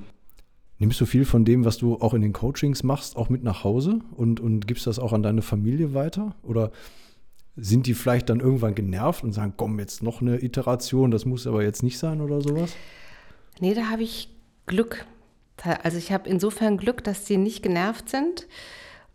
Nimmst 0.78 1.00
du 1.00 1.06
viel 1.06 1.24
von 1.24 1.46
dem, 1.46 1.64
was 1.64 1.78
du 1.78 1.96
auch 1.96 2.14
in 2.14 2.22
den 2.22 2.34
Coachings 2.34 2.84
machst, 2.84 3.16
auch 3.16 3.30
mit 3.30 3.44
nach 3.44 3.64
Hause 3.64 4.02
und, 4.16 4.40
und 4.40 4.68
gibst 4.68 4.88
das 4.88 5.00
auch 5.00 5.14
an 5.14 5.24
deine 5.24 5.42
Familie 5.42 5.94
weiter? 5.94 6.36
Oder 6.44 6.72
sind 7.56 7.88
die 7.88 7.94
vielleicht 7.94 8.30
dann 8.30 8.42
irgendwann 8.42 8.76
genervt 8.76 9.24
und 9.24 9.32
sagen, 9.32 9.54
komm, 9.56 9.80
jetzt 9.80 10.04
noch 10.04 10.22
eine 10.22 10.44
Iteration, 10.44 11.12
das 11.12 11.26
muss 11.26 11.48
aber 11.48 11.64
jetzt 11.64 11.84
nicht 11.84 11.98
sein 11.98 12.20
oder 12.20 12.42
sowas? 12.42 12.74
Nee, 13.62 13.74
da 13.74 13.90
habe 13.90 14.04
ich 14.04 14.30
Glück. 14.66 15.06
Also 15.84 15.98
ich 15.98 16.12
habe 16.12 16.28
insofern 16.28 16.78
Glück, 16.78 17.04
dass 17.06 17.24
die 17.24 17.38
nicht 17.38 17.64
genervt 17.64 18.10
sind, 18.10 18.46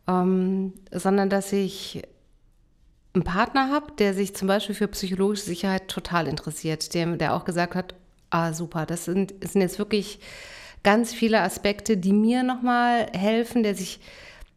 ähm, 0.09 0.73
sondern 0.91 1.29
dass 1.29 1.53
ich 1.53 2.03
einen 3.13 3.25
Partner 3.25 3.71
habe, 3.71 3.93
der 3.99 4.15
sich 4.15 4.35
zum 4.35 4.49
Beispiel 4.49 4.75
für 4.75 4.89
psychologische 4.89 5.43
Sicherheit 5.43 5.89
total 5.89 6.27
interessiert, 6.27 6.95
der, 6.95 7.17
der 7.17 7.35
auch 7.35 7.45
gesagt 7.45 7.75
hat, 7.75 7.95
ah 8.31 8.55
super, 8.55 8.87
das 8.87 9.05
sind, 9.05 9.35
das 9.41 9.53
sind 9.53 9.61
jetzt 9.61 9.79
wirklich 9.79 10.21
ganz 10.83 11.13
viele 11.13 11.41
Aspekte, 11.41 11.97
die 11.97 12.13
mir 12.13 12.43
nochmal 12.43 13.07
helfen, 13.13 13.63
der 13.63 13.75
sich 13.75 14.01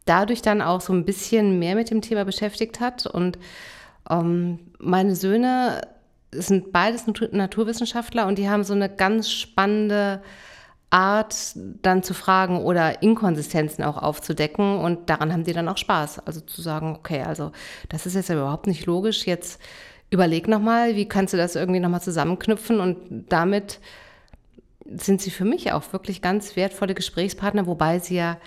dadurch 0.04 0.42
dann 0.42 0.62
auch 0.62 0.80
so 0.80 0.92
ein 0.92 1.04
bisschen 1.04 1.58
mehr 1.58 1.74
mit 1.74 1.90
dem 1.90 2.02
Thema 2.02 2.24
beschäftigt 2.24 2.80
hat. 2.80 3.06
Und 3.06 3.38
ähm, 4.10 4.58
meine 4.78 5.16
Söhne 5.16 5.82
sind 6.32 6.72
beides 6.72 7.06
Naturwissenschaftler 7.06 8.26
und 8.26 8.38
die 8.38 8.48
haben 8.48 8.64
so 8.64 8.74
eine 8.74 8.88
ganz 8.88 9.30
spannende 9.30 10.22
Art, 10.90 11.56
dann 11.82 12.02
zu 12.02 12.14
fragen 12.14 12.58
oder 12.58 13.02
Inkonsistenzen 13.02 13.82
auch 13.84 13.96
aufzudecken. 13.96 14.78
Und 14.78 15.10
daran 15.10 15.32
haben 15.32 15.44
die 15.44 15.52
dann 15.52 15.68
auch 15.68 15.76
Spaß. 15.76 16.20
Also 16.26 16.40
zu 16.40 16.62
sagen, 16.62 16.94
okay, 16.96 17.22
also 17.22 17.52
das 17.88 18.06
ist 18.06 18.14
jetzt 18.14 18.30
überhaupt 18.30 18.66
nicht 18.66 18.86
logisch. 18.86 19.26
Jetzt 19.26 19.60
überleg 20.10 20.46
nochmal, 20.46 20.94
wie 20.94 21.08
kannst 21.08 21.32
du 21.32 21.36
das 21.36 21.56
irgendwie 21.56 21.80
nochmal 21.80 22.02
zusammenknüpfen 22.02 22.80
und 22.80 23.24
damit 23.28 23.80
sind 24.84 25.20
sie 25.20 25.30
für 25.30 25.44
mich 25.44 25.72
auch 25.72 25.92
wirklich 25.92 26.22
ganz 26.22 26.56
wertvolle 26.56 26.94
Gesprächspartner, 26.94 27.66
wobei 27.66 27.98
sie 27.98 28.16
ja 28.16 28.38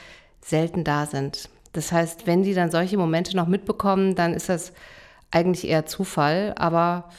selten 0.42 0.84
da 0.84 1.06
sind. 1.06 1.50
Das 1.74 1.92
heißt, 1.92 2.26
wenn 2.28 2.44
die 2.44 2.54
dann 2.54 2.72
solche 2.72 2.98
Momente 2.98 3.36
noch 3.36 3.48
mitbekommen, 3.48 4.16
dann 4.16 4.34
ist 4.34 4.50
das 4.50 4.74
eigentlich 5.32 5.68
eher 5.68 5.86
Zufall. 5.86 6.54
Aber 6.58 7.10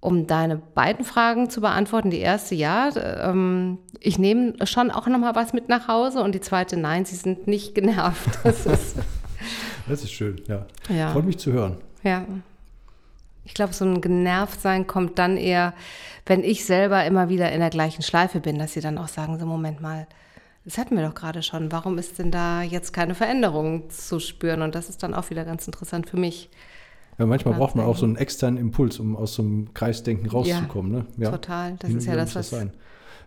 um 0.00 0.26
deine 0.26 0.56
beiden 0.56 1.04
Fragen 1.04 1.50
zu 1.50 1.60
beantworten, 1.60 2.10
die 2.10 2.20
erste 2.20 2.54
ja, 2.54 2.90
ähm, 3.28 3.78
ich 3.98 4.18
nehme 4.18 4.54
schon 4.64 4.90
auch 4.90 5.06
noch 5.06 5.18
mal 5.18 5.34
was 5.34 5.52
mit 5.52 5.68
nach 5.68 5.88
Hause 5.88 6.22
und 6.22 6.34
die 6.34 6.40
zweite 6.40 6.76
nein, 6.76 7.04
sie 7.04 7.16
sind 7.16 7.46
nicht 7.46 7.74
genervt. 7.74 8.38
Das 8.44 8.66
ist, 8.66 8.96
das 9.88 10.02
ist 10.04 10.12
schön, 10.12 10.40
ja. 10.46 10.66
ja. 10.88 11.12
Freut 11.12 11.24
mich 11.24 11.38
zu 11.38 11.52
hören. 11.52 11.78
Ja. 12.02 12.24
Ich 13.46 13.54
glaube, 13.54 13.72
so 13.72 13.84
ein 13.84 14.00
Genervtsein 14.00 14.86
kommt 14.86 15.18
dann 15.18 15.36
eher, 15.36 15.72
wenn 16.26 16.42
ich 16.42 16.64
selber 16.64 17.04
immer 17.04 17.28
wieder 17.28 17.52
in 17.52 17.60
der 17.60 17.70
gleichen 17.70 18.02
Schleife 18.02 18.40
bin, 18.40 18.58
dass 18.58 18.72
sie 18.72 18.80
dann 18.80 18.98
auch 18.98 19.08
sagen, 19.08 19.38
so 19.38 19.46
Moment 19.46 19.80
mal, 19.80 20.08
das 20.64 20.78
hatten 20.78 20.96
wir 20.96 21.06
doch 21.06 21.14
gerade 21.14 21.44
schon, 21.44 21.70
warum 21.70 21.96
ist 21.96 22.18
denn 22.18 22.32
da 22.32 22.62
jetzt 22.62 22.92
keine 22.92 23.14
Veränderung 23.14 23.88
zu 23.88 24.18
spüren? 24.18 24.62
Und 24.62 24.74
das 24.74 24.88
ist 24.88 25.02
dann 25.04 25.14
auch 25.14 25.30
wieder 25.30 25.44
ganz 25.44 25.64
interessant 25.66 26.10
für 26.10 26.16
mich. 26.16 26.50
Ja, 27.18 27.26
manchmal 27.26 27.54
braucht 27.54 27.76
man 27.76 27.86
auch 27.86 27.96
so 27.96 28.04
einen 28.04 28.16
externen 28.16 28.58
Impuls, 28.58 28.98
um 28.98 29.16
aus 29.16 29.34
so 29.34 29.42
einem 29.42 29.72
Kreisdenken 29.72 30.28
rauszukommen. 30.28 30.92
Ja, 30.92 30.98
ne? 30.98 31.06
ja. 31.16 31.30
total. 31.30 31.76
Das 31.78 31.88
Hin 31.88 31.98
ist 31.98 32.06
ja 32.06 32.16
das, 32.16 32.34
was... 32.34 32.50
Sein. 32.50 32.72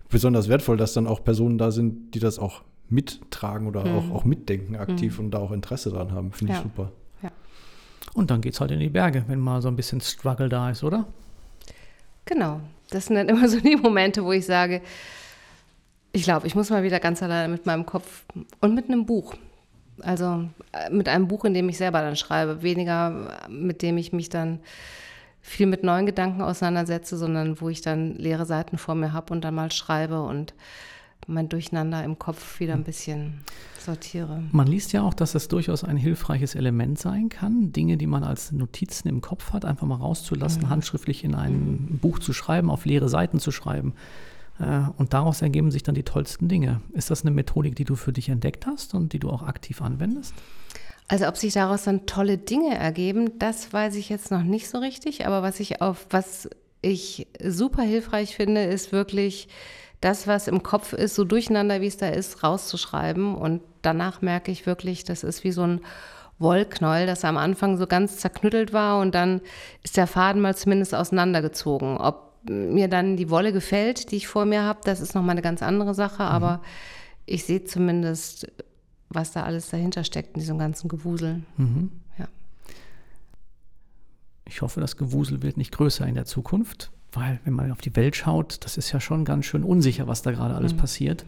Besonders 0.10 0.49
wertvoll, 0.49 0.75
dass 0.75 0.93
dann 0.93 1.08
auch 1.08 1.23
Personen 1.23 1.58
da 1.58 1.71
sind, 1.71 2.13
die 2.13 2.19
das 2.19 2.39
auch 2.39 2.63
mittragen 2.89 3.67
oder 3.67 3.86
mhm. 3.86 3.95
auch, 3.95 4.15
auch 4.15 4.25
mitdenken 4.25 4.75
aktiv 4.75 5.17
mhm. 5.17 5.25
und 5.25 5.32
da 5.32 5.38
auch 5.38 5.51
Interesse 5.51 5.91
dran 5.91 6.12
haben. 6.12 6.34
Finde 6.34 6.53
ich 6.53 6.60
super. 6.60 6.91
Und 8.13 8.32
dann 8.32 8.41
geht 8.41 8.54
es 8.54 8.62
halt 8.62 8.72
in 8.72 8.80
die 8.80 8.89
Berge, 8.89 9.24
wenn 9.28 9.39
mal 9.39 9.62
so 9.62 9.67
ein 9.67 9.76
bisschen 9.76 10.02
Struggle 10.02 10.50
da 10.50 10.69
ist, 10.72 10.84
oder? 10.84 11.06
Genau. 12.26 12.62
Das 12.89 13.06
sind 13.06 13.15
dann 13.15 13.30
immer 13.30 13.48
so 13.50 13.60
die 13.60 13.76
Momente, 13.76 14.24
wo 14.24 14.32
ich 14.32 14.45
sage, 14.45 14.82
ich 16.12 16.24
glaube, 16.24 16.48
ich 16.48 16.56
muss 16.56 16.69
mal 16.69 16.84
wieder 16.84 17.00
ganz 17.00 17.22
alleine 17.22 17.50
mit 17.50 17.65
meinem 17.65 17.86
Kopf 17.86 18.26
und 18.62 18.74
mit 18.74 18.88
einem 18.88 19.06
Buch. 19.06 19.36
Also 20.02 20.50
äh, 20.72 20.89
mit 20.89 21.08
einem 21.08 21.28
Buch, 21.28 21.45
in 21.45 21.54
dem 21.54 21.69
ich 21.69 21.78
selber 21.78 22.02
dann 22.02 22.15
schreibe. 22.15 22.62
Weniger 22.63 23.48
mit 23.50 23.82
dem 23.82 23.98
ich 23.98 24.12
mich 24.13 24.30
dann 24.30 24.60
viel 25.41 25.67
mit 25.67 25.84
neuen 25.84 26.06
Gedanken 26.06 26.41
auseinandersetze, 26.41 27.17
sondern 27.17 27.62
wo 27.62 27.69
ich 27.69 27.82
dann 27.82 28.15
leere 28.15 28.45
Seiten 28.45 28.78
vor 28.78 28.95
mir 28.95 29.13
habe 29.13 29.34
und 29.34 29.41
dann 29.41 29.56
mal 29.56 29.72
schreibe 29.72 30.22
und 30.22 30.54
mein 31.27 31.49
Durcheinander 31.49 32.03
im 32.03 32.17
Kopf 32.17 32.60
wieder 32.60 32.73
ein 32.73 32.84
bisschen 32.84 33.41
sortiere. 33.79 34.43
Man 34.51 34.67
liest 34.67 34.93
ja 34.93 35.03
auch, 35.03 35.13
dass 35.13 35.34
das 35.34 35.47
durchaus 35.47 35.84
ein 35.84 35.97
hilfreiches 35.97 36.55
Element 36.55 36.99
sein 36.99 37.29
kann, 37.29 37.71
Dinge, 37.71 37.97
die 37.97 38.08
man 38.08 38.23
als 38.23 38.51
Notizen 38.51 39.08
im 39.08 39.21
Kopf 39.21 39.53
hat, 39.53 39.65
einfach 39.65 39.88
mal 39.88 39.95
rauszulassen, 39.95 40.63
mhm. 40.63 40.69
handschriftlich 40.69 41.23
in 41.23 41.36
ein 41.36 41.88
mhm. 41.91 41.99
Buch 41.99 42.19
zu 42.19 42.34
schreiben, 42.34 42.69
auf 42.69 42.86
leere 42.86 43.10
Seiten 43.10 43.39
zu 43.39 43.51
schreiben. 43.51 43.93
Äh, 44.60 44.82
und 44.97 45.13
daraus 45.13 45.41
ergeben 45.41 45.71
sich 45.71 45.84
dann 45.84 45.95
die 45.95 46.03
tollsten 46.03 46.47
Dinge. 46.47 46.82
Ist 46.93 47.10
das 47.10 47.21
eine 47.21 47.32
Methodik, 47.32 47.75
die 47.75 47.86
du 47.86 47.95
für 47.95 48.13
dich 48.13 48.29
entdeckt 48.29 48.65
hast 48.65 48.93
und 48.93 49.13
die 49.13 49.19
du 49.19 49.29
auch 49.29 49.43
aktiv 49.43 49.82
anwendest? 49.82 50.34
Also 51.08 51.27
ob 51.27 51.38
sich 51.38 51.53
daraus 51.53 51.86
dann 51.86 52.05
tolle 52.05 52.38
Dinge 52.38 52.77
ergeben, 52.77 53.39
das 53.39 53.73
weiß 53.73 53.95
ich 53.95 54.10
jetzt 54.10 54.29
noch 54.29 54.43
nicht 54.43 54.69
so 54.69 54.77
richtig. 54.77 55.25
Aber 55.25 55.41
was 55.41 55.60
ich 55.60 55.82
auf 55.82 56.05
was 56.12 56.49
ich 56.82 57.27
super 57.43 57.84
hilfreich 57.84 58.36
finde, 58.36 58.63
ist 58.63 58.91
wirklich 58.91 59.47
das, 60.01 60.27
was 60.27 60.47
im 60.47 60.63
Kopf 60.63 60.93
ist, 60.93 61.15
so 61.15 61.23
durcheinander 61.23 61.81
wie 61.81 61.88
es 61.88 61.97
da 61.97 62.07
ist, 62.09 62.43
rauszuschreiben. 62.43 63.35
Und 63.35 63.62
danach 63.81 64.21
merke 64.21 64.51
ich 64.51 64.65
wirklich, 64.65 65.03
das 65.03 65.23
ist 65.23 65.43
wie 65.43 65.51
so 65.51 65.63
ein 65.63 65.81
Wollknäuel, 66.39 67.05
das 67.05 67.25
am 67.25 67.38
Anfang 67.38 67.77
so 67.77 67.85
ganz 67.85 68.17
zerknüttelt 68.17 68.71
war 68.71 68.99
und 69.01 69.13
dann 69.13 69.41
ist 69.83 69.97
der 69.97 70.07
Faden 70.07 70.41
mal 70.41 70.55
zumindest 70.55 70.95
auseinandergezogen. 70.95 71.97
Ob 71.97 72.29
mir 72.49 72.88
dann 72.88 73.17
die 73.17 73.29
Wolle 73.29 73.51
gefällt, 73.51 74.12
die 74.12 74.15
ich 74.15 74.27
vor 74.27 74.45
mir 74.45 74.63
habe, 74.63 74.79
das 74.85 75.01
ist 75.01 75.13
nochmal 75.15 75.31
eine 75.31 75.41
ganz 75.41 75.62
andere 75.62 75.93
Sache, 75.93 76.23
mhm. 76.23 76.29
aber 76.29 76.62
ich 77.25 77.43
sehe 77.43 77.65
zumindest, 77.65 78.49
was 79.09 79.33
da 79.33 79.43
alles 79.43 79.69
dahinter 79.69 80.05
steckt 80.05 80.35
in 80.35 80.39
diesem 80.39 80.57
ganzen 80.57 80.88
Gewusel. 80.88 81.43
Mhm. 81.57 81.91
Ja. 82.17 82.27
Ich 84.45 84.62
hoffe, 84.62 84.79
das 84.79 84.95
Gewusel 84.95 85.43
wird 85.43 85.57
nicht 85.57 85.73
größer 85.73 86.07
in 86.07 86.15
der 86.15 86.25
Zukunft. 86.25 86.91
Weil, 87.12 87.39
wenn 87.43 87.54
man 87.54 87.72
auf 87.72 87.82
die 87.82 87.95
Welt 87.95 88.15
schaut, 88.15 88.63
das 88.63 88.78
ist 88.78 88.91
ja 88.91 89.00
schon 89.00 89.26
ganz 89.26 89.45
schön 89.45 89.63
unsicher, 89.63 90.08
was 90.08 90.22
da 90.22 90.32
gerade 90.32 90.56
alles 90.56 90.74
mhm. 90.74 90.78
passiert. 90.78 91.26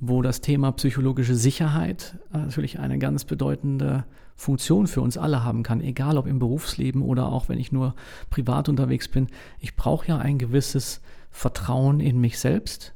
Wo 0.00 0.22
das 0.22 0.40
Thema 0.40 0.72
psychologische 0.72 1.36
Sicherheit 1.36 2.18
natürlich 2.32 2.78
eine 2.78 2.98
ganz 2.98 3.24
bedeutende 3.24 4.04
Funktion 4.40 4.86
für 4.86 5.02
uns 5.02 5.18
alle 5.18 5.44
haben 5.44 5.62
kann, 5.62 5.82
egal 5.82 6.16
ob 6.16 6.26
im 6.26 6.38
Berufsleben 6.38 7.02
oder 7.02 7.26
auch 7.26 7.50
wenn 7.50 7.58
ich 7.58 7.72
nur 7.72 7.94
privat 8.30 8.70
unterwegs 8.70 9.06
bin. 9.06 9.26
Ich 9.58 9.76
brauche 9.76 10.08
ja 10.08 10.18
ein 10.18 10.38
gewisses 10.38 11.02
Vertrauen 11.30 12.00
in 12.00 12.18
mich 12.18 12.38
selbst, 12.38 12.94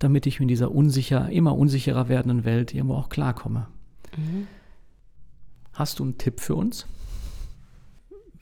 damit 0.00 0.26
ich 0.26 0.40
in 0.40 0.48
dieser 0.48 0.72
unsicher, 0.72 1.30
immer 1.30 1.56
unsicherer 1.56 2.08
werdenden 2.08 2.44
Welt 2.44 2.74
irgendwo 2.74 2.96
auch 2.96 3.08
klarkomme. 3.08 3.68
Mhm. 4.16 4.48
Hast 5.72 6.00
du 6.00 6.02
einen 6.02 6.18
Tipp 6.18 6.40
für 6.40 6.56
uns? 6.56 6.86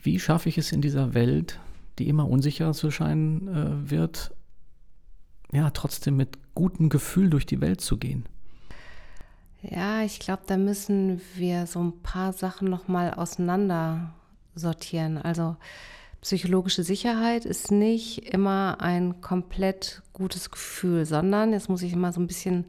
Wie 0.03 0.19
schaffe 0.19 0.49
ich 0.49 0.57
es 0.57 0.73
in 0.73 0.81
dieser 0.81 1.13
Welt, 1.13 1.61
die 1.99 2.09
immer 2.09 2.29
unsicherer 2.29 2.73
zu 2.73 2.91
scheinen 2.91 3.49
äh, 3.49 3.91
wird, 3.91 4.33
ja, 5.53 5.71
trotzdem 5.71 6.17
mit 6.17 6.39
gutem 6.55 6.89
Gefühl 6.89 7.31
durch 7.31 7.47
die 7.47 7.61
Welt 7.61 7.81
zu 7.81 7.99
gehen. 7.99 8.27
Ja, 9.63 10.03
ich 10.03 10.19
glaube, 10.19 10.43
da 10.47 10.57
müssen 10.57 11.21
wir 11.37 11.67
so 11.67 11.81
ein 11.81 12.03
paar 12.03 12.33
Sachen 12.33 12.69
nochmal 12.69 13.15
auseinander 13.15 14.13
sortieren. 14.55 15.19
Also 15.19 15.57
psychologische 16.21 16.83
Sicherheit 16.83 17.45
ist 17.45 17.71
nicht 17.71 18.33
immer 18.33 18.79
ein 18.81 19.21
komplett 19.21 20.03
gutes 20.13 20.51
Gefühl, 20.51 21.07
sondern 21.07 21.53
jetzt 21.53 21.69
muss 21.69 21.83
ich 21.83 21.93
immer 21.93 22.13
so 22.13 22.21
ein 22.21 22.27
bisschen, 22.27 22.65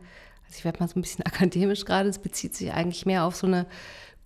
also 0.46 0.58
ich 0.58 0.66
werde 0.66 0.80
mal 0.80 0.88
so 0.88 1.00
ein 1.00 1.02
bisschen 1.02 1.24
akademisch 1.26 1.86
gerade, 1.86 2.10
es 2.10 2.20
bezieht 2.20 2.56
sich 2.56 2.74
eigentlich 2.74 3.06
mehr 3.06 3.26
auf 3.26 3.36
so 3.36 3.48
eine 3.48 3.66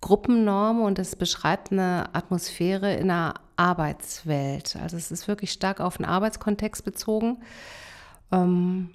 Gruppennorm 0.00 0.80
und 0.80 0.98
es 0.98 1.16
beschreibt 1.16 1.72
eine 1.72 2.14
Atmosphäre 2.14 2.94
in 2.94 3.10
einer 3.10 3.34
Arbeitswelt. 3.58 4.76
Also 4.76 4.96
es 4.96 5.10
ist 5.10 5.28
wirklich 5.28 5.52
stark 5.52 5.80
auf 5.80 5.96
den 5.96 6.06
Arbeitskontext 6.06 6.84
bezogen. 6.84 7.42
Ähm, 8.32 8.90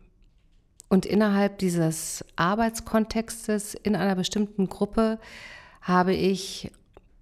und 0.89 1.05
innerhalb 1.05 1.57
dieses 1.57 2.23
Arbeitskontextes 2.35 3.73
in 3.73 3.95
einer 3.95 4.15
bestimmten 4.15 4.69
Gruppe 4.69 5.19
habe 5.81 6.13
ich 6.13 6.71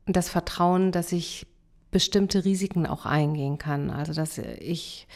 das 0.06 0.30
Vertrauen, 0.30 0.92
dass 0.92 1.12
ich 1.12 1.48
bestimmte 1.90 2.46
Risiken 2.46 2.86
auch 2.86 3.06
eingehen 3.06 3.58
kann. 3.58 3.90
Also 3.90 4.14
dass 4.14 4.38
ich 4.38 5.08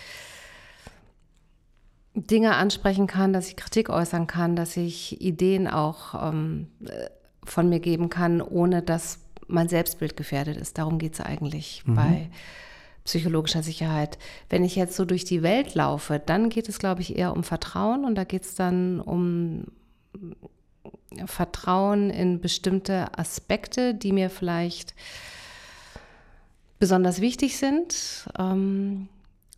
Dinge 2.15 2.55
ansprechen 2.55 3.07
kann, 3.07 3.33
dass 3.33 3.49
ich 3.49 3.57
Kritik 3.57 3.89
äußern 3.89 4.25
kann, 4.25 4.55
dass 4.55 4.77
ich 4.77 5.21
Ideen 5.21 5.67
auch 5.67 6.29
ähm, 6.29 6.67
von 7.43 7.69
mir 7.69 7.79
geben 7.79 8.09
kann, 8.09 8.41
ohne 8.41 8.81
dass 8.81 9.19
mein 9.47 9.67
Selbstbild 9.67 10.17
gefährdet 10.17 10.57
ist. 10.57 10.77
Darum 10.77 10.99
geht 10.99 11.13
es 11.13 11.21
eigentlich 11.21 11.83
mhm. 11.85 11.95
bei 11.95 12.29
psychologischer 13.03 13.63
Sicherheit. 13.63 14.17
Wenn 14.49 14.63
ich 14.63 14.75
jetzt 14.75 14.95
so 14.95 15.05
durch 15.05 15.25
die 15.25 15.43
Welt 15.43 15.75
laufe, 15.75 16.19
dann 16.19 16.49
geht 16.49 16.67
es, 16.67 16.79
glaube 16.79 17.01
ich, 17.01 17.15
eher 17.17 17.33
um 17.33 17.43
Vertrauen 17.43 18.03
und 18.03 18.15
da 18.15 18.23
geht 18.23 18.43
es 18.43 18.55
dann 18.55 18.99
um 18.99 19.65
Vertrauen 21.25 22.09
in 22.09 22.41
bestimmte 22.41 23.17
Aspekte, 23.17 23.93
die 23.93 24.11
mir 24.11 24.29
vielleicht 24.29 24.95
besonders 26.79 27.21
wichtig 27.21 27.57
sind. 27.57 28.27
Ähm, 28.37 29.07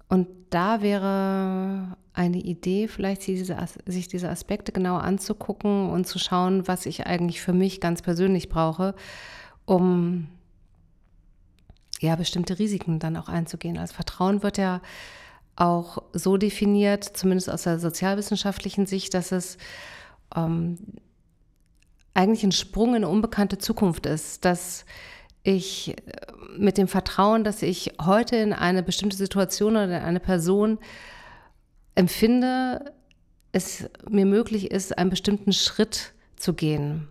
und 0.09 0.27
da 0.49 0.81
wäre 0.81 1.97
eine 2.13 2.37
Idee, 2.37 2.87
vielleicht 2.87 3.27
diese, 3.27 3.57
sich 3.85 4.07
diese 4.07 4.29
Aspekte 4.29 4.71
genau 4.71 4.97
anzugucken 4.97 5.89
und 5.89 6.07
zu 6.07 6.19
schauen, 6.19 6.67
was 6.67 6.85
ich 6.85 7.05
eigentlich 7.05 7.41
für 7.41 7.53
mich 7.53 7.81
ganz 7.81 8.01
persönlich 8.01 8.49
brauche, 8.49 8.95
um 9.67 10.29
ja 11.99 12.15
bestimmte 12.15 12.57
Risiken 12.57 12.97
dann 12.97 13.17
auch 13.17 13.29
einzugehen. 13.29 13.77
Also 13.77 13.93
Vertrauen 13.93 14.41
wird 14.41 14.57
ja 14.57 14.81
auch 15.55 16.03
so 16.13 16.37
definiert, 16.37 17.03
zumindest 17.03 17.49
aus 17.49 17.63
der 17.63 17.79
sozialwissenschaftlichen 17.79 18.85
Sicht, 18.85 19.13
dass 19.13 19.31
es 19.31 19.57
ähm, 20.35 20.77
eigentlich 22.13 22.43
ein 22.43 22.51
Sprung 22.51 22.89
in 22.89 22.95
eine 22.97 23.09
unbekannte 23.09 23.57
Zukunft 23.57 24.05
ist, 24.05 24.45
dass 24.45 24.85
ich 25.43 25.89
äh, 25.89 25.95
mit 26.57 26.77
dem 26.77 26.87
Vertrauen, 26.87 27.43
dass 27.43 27.61
ich 27.61 27.93
heute 28.03 28.37
in 28.37 28.53
eine 28.53 28.83
bestimmte 28.83 29.17
Situation 29.17 29.73
oder 29.73 29.85
in 29.85 29.93
eine 29.93 30.19
Person 30.19 30.79
empfinde, 31.95 32.93
es 33.51 33.89
mir 34.09 34.25
möglich 34.25 34.71
ist, 34.71 34.97
einen 34.97 35.09
bestimmten 35.09 35.51
Schritt 35.51 36.13
zu 36.35 36.53
gehen, 36.53 37.07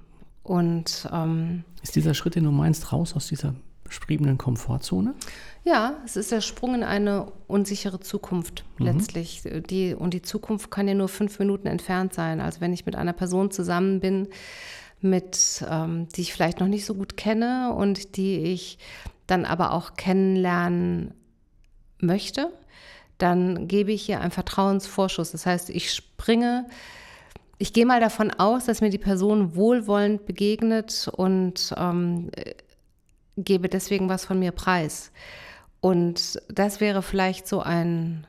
Und 0.47 1.09
ähm, 1.13 1.65
ist 1.83 1.97
dieser 1.97 2.15
Schritt, 2.15 2.37
den 2.37 2.45
du 2.45 2.53
meinst, 2.53 2.93
raus 2.93 3.15
aus 3.17 3.27
dieser 3.27 3.55
beschriebenen 3.83 4.39
Komfortzone? 4.39 5.15
Ja, 5.65 5.95
es 6.05 6.17
ist 6.17 6.31
der 6.31 6.41
Sprung 6.41 6.77
in 6.77 6.85
eine 6.85 7.33
unsichere 7.49 7.99
Zukunft 7.99 8.65
mhm. 8.79 8.87
letztlich. 8.87 9.43
Die, 9.69 9.95
und 9.95 10.15
die 10.15 10.23
Zukunft 10.23 10.71
kann 10.71 10.87
ja 10.87 10.95
nur 10.95 11.09
fünf 11.09 11.41
Minuten 11.41 11.67
entfernt 11.67 12.15
sein. 12.15 12.41
Also 12.41 12.61
wenn 12.61 12.73
ich 12.73 12.87
mit 12.87 12.95
einer 12.95 13.13
Person 13.13 13.51
zusammen 13.51 13.99
bin, 13.99 14.29
mit, 15.01 15.65
ähm, 15.69 16.09
die 16.15 16.21
ich 16.21 16.33
vielleicht 16.33 16.61
noch 16.61 16.69
nicht 16.69 16.87
so 16.87 16.95
gut 16.95 17.17
kenne 17.17 17.75
und 17.77 18.17
die 18.17 18.39
ich 18.39 18.79
dann 19.27 19.45
aber 19.45 19.73
auch 19.73 19.95
kennenlernen 19.95 21.13
möchte, 21.99 22.53
dann 23.19 23.67
gebe 23.67 23.91
ich 23.91 24.09
ihr 24.09 24.21
einen 24.21 24.31
Vertrauensvorschuss. 24.31 25.33
Das 25.33 25.45
heißt, 25.45 25.71
ich 25.71 25.93
springe, 25.93 26.67
ich 27.59 27.73
gehe 27.73 27.87
mal 27.87 28.01
davon 28.01 28.31
aus, 28.31 28.67
dass 28.67 28.81
mir 28.81 28.91
die 28.91 28.99
Person 28.99 29.55
wohlwollend 29.55 30.27
begegnet 30.27 31.09
und 31.17 31.75
ähm, 31.77 32.31
gebe 33.37 33.69
deswegen 33.69 34.09
was 34.09 34.25
von 34.25 34.39
mir 34.39 34.53
preis. 34.53 35.11
Und 35.81 36.41
das 36.49 36.81
wäre 36.81 37.03
vielleicht 37.03 37.47
so 37.47 37.61
ein, 37.61 38.27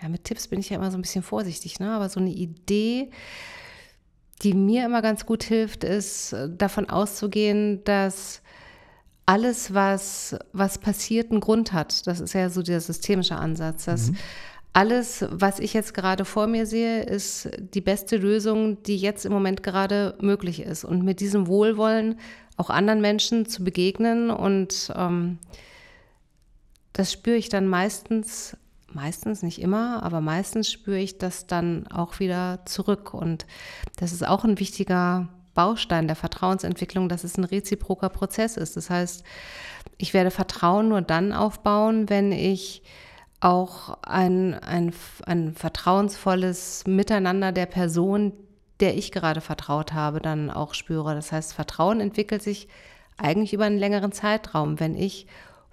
ja, 0.00 0.08
mit 0.08 0.24
Tipps 0.24 0.48
bin 0.48 0.60
ich 0.60 0.70
ja 0.70 0.76
immer 0.76 0.90
so 0.90 0.98
ein 0.98 1.02
bisschen 1.02 1.22
vorsichtig, 1.22 1.78
ne? 1.80 1.92
aber 1.92 2.08
so 2.08 2.20
eine 2.20 2.30
Idee, 2.30 3.10
die 4.42 4.54
mir 4.54 4.84
immer 4.84 5.02
ganz 5.02 5.24
gut 5.24 5.44
hilft, 5.44 5.84
ist 5.84 6.34
davon 6.48 6.88
auszugehen, 6.90 7.84
dass 7.84 8.42
alles, 9.24 9.72
was, 9.72 10.36
was 10.52 10.78
passiert, 10.78 11.30
einen 11.30 11.40
Grund 11.40 11.72
hat. 11.72 12.06
Das 12.06 12.20
ist 12.20 12.32
ja 12.32 12.50
so 12.50 12.62
der 12.62 12.80
systemische 12.80 13.36
Ansatz. 13.36 13.84
Dass 13.84 14.10
mhm. 14.10 14.16
Alles, 14.72 15.24
was 15.30 15.58
ich 15.58 15.74
jetzt 15.74 15.92
gerade 15.92 16.24
vor 16.24 16.46
mir 16.46 16.64
sehe, 16.66 17.02
ist 17.02 17.50
die 17.58 17.82
beste 17.82 18.16
Lösung, 18.16 18.82
die 18.84 18.96
jetzt 18.96 19.26
im 19.26 19.32
Moment 19.32 19.62
gerade 19.62 20.16
möglich 20.20 20.62
ist. 20.62 20.84
Und 20.84 21.04
mit 21.04 21.20
diesem 21.20 21.46
Wohlwollen 21.46 22.18
auch 22.56 22.70
anderen 22.70 23.00
Menschen 23.00 23.46
zu 23.46 23.64
begegnen. 23.64 24.30
Und 24.30 24.92
ähm, 24.96 25.38
das 26.94 27.12
spüre 27.12 27.36
ich 27.36 27.50
dann 27.50 27.68
meistens, 27.68 28.56
meistens 28.90 29.42
nicht 29.42 29.60
immer, 29.60 30.02
aber 30.02 30.20
meistens 30.20 30.70
spüre 30.70 30.98
ich 30.98 31.18
das 31.18 31.46
dann 31.46 31.86
auch 31.88 32.18
wieder 32.18 32.60
zurück. 32.64 33.12
Und 33.12 33.46
das 33.96 34.12
ist 34.12 34.26
auch 34.26 34.44
ein 34.44 34.58
wichtiger 34.58 35.28
Baustein 35.54 36.06
der 36.06 36.16
Vertrauensentwicklung, 36.16 37.10
dass 37.10 37.24
es 37.24 37.36
ein 37.36 37.44
reziproker 37.44 38.08
Prozess 38.08 38.56
ist. 38.56 38.76
Das 38.78 38.88
heißt, 38.88 39.22
ich 39.98 40.14
werde 40.14 40.30
Vertrauen 40.30 40.88
nur 40.88 41.02
dann 41.02 41.34
aufbauen, 41.34 42.08
wenn 42.08 42.32
ich 42.32 42.82
auch 43.42 43.98
ein, 44.02 44.54
ein, 44.54 44.92
ein 45.26 45.54
vertrauensvolles 45.54 46.84
Miteinander 46.86 47.52
der 47.52 47.66
Person, 47.66 48.32
der 48.80 48.96
ich 48.96 49.12
gerade 49.12 49.40
vertraut 49.40 49.92
habe, 49.92 50.20
dann 50.20 50.50
auch 50.50 50.74
spüre. 50.74 51.14
Das 51.14 51.32
heißt, 51.32 51.52
Vertrauen 51.52 52.00
entwickelt 52.00 52.42
sich 52.42 52.68
eigentlich 53.16 53.52
über 53.52 53.64
einen 53.64 53.78
längeren 53.78 54.12
Zeitraum, 54.12 54.80
wenn 54.80 54.94
ich 54.94 55.26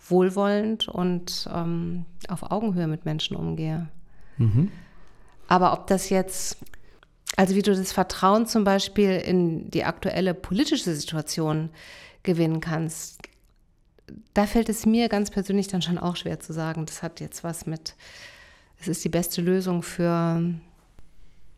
wohlwollend 0.07 0.87
und 0.87 1.47
ähm, 1.53 2.05
auf 2.27 2.51
Augenhöhe 2.51 2.87
mit 2.87 3.05
Menschen 3.05 3.35
umgehe. 3.35 3.87
Mhm. 4.37 4.71
Aber 5.47 5.73
ob 5.73 5.87
das 5.87 6.09
jetzt 6.09 6.57
also 7.35 7.55
wie 7.55 7.61
du 7.61 7.73
das 7.73 7.91
Vertrauen 7.91 8.47
zum 8.47 8.63
Beispiel 8.63 9.11
in 9.11 9.69
die 9.69 9.85
aktuelle 9.85 10.33
politische 10.33 10.93
Situation 10.93 11.69
gewinnen 12.23 12.59
kannst, 12.59 13.21
da 14.33 14.45
fällt 14.45 14.69
es 14.69 14.85
mir 14.85 15.09
ganz 15.09 15.31
persönlich 15.31 15.67
dann 15.67 15.81
schon 15.81 15.97
auch 15.97 16.15
schwer 16.15 16.39
zu 16.39 16.53
sagen. 16.53 16.85
Das 16.85 17.03
hat 17.03 17.19
jetzt 17.19 17.43
was 17.43 17.65
mit, 17.65 17.95
es 18.79 18.87
ist 18.87 19.03
die 19.03 19.09
beste 19.09 19.41
Lösung 19.41 19.83
für 19.83 20.43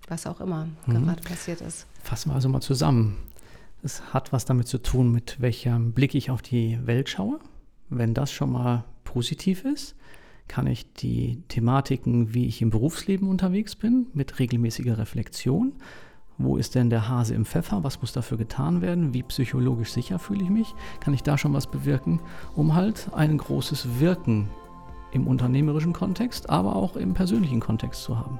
was 0.07 0.27
auch 0.27 0.41
immer 0.41 0.67
mhm. 0.85 1.05
gerade 1.05 1.21
passiert 1.21 1.61
ist. 1.61 1.87
Fassen 2.03 2.29
wir 2.31 2.35
also 2.35 2.49
mal 2.49 2.61
zusammen. 2.61 3.17
Es 3.83 4.13
hat 4.13 4.31
was 4.31 4.45
damit 4.45 4.67
zu 4.67 4.77
tun, 4.77 5.11
mit 5.11 5.41
welchem 5.41 5.93
Blick 5.93 6.13
ich 6.13 6.29
auf 6.29 6.41
die 6.41 6.79
Welt 6.85 7.09
schaue. 7.09 7.39
Wenn 7.89 8.13
das 8.13 8.31
schon 8.31 8.51
mal 8.51 8.85
positiv 9.03 9.65
ist, 9.65 9.95
kann 10.47 10.67
ich 10.67 10.91
die 10.93 11.41
Thematiken, 11.47 12.33
wie 12.33 12.45
ich 12.45 12.61
im 12.61 12.69
Berufsleben 12.69 13.27
unterwegs 13.27 13.75
bin, 13.75 14.07
mit 14.13 14.39
regelmäßiger 14.39 14.97
Reflexion. 14.97 15.73
Wo 16.43 16.57
ist 16.57 16.75
denn 16.75 16.89
der 16.89 17.07
Hase 17.07 17.35
im 17.35 17.45
Pfeffer? 17.45 17.83
Was 17.83 18.01
muss 18.01 18.13
dafür 18.13 18.37
getan 18.37 18.81
werden? 18.81 19.13
Wie 19.13 19.23
psychologisch 19.23 19.91
sicher 19.91 20.17
fühle 20.17 20.43
ich 20.43 20.49
mich? 20.49 20.73
Kann 20.99 21.13
ich 21.13 21.23
da 21.23 21.37
schon 21.37 21.53
was 21.53 21.67
bewirken, 21.67 22.19
um 22.55 22.75
halt 22.75 23.09
ein 23.13 23.37
großes 23.37 23.99
Wirken 23.99 24.49
im 25.11 25.27
unternehmerischen 25.27 25.93
Kontext, 25.93 26.49
aber 26.49 26.75
auch 26.75 26.95
im 26.95 27.13
persönlichen 27.13 27.59
Kontext 27.59 28.03
zu 28.03 28.17
haben? 28.17 28.39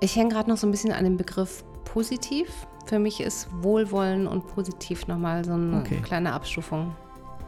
Ich 0.00 0.16
hänge 0.16 0.30
gerade 0.30 0.48
noch 0.48 0.56
so 0.56 0.66
ein 0.66 0.70
bisschen 0.70 0.92
an 0.92 1.04
dem 1.04 1.16
Begriff 1.16 1.64
positiv. 1.84 2.48
Für 2.86 2.98
mich 2.98 3.20
ist 3.20 3.48
Wohlwollen 3.62 4.26
und 4.26 4.48
positiv 4.48 5.06
nochmal 5.06 5.44
so 5.44 5.52
eine 5.52 5.78
okay. 5.78 6.00
kleine 6.02 6.32
Abstufung. 6.32 6.92